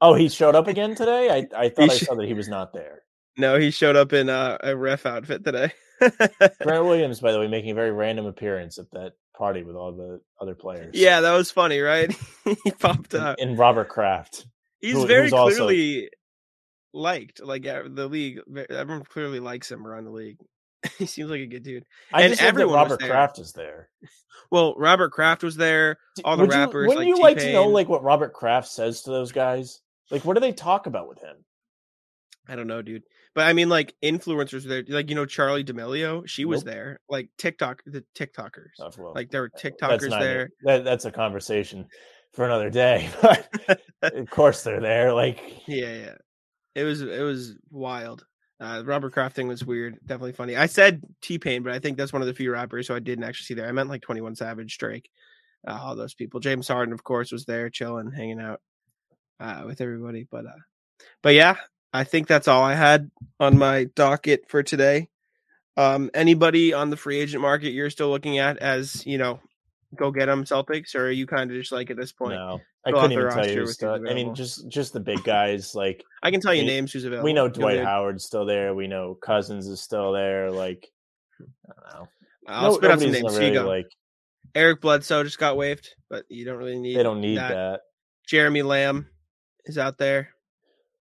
Oh, 0.01 0.15
he 0.15 0.29
showed 0.29 0.55
up 0.55 0.67
again 0.67 0.95
today. 0.95 1.31
I 1.31 1.65
I 1.65 1.69
thought 1.71 1.91
I 1.91 1.97
saw 1.97 2.15
that 2.17 2.27
he 2.27 2.35
was 2.35 2.49
not 2.49 2.73
there. 2.73 3.03
No, 3.39 3.59
he 3.59 3.71
showed 3.71 3.97
up 3.97 4.13
in 4.13 4.29
uh, 4.31 4.57
a 4.63 4.75
ref 4.75 5.05
outfit 5.07 5.45
today. 5.45 5.71
Grant 6.01 6.85
Williams, 6.85 7.21
by 7.21 7.33
the 7.33 7.39
way, 7.39 7.47
making 7.49 7.71
a 7.71 7.75
very 7.75 7.93
random 7.93 8.27
appearance 8.27 8.79
at 8.79 8.91
that 8.93 9.13
party 9.37 9.63
with 9.63 9.77
all 9.77 9.93
the 9.93 10.21
other 10.41 10.55
players. 10.55 10.95
yeah, 10.95 11.21
that 11.21 11.33
was 11.35 11.51
funny, 11.51 11.81
right? 11.81 12.15
he 12.65 12.71
popped 12.73 13.15
up. 13.15 13.37
and 13.39 13.59
Robert 13.59 13.89
Kraft. 13.91 14.47
He's 14.81 14.95
who- 14.95 15.07
very 15.07 15.25
who's 15.25 15.33
also- 15.35 15.67
clearly 15.67 16.09
liked. 16.95 17.43
Like 17.45 17.63
the 17.65 18.09
league, 18.11 18.41
everyone 18.71 19.05
clearly 19.05 19.39
likes 19.41 19.71
him 19.71 19.87
around 19.87 20.05
the 20.07 20.11
league. 20.13 20.39
he 20.99 21.07
seems 21.07 21.31
like 21.31 21.41
a 21.41 21.47
good 21.47 21.63
dude. 21.63 21.85
I 22.13 22.23
And 22.23 22.33
just 22.33 22.43
everyone 22.43 22.75
Robert. 22.77 23.01
Kraft 23.01 23.39
is 23.39 23.53
there. 23.53 23.89
Well, 24.49 24.75
Robert 24.77 25.11
Kraft 25.11 25.43
was 25.43 25.57
there. 25.57 25.97
All 26.25 26.37
the 26.37 26.45
would 26.45 26.53
you- 26.53 26.59
rappers, 26.61 26.87
wouldn't 26.87 26.99
like 27.09 27.17
you 27.17 27.21
like 27.21 27.39
to 27.39 27.53
know 27.53 27.67
like 27.67 27.89
what 27.89 28.05
Robert 28.05 28.33
Kraft 28.33 28.69
says 28.69 29.03
to 29.03 29.11
those 29.11 29.33
guys? 29.33 29.81
Like, 30.09 30.25
what 30.25 30.35
do 30.35 30.41
they 30.41 30.53
talk 30.53 30.87
about 30.87 31.09
with 31.09 31.19
him? 31.19 31.35
I 32.49 32.55
don't 32.55 32.69
know, 32.69 32.81
dude. 32.81 33.03
But 33.35 33.49
I 33.49 33.55
mean, 33.55 33.69
like 33.69 33.95
influencers 34.05 34.63
were 34.63 34.69
there. 34.69 34.85
Like 34.87 35.09
you 35.11 35.17
know, 35.17 35.27
Charli 35.27 35.65
D'Amelio, 35.65 36.29
she 36.29 36.45
was 36.45 36.65
Nope. 36.65 36.73
there. 36.75 37.01
Like 37.09 37.29
TikTok, 37.39 37.83
the 37.87 38.05
TikTokers. 38.17 38.71
Oh, 38.79 38.91
well, 38.99 39.13
Like 39.17 39.33
there 39.33 39.41
were 39.41 39.51
TikTokers 39.51 40.11
there. 40.11 40.51
That, 40.63 40.85
that's 40.85 41.07
a 41.07 41.11
conversation 41.11 41.89
for 42.33 42.45
another 42.45 42.71
day. 42.71 43.09
But 44.01 44.15
of 44.15 44.31
course 44.31 44.63
they're 44.63 44.81
there. 44.81 45.13
Like, 45.13 45.41
Yeah, 45.67 45.93
yeah. 45.93 46.15
It 46.77 46.85
was 46.85 47.01
it 47.03 47.23
was 47.23 47.57
wild. 47.73 48.25
Uh, 48.59 48.83
Robert 48.87 49.13
Kraft 49.13 49.37
thing 49.37 49.49
was 49.49 49.65
weird. 49.65 49.99
Definitely 50.07 50.33
funny. 50.33 50.57
I 50.57 50.67
said 50.67 51.03
T 51.21 51.39
Pain, 51.39 51.63
but 51.63 51.73
I 51.73 51.79
think 51.79 51.99
that's 51.99 52.13
one 52.13 52.23
of 52.23 52.29
the 52.29 52.35
few 52.35 52.51
rappers 52.51 52.89
who 52.89 52.95
I 52.95 53.01
didn't 53.01 53.25
actually 53.25 53.45
see 53.45 53.55
there. 53.55 53.69
I 53.69 53.73
meant 53.73 53.91
like 53.91 54.03
Twenty 54.03 54.23
One 54.23 54.35
Savage, 54.35 54.79
Drake, 54.79 55.11
uh, 55.67 55.79
all 55.81 55.97
those 55.97 56.15
people. 56.15 56.41
James 56.41 56.69
Harden, 56.69 56.95
of 56.95 57.05
course, 57.05 57.33
was 57.33 57.45
there, 57.45 57.69
chilling, 57.69 58.11
hanging 58.13 58.41
out 58.41 58.61
uh, 59.41 59.65
with 59.67 59.81
everybody. 59.81 60.27
But 60.31 60.47
uh, 60.47 60.61
but 61.23 61.35
yeah, 61.35 61.57
I 61.93 62.05
think 62.05 62.29
that's 62.29 62.49
all 62.49 62.63
I 62.63 62.75
had 62.75 63.11
on 63.39 63.59
my 63.59 63.85
docket 63.95 64.49
for 64.49 64.63
today. 64.63 65.09
Um, 65.77 66.11
anybody 66.15 66.73
on 66.73 66.89
the 66.89 66.97
free 66.97 67.21
agent 67.21 67.43
market 67.43 67.73
you're 67.73 67.91
still 67.91 68.09
looking 68.09 68.39
at 68.39 68.57
as 68.59 69.05
you 69.05 69.19
know, 69.19 69.41
go 69.97 70.11
get 70.11 70.27
them 70.27 70.45
Celtics, 70.45 70.95
or 70.95 71.07
are 71.07 71.11
you 71.11 71.27
kind 71.27 71.51
of 71.51 71.57
just 71.57 71.73
like 71.73 71.91
at 71.91 71.97
this 71.97 72.13
point? 72.13 72.35
no, 72.35 72.61
I 72.85 72.93
couldn't 72.93 73.13
even 73.13 73.31
tell 73.31 73.39
you. 73.39 73.43
with 73.43 73.49
who's 73.49 73.69
who's 73.69 73.75
still- 73.75 73.95
I 74.09 74.15
mean, 74.15 74.35
just 74.35 74.69
just 74.69 74.93
the 74.93 75.01
big 75.01 75.23
guys. 75.25 75.75
Like, 75.75 76.05
I 76.23 76.31
can 76.31 76.41
tell 76.41 76.55
you 76.55 76.63
We- 76.63 76.67
names 76.69 76.93
who's 76.93 77.05
available. 77.05 77.25
we 77.25 77.33
know 77.33 77.49
Dwight. 77.49 77.83
Howard's 77.83 78.25
still 78.25 78.45
there. 78.47 78.75
We 78.75 78.87
know 78.87 79.15
Cousins 79.15 79.67
is 79.67 79.81
still 79.81 80.13
there. 80.13 80.51
Like, 80.51 80.87
I 81.41 81.93
don't 81.93 82.01
know. 82.03 82.09
I'll 82.49 82.71
No- 82.71 82.77
spit 82.77 82.91
out 82.91 83.01
some 83.01 83.11
names. 83.13 83.33
You 83.35 83.39
really, 83.41 83.53
go. 83.53 83.67
Like, 83.67 83.89
Eric 84.55 84.81
Bledsoe 84.81 85.25
just 85.25 85.39
got 85.39 85.57
waived, 85.57 85.95
but 86.09 86.25
you 86.29 86.45
don't 86.45 86.57
really 86.57 86.79
need. 86.79 86.97
they 86.97 87.03
don't 87.03 87.21
need 87.21 87.39
that. 87.39 87.81
Jeremy 88.27 88.63
Lamb 88.63 89.09
is 89.67 89.77
out 89.79 89.99
there. 89.99 90.31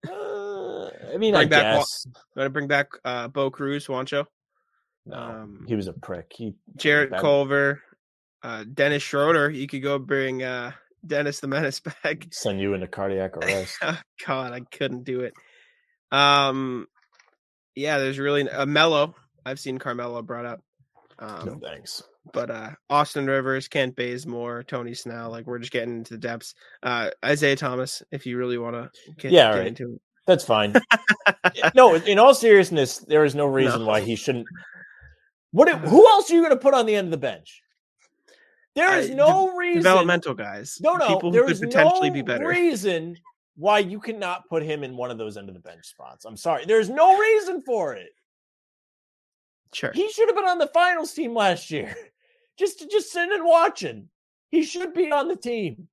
Uh, 0.08 0.86
I 1.12 1.16
mean, 1.18 1.34
Bring 1.34 1.34
I 1.34 1.44
back 1.46 1.76
guess. 1.78 2.06
Going 2.34 2.46
to 2.46 2.50
bring 2.50 2.68
back 2.68 2.88
uh, 3.04 3.28
Bo 3.28 3.50
Cruz, 3.50 3.86
Juancho, 3.86 4.26
No, 5.06 5.16
um, 5.16 5.64
he 5.68 5.74
was 5.74 5.88
a 5.88 5.92
prick. 5.92 6.32
He 6.34 6.54
Jarrett 6.76 7.10
bad- 7.10 7.20
Culver, 7.20 7.82
uh, 8.42 8.64
Dennis 8.72 9.02
Schroeder. 9.02 9.50
You 9.50 9.66
could 9.66 9.82
go 9.82 9.98
bring 9.98 10.42
uh, 10.42 10.72
Dennis 11.06 11.40
the 11.40 11.46
Menace 11.48 11.80
back. 12.02 12.26
send 12.30 12.60
you 12.60 12.74
into 12.74 12.86
cardiac 12.86 13.36
arrest. 13.36 13.76
Oh, 13.82 13.98
God, 14.26 14.52
I 14.52 14.60
couldn't 14.60 15.04
do 15.04 15.20
it. 15.20 15.34
Um, 16.12 16.86
yeah, 17.74 17.98
there's 17.98 18.18
really 18.18 18.46
a 18.48 18.66
Mello. 18.66 19.14
I've 19.46 19.60
seen 19.60 19.78
Carmelo 19.78 20.22
brought 20.22 20.46
up. 20.46 20.60
Um, 21.18 21.46
no 21.46 21.58
thanks. 21.62 22.02
but 22.32 22.50
uh 22.50 22.70
Austin 22.88 23.26
Rivers, 23.26 23.68
Kent 23.68 23.94
Bazemore, 23.94 24.62
Tony 24.62 24.94
Snell, 24.94 25.30
like 25.30 25.46
we're 25.46 25.58
just 25.58 25.70
getting 25.72 25.96
into 25.98 26.14
the 26.14 26.18
depths. 26.18 26.54
Uh 26.82 27.10
Isaiah 27.24 27.56
Thomas, 27.56 28.02
if 28.10 28.24
you 28.24 28.38
really 28.38 28.56
want 28.56 28.74
to 28.76 28.90
get, 29.18 29.30
Yeah, 29.30 29.52
get 29.52 29.58
right. 29.58 29.66
into 29.66 29.94
it. 29.94 30.00
That's 30.26 30.44
fine. 30.44 30.74
no, 31.74 31.94
in 31.94 32.18
all 32.18 32.32
seriousness, 32.34 32.98
there 32.98 33.24
is 33.24 33.34
no 33.34 33.44
reason 33.46 33.84
why 33.84 34.00
he 34.00 34.16
shouldn't. 34.16 34.46
What? 35.52 35.68
Who 35.68 36.06
else 36.08 36.30
are 36.30 36.34
you 36.34 36.40
going 36.40 36.52
to 36.52 36.56
put 36.62 36.72
on 36.74 36.86
the 36.86 36.94
end 36.94 37.06
of 37.08 37.10
the 37.10 37.16
bench? 37.18 37.60
There 38.80 38.98
is 38.98 39.10
I- 39.10 39.14
no 39.14 39.54
reason. 39.56 39.82
developmental 39.82 40.34
guys. 40.34 40.78
No, 40.80 40.94
no. 40.94 41.06
people 41.08 41.30
who 41.30 41.38
there 41.38 41.46
could 41.46 41.60
potentially 41.60 42.08
no 42.10 42.14
be 42.14 42.22
better. 42.22 42.46
reason 42.48 43.16
why 43.56 43.78
you 43.80 44.00
cannot 44.00 44.48
put 44.48 44.62
him 44.62 44.82
in 44.84 44.96
one 44.96 45.10
of 45.10 45.18
those 45.18 45.36
end 45.36 45.48
of 45.48 45.54
the 45.54 45.60
bench 45.60 45.86
spots. 45.86 46.24
I'm 46.24 46.36
sorry. 46.36 46.64
There's 46.64 46.88
no 46.88 47.18
reason 47.18 47.60
for 47.62 47.94
it. 47.94 48.10
Sure. 49.72 49.92
He 49.92 50.10
should 50.10 50.28
have 50.28 50.36
been 50.36 50.46
on 50.48 50.58
the 50.58 50.66
finals 50.68 51.12
team 51.12 51.34
last 51.34 51.70
year. 51.70 51.94
Just, 52.58 52.90
just 52.90 53.10
sitting 53.10 53.32
and 53.32 53.44
watching. 53.44 54.08
He 54.50 54.64
should 54.64 54.92
be 54.92 55.10
on 55.10 55.28
the 55.28 55.36
team. 55.36 55.88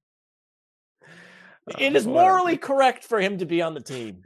It 1.80 1.94
Uh, 1.94 1.98
is 1.98 2.06
whatever. 2.06 2.10
morally 2.10 2.58
correct 2.58 3.06
for 3.06 3.22
him 3.22 3.38
to 3.38 3.46
be 3.46 3.62
on 3.62 3.74
the 3.74 3.80
team. 3.80 4.22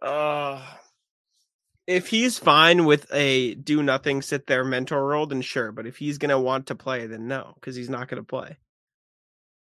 Uh, 0.00 0.64
if 1.92 2.08
he's 2.08 2.38
fine 2.38 2.84
with 2.84 3.06
a 3.12 3.54
do 3.54 3.82
nothing, 3.82 4.22
sit 4.22 4.46
there 4.46 4.64
mentor 4.64 5.06
role, 5.06 5.26
then 5.26 5.40
sure. 5.42 5.72
But 5.72 5.86
if 5.86 5.96
he's 5.96 6.18
gonna 6.18 6.40
want 6.40 6.66
to 6.66 6.74
play, 6.74 7.06
then 7.06 7.28
no, 7.28 7.52
because 7.54 7.76
he's 7.76 7.90
not 7.90 8.08
gonna 8.08 8.22
play. 8.24 8.56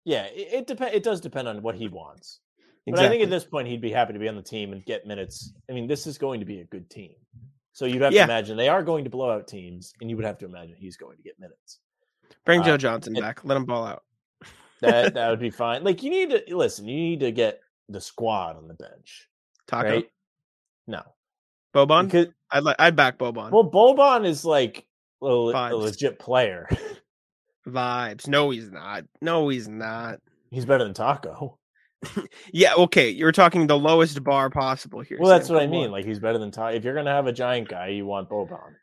Yeah, 0.04 0.24
it, 0.24 0.48
it 0.52 0.66
depends. 0.66 0.94
It 0.94 1.02
does 1.02 1.20
depend 1.20 1.48
on 1.48 1.62
what 1.62 1.74
he 1.74 1.88
wants. 1.88 2.40
But 2.86 2.98
I 2.98 3.08
think 3.08 3.22
at 3.22 3.30
this 3.30 3.44
point 3.44 3.68
he'd 3.68 3.80
be 3.80 3.90
happy 3.90 4.12
to 4.12 4.18
be 4.18 4.28
on 4.28 4.36
the 4.36 4.42
team 4.42 4.72
and 4.72 4.84
get 4.84 5.06
minutes. 5.06 5.54
I 5.70 5.72
mean, 5.72 5.86
this 5.86 6.06
is 6.06 6.18
going 6.18 6.40
to 6.40 6.46
be 6.46 6.60
a 6.60 6.64
good 6.64 6.90
team. 6.90 7.14
So 7.72 7.86
you'd 7.86 8.02
have 8.02 8.12
Yeah. 8.12 8.26
to 8.26 8.32
imagine 8.32 8.56
they 8.58 8.68
are 8.68 8.82
going 8.82 9.04
to 9.04 9.10
blow 9.10 9.30
out 9.30 9.48
teams, 9.48 9.94
and 10.00 10.10
you 10.10 10.16
would 10.16 10.26
have 10.26 10.36
to 10.38 10.44
imagine 10.44 10.76
he's 10.78 10.98
going 10.98 11.16
to 11.16 11.22
get 11.22 11.40
minutes. 11.40 11.80
Bring 12.44 12.60
uh, 12.60 12.64
Joe 12.64 12.76
Johnson 12.76 13.14
back. 13.14 13.42
Let 13.44 13.56
him 13.56 13.64
ball 13.64 13.86
out. 13.86 14.02
That 14.82 15.14
that 15.14 15.30
would 15.30 15.40
be 15.48 15.48
fine. 15.50 15.82
Like 15.82 16.02
you 16.02 16.10
need 16.10 16.30
to 16.30 16.56
listen. 16.56 16.86
You 16.86 16.96
need 16.96 17.20
to 17.20 17.32
get 17.32 17.60
the 17.88 18.02
squad 18.02 18.56
on 18.56 18.68
the 18.68 18.74
bench, 18.74 19.30
Taco. 19.66 19.88
right? 19.88 20.10
No, 20.86 21.02
Boban. 21.74 22.04
because 22.06 22.28
I'd 22.50 22.62
like. 22.62 22.76
I'd 22.78 22.96
back 22.96 23.18
Boban. 23.18 23.50
well, 23.50 23.70
Boban 23.70 24.26
is 24.26 24.44
like 24.44 24.86
a, 25.22 25.26
a 25.26 25.74
legit 25.76 26.18
player. 26.18 26.68
Vibes. 27.68 28.28
No, 28.28 28.50
he's 28.50 28.70
not. 28.70 29.04
No, 29.22 29.48
he's 29.48 29.68
not. 29.68 30.20
he's 30.50 30.66
better 30.66 30.84
than 30.84 30.94
Taco. 30.94 31.58
Yeah, 32.52 32.74
okay. 32.76 33.08
You're 33.08 33.32
talking 33.32 33.66
the 33.66 33.78
lowest 33.78 34.22
bar 34.22 34.50
possible 34.50 35.00
here. 35.00 35.16
Well, 35.18 35.30
that's 35.30 35.46
Sam. 35.46 35.54
what 35.54 35.62
I 35.62 35.66
mean. 35.66 35.86
on. 35.86 35.90
Like 35.90 36.04
he's 36.04 36.18
better 36.18 36.36
than 36.36 36.50
Taco. 36.50 36.76
If 36.76 36.84
you're 36.84 36.94
gonna 36.94 37.10
have 37.14 37.26
a 37.26 37.32
giant 37.32 37.68
guy, 37.68 37.88
you 37.88 38.04
want 38.04 38.28
Boban. 38.28 38.74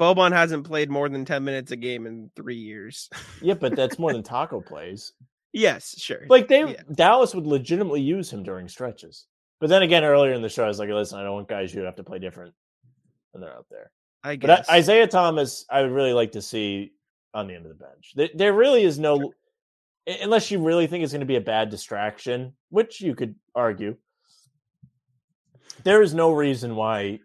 Boban 0.00 0.32
hasn't 0.32 0.66
played 0.66 0.90
more 0.90 1.08
than 1.08 1.24
ten 1.24 1.44
minutes 1.44 1.70
a 1.70 1.76
game 1.76 2.06
in 2.08 2.28
three 2.34 2.56
years. 2.56 3.08
Yeah, 3.40 3.54
but 3.54 3.76
that's 3.76 4.00
more 4.00 4.12
than 4.12 4.22
Taco 4.24 4.60
plays. 4.60 5.12
yes, 5.52 5.94
sure. 5.96 6.22
Like 6.28 6.48
they 6.48 6.72
Yeah. 6.72 6.82
Dallas 6.92 7.36
would 7.36 7.46
legitimately 7.46 8.00
use 8.02 8.32
him 8.32 8.42
during 8.42 8.66
stretches. 8.66 9.28
But 9.60 9.70
then 9.70 9.82
again, 9.82 10.04
earlier 10.04 10.32
in 10.32 10.42
the 10.42 10.48
show, 10.48 10.64
I 10.64 10.68
was 10.68 10.78
like, 10.78 10.88
listen, 10.90 11.18
I 11.18 11.22
don't 11.22 11.34
want 11.34 11.48
guys 11.48 11.72
who 11.72 11.80
have 11.82 11.96
to 11.96 12.04
play 12.04 12.18
different 12.18 12.54
when 13.32 13.40
they're 13.40 13.52
out 13.54 13.66
there. 13.70 13.90
I 14.22 14.36
But 14.36 14.46
guess. 14.48 14.68
Isaiah 14.70 15.06
Thomas, 15.06 15.64
I 15.70 15.82
would 15.82 15.92
really 15.92 16.12
like 16.12 16.32
to 16.32 16.42
see 16.42 16.92
on 17.32 17.46
the 17.46 17.54
end 17.54 17.64
of 17.66 17.70
the 17.76 17.84
bench. 17.84 18.12
There, 18.14 18.28
there 18.34 18.52
really 18.52 18.82
is 18.84 18.98
no, 18.98 19.18
u- 19.20 20.14
unless 20.20 20.50
you 20.50 20.62
really 20.62 20.86
think 20.86 21.04
it's 21.04 21.12
going 21.12 21.20
to 21.20 21.26
be 21.26 21.36
a 21.36 21.40
bad 21.40 21.70
distraction, 21.70 22.52
which 22.70 23.00
you 23.00 23.14
could 23.14 23.34
argue. 23.54 23.96
There 25.84 26.02
is 26.02 26.12
no 26.14 26.32
reason 26.32 26.74
why, 26.76 27.20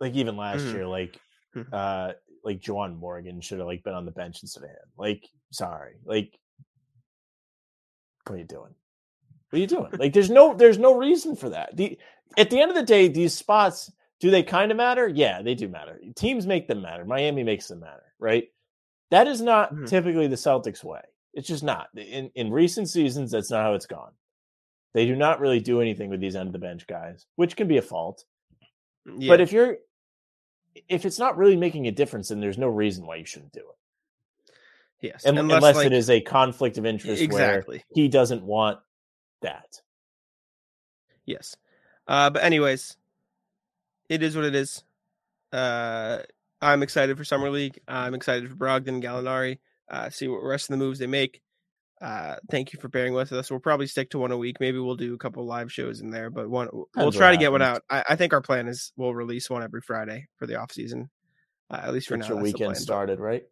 like 0.00 0.14
even 0.14 0.36
last 0.36 0.62
Mhm. 0.64 0.72
year, 0.74 0.86
like 0.86 1.18
Mhm. 1.56 1.72
uh 1.72 2.12
like 2.44 2.60
Juwan 2.60 2.96
Morgan 2.96 3.40
should 3.40 3.58
have 3.58 3.66
like 3.66 3.82
been 3.82 3.94
on 3.94 4.04
the 4.04 4.10
bench 4.12 4.42
instead 4.42 4.62
of 4.64 4.70
him. 4.70 4.76
Like, 4.96 5.28
sorry, 5.50 5.96
like 6.04 6.38
what 8.26 8.36
are 8.36 8.38
you 8.38 8.44
doing? 8.44 8.74
What 9.50 9.58
are 9.58 9.60
you 9.60 9.66
doing? 9.66 9.90
Like, 9.98 10.12
there's 10.12 10.30
no 10.30 10.54
there's 10.54 10.78
no 10.78 10.94
reason 10.96 11.36
for 11.36 11.48
that. 11.50 11.76
The 11.76 11.98
at 12.36 12.50
the 12.50 12.60
end 12.60 12.70
of 12.70 12.76
the 12.76 12.82
day, 12.82 13.08
these 13.08 13.34
spots 13.34 13.90
do 14.20 14.30
they 14.30 14.42
kind 14.42 14.70
of 14.70 14.76
matter? 14.76 15.06
Yeah, 15.08 15.42
they 15.42 15.54
do 15.54 15.68
matter. 15.68 16.00
Teams 16.16 16.46
make 16.46 16.66
them 16.66 16.82
matter. 16.82 17.04
Miami 17.04 17.44
makes 17.44 17.68
them 17.68 17.80
matter, 17.80 18.02
right? 18.18 18.48
That 19.10 19.28
is 19.28 19.40
not 19.40 19.72
Mhm. 19.72 19.88
typically 19.88 20.26
the 20.26 20.36
Celtics 20.36 20.82
way. 20.82 21.00
It's 21.34 21.48
just 21.48 21.62
not. 21.62 21.88
In 21.96 22.30
in 22.34 22.50
recent 22.52 22.88
seasons, 22.88 23.30
that's 23.30 23.50
not 23.50 23.62
how 23.62 23.74
it's 23.74 23.86
gone. 23.86 24.12
They 24.94 25.06
do 25.06 25.14
not 25.16 25.40
really 25.40 25.60
do 25.60 25.80
anything 25.80 26.10
with 26.10 26.20
these 26.20 26.34
end 26.36 26.48
of 26.48 26.52
the 26.52 26.58
bench 26.58 26.86
guys, 26.86 27.26
which 27.36 27.56
can 27.56 27.68
be 27.68 27.76
a 27.78 27.82
fault. 27.82 28.24
yeah. 29.06 29.28
But 29.28 29.40
if 29.40 29.52
you're 29.52 29.78
if 30.88 31.04
it's 31.06 31.18
not 31.18 31.36
really 31.36 31.56
making 31.56 31.86
a 31.86 31.92
difference, 31.92 32.28
then 32.28 32.40
there's 32.40 32.58
no 32.58 32.68
reason 32.68 33.06
why 33.06 33.16
you 33.16 33.24
shouldn't 33.24 33.52
do 33.52 33.60
it. 33.60 34.54
yes, 35.00 35.24
unless, 35.24 35.56
unless 35.56 35.76
like, 35.76 35.86
it 35.86 35.92
is 35.92 36.10
a 36.10 36.20
conflict 36.20 36.76
of 36.78 36.84
interest 36.86 37.22
exactly. 37.22 37.78
where 37.78 37.84
he 37.94 38.08
doesn't 38.08 38.42
want 38.42 38.78
that. 39.42 39.80
Yes. 41.26 41.56
Uh, 42.06 42.30
but 42.30 42.42
anyways, 42.42 42.96
it 44.08 44.22
is 44.22 44.34
what 44.34 44.44
it 44.44 44.54
is. 44.54 44.82
Uh, 45.52 46.18
I'm 46.60 46.82
excited 46.82 47.16
for 47.16 47.24
summer 47.24 47.50
league. 47.50 47.78
I'm 47.86 48.14
excited 48.14 48.48
for 48.48 48.56
Brogdon, 48.56 49.02
Gallinari. 49.02 49.58
Uh, 49.90 50.10
see 50.10 50.28
what 50.28 50.42
rest 50.42 50.70
of 50.70 50.78
the 50.78 50.84
moves 50.84 50.98
they 50.98 51.06
make. 51.06 51.40
Uh, 52.00 52.36
thank 52.50 52.72
you 52.72 52.78
for 52.78 52.88
bearing 52.88 53.12
with 53.12 53.32
us. 53.32 53.50
We'll 53.50 53.58
probably 53.60 53.86
stick 53.88 54.10
to 54.10 54.18
one 54.18 54.30
a 54.30 54.36
week. 54.36 54.56
Maybe 54.60 54.78
we'll 54.78 54.94
do 54.96 55.14
a 55.14 55.18
couple 55.18 55.44
live 55.44 55.72
shows 55.72 56.00
in 56.00 56.10
there, 56.10 56.30
but 56.30 56.48
one 56.48 56.68
we'll 56.94 57.10
try 57.10 57.28
what 57.28 57.32
to 57.32 57.36
get 57.38 57.50
one 57.52 57.62
out. 57.62 57.82
I, 57.90 58.04
I 58.10 58.16
think 58.16 58.32
our 58.32 58.40
plan 58.40 58.68
is 58.68 58.92
we'll 58.96 59.14
release 59.14 59.50
one 59.50 59.62
every 59.64 59.80
Friday 59.80 60.28
for 60.36 60.46
the 60.46 60.56
off 60.56 60.70
season. 60.72 61.10
Uh, 61.70 61.80
at 61.82 61.92
least 61.92 62.06
for 62.08 62.16
Get 62.16 62.20
now. 62.22 62.28
your 62.28 62.36
that's 62.36 62.40
the 62.40 62.44
weekend 62.44 62.58
plan, 62.58 62.70
but- 62.74 62.82
started, 62.82 63.20
right? 63.20 63.44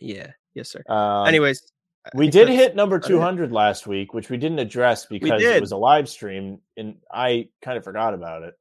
Yeah. 0.00 0.32
Yes, 0.54 0.70
sir. 0.70 0.82
Um, 0.88 1.26
Anyways, 1.26 1.62
I 1.62 1.66
we 2.14 2.28
did 2.28 2.48
hit 2.48 2.74
number 2.74 2.98
200 2.98 3.52
last 3.52 3.86
week, 3.86 4.14
which 4.14 4.30
we 4.30 4.36
didn't 4.36 4.58
address 4.58 5.06
because 5.06 5.42
it 5.42 5.60
was 5.60 5.72
a 5.72 5.76
live 5.76 6.08
stream 6.08 6.58
and 6.76 6.96
I 7.12 7.48
kind 7.62 7.76
of 7.76 7.84
forgot 7.84 8.14
about 8.14 8.42
it. 8.42 8.54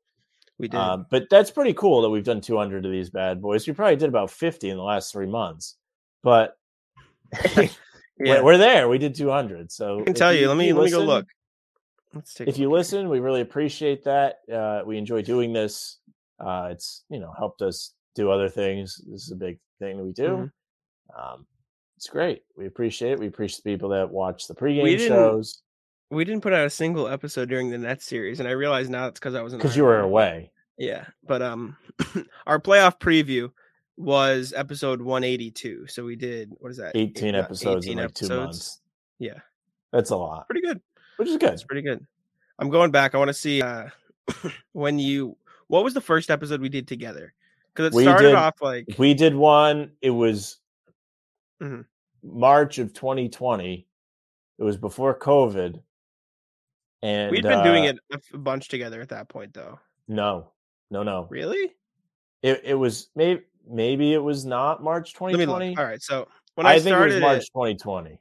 We 0.57 0.67
did. 0.67 0.77
Um, 0.77 1.05
but 1.09 1.27
that's 1.29 1.49
pretty 1.49 1.73
cool 1.73 2.01
that 2.01 2.09
we've 2.09 2.23
done 2.23 2.41
200 2.41 2.85
of 2.85 2.91
these 2.91 3.09
bad 3.09 3.41
boys. 3.41 3.65
We 3.65 3.73
probably 3.73 3.95
did 3.95 4.09
about 4.09 4.29
50 4.29 4.69
in 4.69 4.75
the 4.75 4.83
last 4.83 5.13
three 5.13 5.25
months, 5.25 5.77
but 6.21 6.57
yeah. 7.57 7.69
we're, 8.19 8.43
we're 8.43 8.57
there. 8.57 8.89
We 8.89 8.97
did 8.97 9.15
200. 9.15 9.71
So 9.71 10.01
I 10.01 10.03
can 10.03 10.13
tell 10.13 10.33
you. 10.33 10.49
Let 10.49 10.57
me 10.57 10.73
let 10.73 10.85
me 10.85 10.91
go 10.91 10.99
look. 11.03 11.25
Let's 12.13 12.33
take. 12.33 12.49
if 12.49 12.57
you 12.57 12.69
listen, 12.69 13.07
we 13.07 13.21
really 13.21 13.41
appreciate 13.41 14.03
that. 14.03 14.39
Uh, 14.51 14.81
we 14.85 14.97
enjoy 14.97 15.21
doing 15.21 15.53
this. 15.53 15.99
Uh, 16.39 16.69
it's 16.71 17.03
you 17.09 17.19
know 17.19 17.31
helped 17.37 17.61
us 17.61 17.93
do 18.15 18.29
other 18.29 18.49
things. 18.49 18.99
This 19.07 19.23
is 19.23 19.31
a 19.31 19.35
big 19.35 19.59
thing 19.79 19.97
that 19.97 20.03
we 20.03 20.11
do. 20.11 20.27
Mhm. 20.27 20.51
Um, 21.17 21.45
it's 21.99 22.07
great. 22.07 22.43
We 22.55 22.65
appreciate 22.65 23.11
it. 23.11 23.19
We 23.19 23.27
appreciate 23.27 23.61
the 23.65 23.73
people 23.73 23.89
that 23.89 24.09
watch 24.09 24.47
the 24.47 24.55
pregame 24.55 24.85
didn't- 24.85 25.07
shows 25.09 25.61
We 26.09 26.23
didn't 26.23 26.41
put 26.41 26.53
out 26.53 26.65
a 26.65 26.69
single 26.69 27.09
episode 27.09 27.49
during 27.49 27.69
the 27.71 27.77
Nets 27.77 28.05
series, 28.05 28.39
and 28.39 28.47
I 28.47 28.51
realize 28.53 28.89
now 28.89 29.07
it's 29.07 29.19
because 29.19 29.35
I 29.35 29.41
was 29.41 29.51
in 29.51 29.59
because 29.59 29.75
you 29.75 29.83
were 29.83 29.99
away. 29.99 30.51
Yeah, 30.77 31.07
but 31.27 31.41
um, 31.41 31.75
our 32.47 32.57
playoff 32.57 32.99
preview 33.01 33.51
was 33.97 34.53
episode 34.55 35.01
182. 35.01 35.87
So 35.87 36.05
we 36.05 36.15
did 36.15 36.53
what 36.59 36.71
is 36.71 36.77
that? 36.77 36.93
Eight- 36.95 37.17
18 37.17 37.35
uh, 37.35 37.39
episodes 37.39 37.85
18 37.85 37.97
in 37.99 38.03
like 38.05 38.13
two 38.13 38.25
episodes. 38.27 38.39
months. 38.45 38.81
Yeah, 39.19 39.39
That's 39.91 40.11
a 40.11 40.15
lot, 40.15 40.47
pretty 40.47 40.65
good. 40.65 40.79
which 41.17 41.27
is 41.27 41.35
good. 41.35 41.51
It's 41.51 41.63
pretty 41.65 41.81
good. 41.81 42.05
I'm 42.57 42.69
going 42.69 42.91
back. 42.91 43.13
I 43.13 43.17
want 43.17 43.27
to 43.27 43.33
see 43.33 43.61
uh 43.61 43.89
when 44.71 44.99
you 44.99 45.35
what 45.67 45.83
was 45.83 45.93
the 45.93 45.99
first 46.01 46.31
episode 46.31 46.61
we 46.61 46.69
did 46.69 46.87
together? 46.87 47.33
Because 47.75 47.93
it 47.93 47.97
We 47.97 48.03
started 48.03 48.27
did- 48.29 48.35
off 48.35 48.61
like 48.61 48.85
We 48.97 49.13
did 49.13 49.35
one. 49.35 49.91
It 50.01 50.11
was 50.11 50.59
Mhm. 51.62 51.86
March 52.24 52.78
of 52.80 52.93
2020. 52.93 53.88
It 54.57 54.64
was 54.64 54.78
before 54.78 55.18
COVID. 55.18 55.82
And 57.01 57.32
we'd 57.32 57.43
been 57.43 57.64
doing 57.64 57.88
uh, 57.88 57.93
it 58.10 58.26
a 58.34 58.38
bunch 58.38 58.68
together 58.68 58.99
at 59.01 59.10
that 59.10 59.30
point, 59.30 59.53
though. 59.53 59.80
No, 60.07 60.51
no, 60.91 61.03
no. 61.03 61.28
Really? 61.30 61.74
It 62.41 62.62
it 62.66 62.76
was 62.76 63.10
maybe 63.16 63.43
maybe 63.68 64.14
it 64.14 64.22
was 64.22 64.45
not 64.45 64.84
March 64.84 65.14
2020. 65.14 65.78
All 65.78 65.84
right. 65.84 66.01
So 66.01 66.28
when 66.55 66.68
I, 66.68 66.72
I, 66.72 66.74
think 66.80 66.88
it 66.88 66.89
started 66.89 67.14
was 67.16 67.22
March 67.22 67.43
it, 67.43 67.53
2020. 67.53 68.20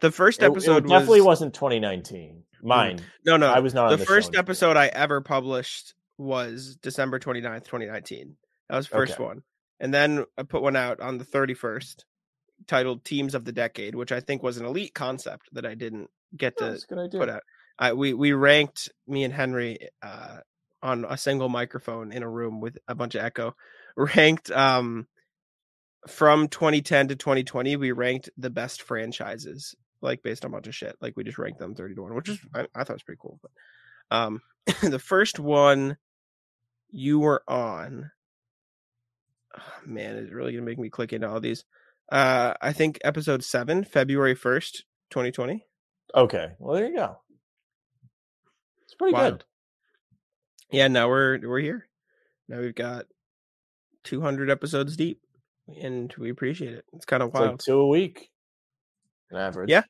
the 0.00 0.10
first 0.10 0.40
It- 0.40 0.44
it 0.44 0.50
episode 0.50 0.88
definitely 0.88 1.20
was 1.20 1.26
wasn't 1.26 1.54
2019. 1.54 2.42
Mine. 2.62 3.00
no, 3.24 3.36
no. 3.36 3.52
I 3.52 3.60
was 3.60 3.74
not 3.74 3.92
on 3.92 3.98
the, 3.98 4.04
first 4.06 4.34
episode 4.34 4.76
I 4.76 4.86
ever 4.88 5.20
published 5.20 5.94
was 6.18 6.76
December 6.76 7.18
29th, 7.18 7.64
2019. 7.64 8.36
That 8.68 8.76
was 8.76 8.88
the 8.88 8.96
first 8.96 9.14
Okay. 9.14 9.22
one. 9.24 9.42
And 9.80 9.92
then 9.92 10.24
I 10.38 10.42
put 10.42 10.62
one 10.62 10.76
out 10.76 11.00
on 11.00 11.18
the 11.18 11.24
31st 11.24 12.04
titled 12.66 13.04
Teams 13.04 13.34
of 13.34 13.44
the 13.44 13.52
Decade, 13.52 13.94
which 13.94 14.12
I 14.12 14.20
think 14.20 14.42
was 14.42 14.56
an 14.56 14.66
elite 14.66 14.94
concept 14.94 15.48
that 15.52 15.66
I 15.66 15.74
didn't 15.74 16.10
get 16.36 16.54
Oh, 16.60 16.64
to 16.64 16.70
that's 16.72 16.84
a 16.84 16.86
good 16.86 16.98
idea. 16.98 17.20
put 17.20 17.28
out. 17.30 17.42
I, 17.78 17.92
we 17.92 18.14
we 18.14 18.32
ranked 18.32 18.88
me 19.06 19.24
and 19.24 19.34
Henry 19.34 19.78
uh, 20.02 20.38
on 20.82 21.04
a 21.08 21.18
single 21.18 21.48
microphone 21.50 22.10
in 22.12 22.22
a 22.22 22.28
room 22.28 22.60
with 22.60 22.78
a 22.88 22.94
bunch 22.94 23.14
of 23.14 23.22
echo. 23.24 23.54
Ranked 23.96 24.50
um, 24.50 25.06
from 26.08 26.48
2010 26.48 27.08
to 27.08 27.16
2020, 27.16 27.76
we 27.76 27.92
ranked 27.92 28.30
the 28.36 28.50
best 28.50 28.82
franchises, 28.82 29.74
like 30.02 30.22
based 30.22 30.44
on 30.44 30.50
a 30.50 30.52
bunch 30.52 30.66
of 30.68 30.74
shit. 30.74 30.96
Like 31.00 31.16
we 31.16 31.24
just 31.24 31.38
ranked 31.38 31.58
them 31.58 31.74
30 31.74 31.94
to 31.94 32.02
one, 32.02 32.14
which 32.14 32.28
is 32.28 32.38
I, 32.54 32.66
I 32.74 32.84
thought 32.84 32.94
was 32.94 33.02
pretty 33.02 33.20
cool. 33.22 33.38
But 33.42 33.50
um, 34.16 34.42
the 34.82 34.98
first 34.98 35.38
one 35.38 35.96
you 36.90 37.18
were 37.20 37.42
on, 37.48 38.10
oh, 39.58 39.62
man, 39.86 40.16
is 40.16 40.28
it 40.28 40.34
really 40.34 40.52
gonna 40.52 40.64
make 40.64 40.78
me 40.78 40.88
click 40.90 41.12
into 41.12 41.28
all 41.28 41.40
these? 41.40 41.64
Uh, 42.10 42.54
I 42.62 42.72
think 42.72 42.98
episode 43.04 43.42
seven, 43.42 43.82
February 43.84 44.36
1st, 44.36 44.82
2020. 45.10 45.64
Okay. 46.14 46.52
Well, 46.58 46.74
there 46.76 46.86
you 46.88 46.96
go. 46.96 47.18
It's 48.84 48.94
pretty 48.94 49.12
Wild. 49.14 49.38
good. 49.38 49.44
yeah 50.76 50.88
now 50.88 51.08
we're 51.08 51.38
we're 51.42 51.58
here 51.60 51.86
now 52.48 52.60
we've 52.60 52.74
got 52.74 53.06
200 54.04 54.48
episodes 54.50 54.96
deep 54.96 55.20
and 55.80 56.14
we 56.16 56.30
appreciate 56.30 56.74
it 56.74 56.84
it's 56.92 57.04
kind 57.04 57.22
of 57.22 57.30
It's 57.30 57.34
like 57.34 57.48
wild 57.48 57.60
two 57.60 57.78
a 57.80 57.86
week, 57.88 58.30
on 59.32 59.40
average. 59.40 59.68
Yeah. 59.68 59.82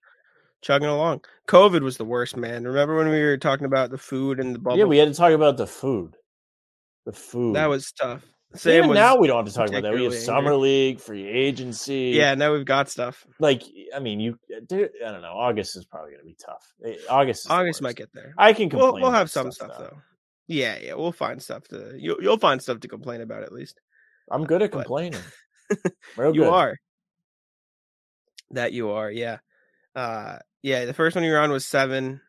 chugging 0.63 0.89
along 0.89 1.21
covid 1.47 1.83
was 1.83 1.99
the 1.99 2.05
worst 2.05 2.37
man 2.37 2.65
remember 2.65 2.97
when 2.97 3.09
we 3.11 3.21
were 3.23 3.37
talking 3.37 3.67
about 3.67 3.91
the 3.91 3.99
food 3.99 4.41
and 4.41 4.55
the 4.55 4.59
bubble 4.59 4.79
Yeah, 4.79 4.85
we 4.85 4.97
had 4.99 5.09
to 5.09 5.15
talk 5.15 5.33
about 5.33 5.57
the 5.59 5.67
food. 5.67 6.17
The 7.05 7.13
food. 7.13 7.55
that 7.57 7.67
was 7.67 7.93
tough 7.93 8.25
Even 8.65 8.89
was 8.91 8.97
now 8.97 9.17
we 9.17 9.27
don't 9.27 9.37
have 9.45 9.47
to 9.47 9.53
talk 9.53 9.69
about 9.69 9.83
that. 9.83 9.93
We 9.95 10.05
have 10.05 10.13
particularly 10.13 10.25
summer 10.25 10.53
angry. 10.53 10.69
league, 10.69 11.01
free 11.01 11.27
agency. 11.27 12.13
yeah 12.15 12.35
now 12.35 12.53
we've 12.53 12.65
got 12.65 12.89
stuff 12.89 13.27
like 13.41 13.63
I 13.95 13.99
mean, 13.99 14.21
you. 14.21 14.39
Dude, 14.67 14.91
I 15.05 15.11
don't 15.13 15.23
know. 15.23 15.33
August 15.35 15.77
is 15.77 15.85
probably 15.85 16.13
going 16.13 16.21
to 16.23 16.27
be 16.27 16.37
tough. 16.43 16.73
Eh, 16.85 16.95
August. 17.11 17.51
August 17.51 17.83
might 17.83 17.97
get 17.97 18.13
there 18.15 18.35
I 18.39 18.53
can 18.53 18.71
complain. 18.71 18.93
we'll, 18.93 19.03
we'll 19.03 19.11
have 19.11 19.31
some 19.31 19.51
stuff, 19.53 19.73
though 19.79 19.99
yeah 20.49 20.79
yeah 20.81 20.95
we'll 20.95 21.13
find 21.13 21.43
stuff 21.43 21.67
to 21.69 21.95
you'll, 21.99 22.23
you'll 22.23 22.39
find 22.39 22.63
stuff 22.63 22.81
to 22.81 22.89
complain 22.89 23.21
about 23.21 23.43
at 23.43 23.53
least 23.53 23.81
I'm 24.31 24.45
good 24.45 24.63
at 24.63 24.73
complaining. 24.73 25.21
You 26.17 26.33
good. 26.33 26.47
are 26.49 26.77
that 28.53 28.73
you 28.73 28.91
are 28.91 29.11
yeah 29.11 29.39
uh 29.97 30.39
yeah 30.63 30.85
the 30.85 30.95
first 30.95 31.17
one 31.17 31.25
you 31.25 31.33
were 31.33 31.41
on 31.41 31.51
was 31.51 31.67
seven 31.67 32.21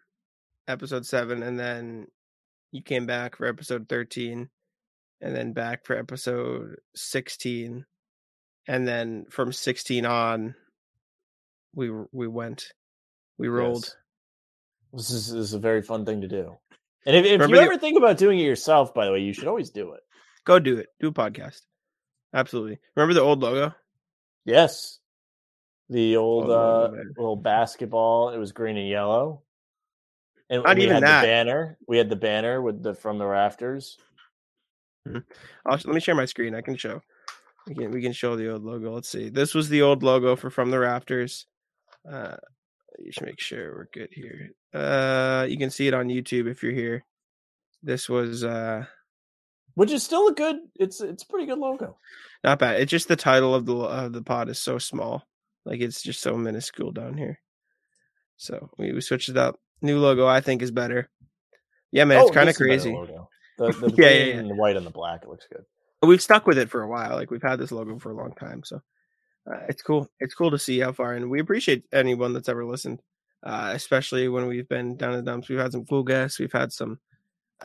episode 0.68 1.06
seven 1.06 1.44
and 1.44 1.60
then 1.60 2.08
you 2.72 2.82
came 2.82 3.06
back 3.06 3.36
for 3.36 3.46
episode 3.46 3.88
13 3.88 4.50
and 5.22 5.36
then 5.36 5.54
back 5.54 5.86
for 5.86 5.98
episode 5.98 6.76
16 6.96 7.86
and 8.68 8.88
then 8.88 9.26
from 9.30 9.52
16 9.54 10.06
on 10.06 10.56
we 11.76 11.90
we 12.12 12.28
went 12.28 12.72
we 13.38 13.48
rolled 13.48 13.86
Yes. 13.86 13.96
This 14.94 15.10
is, 15.12 15.28
this 15.32 15.44
is 15.50 15.54
a 15.54 15.60
very 15.60 15.82
fun 15.82 16.06
thing 16.06 16.22
to 16.22 16.28
do. 16.30 16.56
And 17.06 17.16
if, 17.16 17.26
if 17.26 17.32
Remember 17.34 17.56
you 17.58 17.62
the- 17.62 17.66
ever 17.74 17.78
think 17.78 17.98
about 17.98 18.18
doing 18.18 18.40
it 18.40 18.44
yourself, 18.44 18.94
by 18.94 19.06
the 19.06 19.12
way, 19.12 19.20
you 19.20 19.34
should 19.34 19.48
always 19.48 19.70
do 19.70 19.92
it. 19.94 20.02
go 20.46 20.60
do 20.60 20.78
it 20.78 20.88
do 21.00 21.10
a 21.10 21.12
podcast 21.12 21.62
absolutely 22.34 22.78
remember 22.96 23.14
the 23.14 23.22
old 23.22 23.42
logo 23.42 23.74
Yes. 24.46 25.00
The 25.90 26.16
old 26.18 26.50
uh, 26.50 26.90
little 27.18 27.36
basketball. 27.38 28.30
It 28.32 28.38
was 28.38 28.52
green 28.54 28.78
and 28.78 28.88
yellow. 28.90 29.42
And 30.50 30.64
Not 30.64 30.78
we 30.78 30.86
had 30.88 31.04
that. 31.04 31.22
the 31.22 31.28
banner. 31.28 31.78
We 31.88 31.98
had 31.98 32.10
the 32.10 32.16
banner 32.18 32.62
with 32.62 32.82
the 32.84 32.94
from 32.94 33.18
the 33.20 33.26
rafters. 33.26 33.98
I'll, 35.66 35.74
let 35.74 35.88
me 35.88 36.00
share 36.00 36.16
my 36.16 36.26
screen. 36.26 36.56
I 36.56 36.62
can 36.62 36.76
show. 36.76 37.02
We 37.68 37.76
can 37.76 37.92
we 37.92 38.02
can 38.02 38.14
show 38.14 38.36
the 38.36 38.52
old 38.54 38.64
logo. 38.64 38.94
Let's 38.94 39.10
see. 39.10 39.30
This 39.30 39.54
was 39.54 39.68
the 39.70 39.82
old 39.82 40.04
logo 40.04 40.36
for 40.36 40.50
From 40.50 40.72
the 40.72 40.80
Rafters. 40.80 41.46
Uh, 42.10 42.36
you 43.00 43.12
should 43.12 43.26
make 43.26 43.40
sure 43.42 43.74
we're 43.76 43.90
good 43.94 44.10
here. 44.12 44.52
Uh, 44.74 45.46
you 45.50 45.58
can 45.58 45.70
see 45.70 45.88
it 45.88 45.94
on 45.94 46.08
YouTube 46.08 46.50
if 46.50 46.64
you're 46.64 46.72
here. 46.72 47.04
This 47.84 48.08
was 48.10 48.44
uh 48.44 48.86
Which 49.76 49.92
is 49.92 50.04
still 50.04 50.28
a 50.30 50.34
good 50.34 50.56
it's 50.80 51.02
it's 51.02 51.24
a 51.24 51.28
pretty 51.28 51.46
good 51.46 51.60
logo. 51.60 51.98
not 52.44 52.60
bad. 52.60 52.80
It's 52.82 52.90
just 52.90 53.08
the 53.08 53.16
title 53.16 53.54
of 53.54 53.66
the 53.66 53.76
of 53.76 54.14
the 54.14 54.22
pod 54.24 54.50
is 54.50 54.60
so 54.60 54.78
small, 54.80 55.28
like 55.66 55.82
it's 55.82 56.02
just 56.02 56.22
so 56.22 56.36
minuscule 56.38 56.92
down 56.92 57.18
here. 57.18 57.40
So 58.38 58.70
we, 58.78 58.94
we 58.94 59.02
switched 59.02 59.30
it 59.30 59.38
up. 59.38 59.60
New 59.82 60.00
logo 60.00 60.26
I 60.26 60.42
think 60.42 60.62
is 60.62 60.72
better. 60.72 61.10
Yeah, 61.92 62.06
man, 62.06 62.22
it's 62.22 62.30
Oh, 62.32 62.34
kind 62.34 62.50
of 62.50 62.56
this 62.58 62.62
is 62.80 62.86
a 62.86 62.90
better 62.90 63.06
crazy. 63.06 63.20
The, 63.58 63.72
the 63.72 63.94
Yeah, 63.98 64.10
yeah, 64.10 64.24
yeah. 64.26 64.40
and 64.40 64.50
the 64.50 64.56
white 64.56 64.78
and 64.78 64.86
the 64.86 64.92
black 64.92 65.24
it 65.24 65.30
looks 65.30 65.48
good. 65.52 65.64
we've 66.02 66.22
stuck 66.22 66.48
with 66.48 66.58
it 66.58 66.70
for 66.70 66.82
a 66.82 66.88
while. 66.88 67.16
Like 67.16 67.32
we've 67.32 67.42
had 67.42 67.60
this 67.60 67.72
logo 67.72 67.98
for 68.00 68.12
a 68.12 68.16
long 68.16 68.34
time, 68.34 68.64
so 68.64 68.82
uh, 69.52 69.60
it's 69.70 69.82
cool. 69.82 70.10
It's 70.20 70.36
cool 70.36 70.52
to 70.52 70.60
see 70.60 70.80
how 70.80 70.92
far, 70.92 71.14
and 71.14 71.30
we 71.30 71.40
appreciate 71.40 71.86
anyone 71.94 72.34
that's 72.34 72.50
ever 72.50 72.66
listened, 72.66 73.02
uh, 73.44 73.72
especially 73.74 74.28
when 74.28 74.48
we've 74.48 74.68
been 74.68 74.96
down 74.98 75.14
in 75.14 75.24
the 75.24 75.32
dumps. 75.32 75.50
We've 75.50 75.60
had 75.60 75.72
some 75.72 75.86
cool 75.86 76.04
guests. 76.04 76.40
We've 76.40 76.52
had 76.52 76.72
some. 76.72 77.00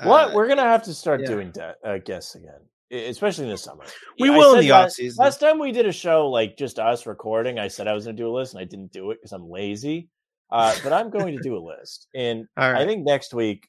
what 0.03 0.30
uh, 0.30 0.34
we're 0.34 0.49
gonna 0.49 0.62
have 0.62 0.82
to 0.84 0.95
start 0.95 1.20
yeah. 1.20 1.26
doing 1.26 1.51
de- 1.51 1.76
uh, 1.84 1.99
guests 1.99 2.34
again, 2.34 2.61
especially 2.90 3.45
in 3.45 3.51
the 3.51 3.59
summer. 3.59 3.84
We 4.18 4.30
I 4.30 4.36
will 4.36 4.55
in 4.55 4.61
the 4.61 4.70
off 4.70 4.93
season. 4.93 5.22
Last 5.22 5.40
time 5.40 5.59
we 5.59 5.72
did 5.72 5.86
a 5.86 5.93
show 5.93 6.28
like 6.28 6.57
just 6.57 6.78
us 6.78 7.07
recording, 7.07 7.59
I 7.59 7.68
said 7.68 7.88
I 7.88 7.93
was 7.93 8.05
gonna 8.05 8.16
do 8.16 8.28
a 8.28 8.34
list, 8.34 8.55
and 8.55 8.61
I 8.61 8.64
didn't 8.64 8.93
do 8.93 9.11
it 9.11 9.18
because 9.20 9.32
I'm 9.32 9.49
lazy. 9.49 10.09
Uh, 10.53 10.74
but 10.84 10.93
I'm 10.93 11.09
going 11.09 11.34
to 11.34 11.43
do 11.43 11.57
a 11.57 11.62
list, 11.64 12.09
and 12.14 12.47
All 12.59 12.70
I 12.70 12.84
think 12.84 13.07
next 13.07 13.32
week 13.32 13.68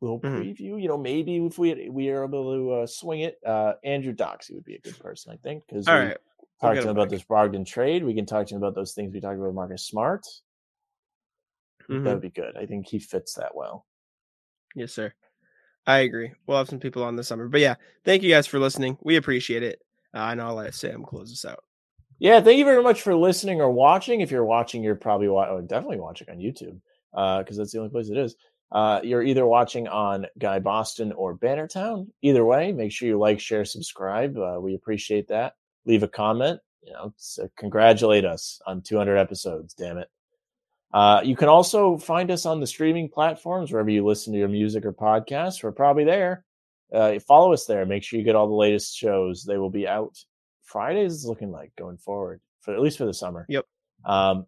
we'll 0.00 0.20
Mhm. 0.20 0.56
preview. 0.56 0.80
You 0.80 0.88
know, 0.88 0.98
maybe 0.98 1.36
if 1.44 1.58
we 1.58 1.88
we 1.90 2.08
are 2.10 2.24
able 2.24 2.52
to 2.54 2.72
uh, 2.72 2.86
swing 2.86 3.20
it, 3.20 3.38
uh, 3.44 3.74
Andrew 3.84 4.12
Doxey 4.14 4.54
would 4.54 4.64
be 4.64 4.74
a 4.76 4.80
good 4.80 4.98
person, 4.98 5.32
I 5.32 5.36
think, 5.36 5.66
because 5.66 5.86
we 5.86 5.92
right. 5.92 6.16
Talked 6.60 6.76
to 6.82 6.82
him 6.82 6.90
about 6.90 7.08
this 7.08 7.24
Brogdon 7.24 7.64
trade. 7.64 8.04
We 8.04 8.12
can 8.12 8.26
talk 8.26 8.46
to 8.48 8.54
him 8.54 8.62
about 8.62 8.74
those 8.74 8.92
things 8.92 9.14
we 9.14 9.20
talked 9.20 9.36
about 9.36 9.46
with 9.46 9.54
Marcus 9.54 9.86
Smart. 9.86 10.26
Mhm. 11.88 12.04
That 12.04 12.12
would 12.12 12.20
be 12.22 12.30
good. 12.30 12.56
I 12.56 12.66
think 12.66 12.86
he 12.86 12.98
fits 12.98 13.34
that 13.34 13.54
well. 13.54 13.86
Yes, 14.74 14.92
sir. 14.92 15.12
I 15.86 16.00
agree. 16.00 16.32
We'll 16.46 16.58
have 16.58 16.68
some 16.68 16.78
people 16.80 17.02
on 17.02 17.16
this 17.16 17.28
summer, 17.28 17.48
but 17.48 17.60
yeah, 17.60 17.76
thank 18.04 18.22
you 18.22 18.30
guys 18.30 18.46
for 18.46 18.58
listening. 18.58 18.98
We 19.02 19.16
appreciate 19.16 19.62
it. 19.62 19.80
Uh, 20.12 20.28
and 20.30 20.40
I'll 20.42 20.54
let 20.54 20.74
Sam 20.74 21.02
close 21.02 21.32
us 21.32 21.44
out. 21.44 21.64
Yeah, 22.18 22.40
thank 22.42 22.58
you 22.58 22.64
very 22.66 22.82
much 22.82 23.00
for 23.00 23.14
listening 23.14 23.60
or 23.62 23.70
watching. 23.70 24.20
If 24.20 24.30
you're 24.30 24.44
watching, 24.44 24.82
you're 24.82 24.96
probably 24.96 25.28
wa- 25.28 25.48
oh, 25.48 25.62
definitely 25.62 26.00
watching 26.00 26.28
on 26.28 26.36
YouTube 26.38 26.78
because 27.42 27.56
that's 27.56 27.72
the 27.72 27.78
only 27.78 27.90
place 27.90 28.10
it 28.10 28.18
is. 28.18 28.36
Uh, 28.72 29.00
you're 29.02 29.22
either 29.22 29.46
watching 29.46 29.88
on 29.88 30.26
Guy 30.38 30.58
Boston 30.60 31.12
or 31.12 31.36
Bannertown. 31.36 32.06
Either 32.22 32.44
way, 32.44 32.72
make 32.72 32.92
sure 32.92 33.08
you 33.08 33.18
like, 33.18 33.40
share, 33.40 33.64
subscribe. 33.64 34.36
Uh, 34.38 34.58
we 34.60 34.74
appreciate 34.74 35.28
that. 35.28 35.54
Leave 35.86 36.02
a 36.02 36.08
comment. 36.08 36.60
You 36.82 36.92
know, 36.92 37.12
so 37.16 37.48
congratulate 37.56 38.24
us 38.24 38.60
on 38.66 38.82
200 38.82 39.16
episodes. 39.16 39.74
Damn 39.74 39.98
it. 39.98 40.08
Uh, 40.92 41.20
you 41.24 41.36
can 41.36 41.48
also 41.48 41.98
find 41.98 42.30
us 42.30 42.46
on 42.46 42.60
the 42.60 42.66
streaming 42.66 43.08
platforms 43.08 43.70
wherever 43.70 43.90
you 43.90 44.04
listen 44.04 44.32
to 44.32 44.38
your 44.38 44.48
music 44.48 44.84
or 44.84 44.92
podcasts. 44.92 45.62
We're 45.62 45.72
probably 45.72 46.04
there. 46.04 46.44
Uh, 46.92 47.18
follow 47.20 47.52
us 47.52 47.66
there. 47.66 47.86
Make 47.86 48.02
sure 48.02 48.18
you 48.18 48.24
get 48.24 48.34
all 48.34 48.48
the 48.48 48.54
latest 48.54 48.96
shows. 48.96 49.44
They 49.44 49.58
will 49.58 49.70
be 49.70 49.86
out 49.86 50.16
Fridays 50.70 51.12
is 51.12 51.26
looking 51.26 51.50
like 51.50 51.72
going 51.76 51.98
forward 51.98 52.40
for 52.60 52.72
at 52.72 52.80
least 52.80 52.98
for 52.98 53.04
the 53.04 53.12
summer. 53.12 53.44
Yep. 53.48 53.66
Um, 54.04 54.46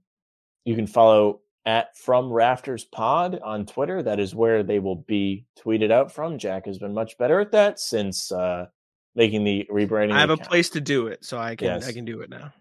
you 0.65 0.77
can 0.77 0.87
follow 0.87 1.41
at 1.65 1.97
From 1.97 2.33
Rafters 2.33 2.85
Pod 2.85 3.39
on 3.43 3.67
Twitter. 3.67 4.03
That 4.03 4.19
is 4.21 4.35
where 4.35 4.63
they 4.63 4.79
will 4.79 4.97
be 4.97 5.47
tweeted 5.59 5.91
out 5.93 6.13
from. 6.13 6.39
Jack 6.39 6.67
has 6.67 6.79
been 6.79 6.95
much 6.95 7.17
better 7.19 7.41
at 7.41 7.53
that 7.53 7.79
since 7.79 8.33
uh, 8.33 8.67
making 9.15 9.45
the 9.45 9.67
rebranding. 9.71 10.13
I 10.13 10.21
have 10.21 10.31
a 10.31 10.37
place 10.37 10.71
to 10.71 10.81
do 10.81 11.07
it, 11.07 11.25
so 11.25 11.39
I 11.39 11.55
can 11.57 11.67
Yes. 11.69 11.87
I 11.89 11.93
can 11.93 12.05
do 12.05 12.21
it 12.21 12.31
now. 12.31 12.53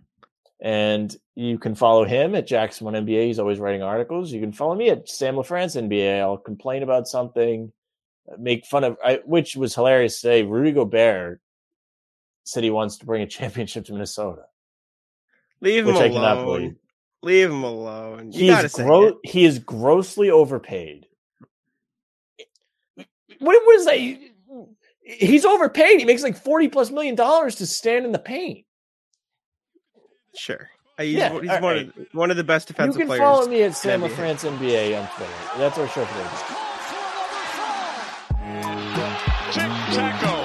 and 0.62 1.16
you 1.36 1.58
can 1.58 1.74
follow 1.74 2.04
him 2.06 2.36
at 2.36 2.46
Jack 2.46 2.74
Simone 2.74 2.94
NBA. 3.06 3.26
He's 3.26 3.40
always 3.40 3.58
writing 3.60 3.82
articles. 3.82 4.32
You 4.32 4.40
can 4.40 4.52
follow 4.54 4.76
me 4.76 4.90
at 4.90 5.10
Sam 5.10 5.36
LaFrance 5.36 5.76
NBA. 5.76 6.20
I'll 6.20 6.38
complain 6.38 6.84
about 6.84 7.08
something, 7.08 7.72
make 8.38 8.66
fun 8.68 8.84
of, 8.84 8.98
I, 9.04 9.22
which 9.26 9.56
was 9.56 9.74
hilarious 9.74 10.22
today. 10.22 10.44
Rudy 10.44 10.72
Gobert 10.74 11.42
said 12.44 12.64
he 12.64 12.70
wants 12.70 12.98
to 12.98 13.06
bring 13.08 13.24
a 13.24 13.28
championship 13.28 13.86
to 13.86 13.94
Minnesota. 13.94 14.44
Leave 15.62 15.88
him 15.88 15.94
Which 15.96 16.04
I 16.04 16.10
cannot 16.10 16.38
alone. 16.38 16.46
believe. 16.60 16.76
Leave 17.24 17.50
him 17.52 17.64
alone. 17.64 18.32
You 18.32 18.40
He 18.42 18.48
gotta 18.48 18.66
is 18.66 18.74
say 18.74 18.84
gro- 18.84 19.20
he 19.24 19.46
is 19.46 19.60
grossly 19.60 20.30
overpaid. 20.32 21.06
What 23.40 23.62
was 23.66 23.86
that? 23.86 23.98
He's 25.04 25.46
overpaid. 25.46 26.00
He 26.00 26.06
makes 26.06 26.24
like 26.24 26.38
forty 26.38 26.68
plus 26.68 26.90
million 26.92 27.16
dollars 27.16 27.56
to 27.56 27.66
stand 27.68 28.06
in 28.06 28.12
the 28.12 28.20
paint. 28.20 28.66
Sure. 30.36 30.70
Uh, 30.98 31.04
He's, 31.04 31.14
Yeah, 31.16 31.40
he's 31.40 31.50
all 31.50 31.62
one, 31.62 31.76
right. 31.76 31.88
of, 31.98 32.08
one 32.14 32.32
of 32.32 32.38
the 32.38 32.44
best 32.44 32.70
You 32.70 32.74
defensive 32.74 33.00
can 33.00 33.08
players. 33.08 33.20
follow 33.22 33.48
me 33.48 33.64
at 33.64 33.76
Sam 33.76 34.02
LaFrance 34.02 34.46
NBA 34.48 35.00
on 35.02 35.08
Twitter. 35.16 35.32
That's 35.58 35.78
our 35.78 35.88
show 35.90 36.06
for 36.06 36.18
today. 36.18 36.28
Tic 39.52 39.70
taco. 39.96 40.28
Come 40.28 40.36
on. 40.36 40.41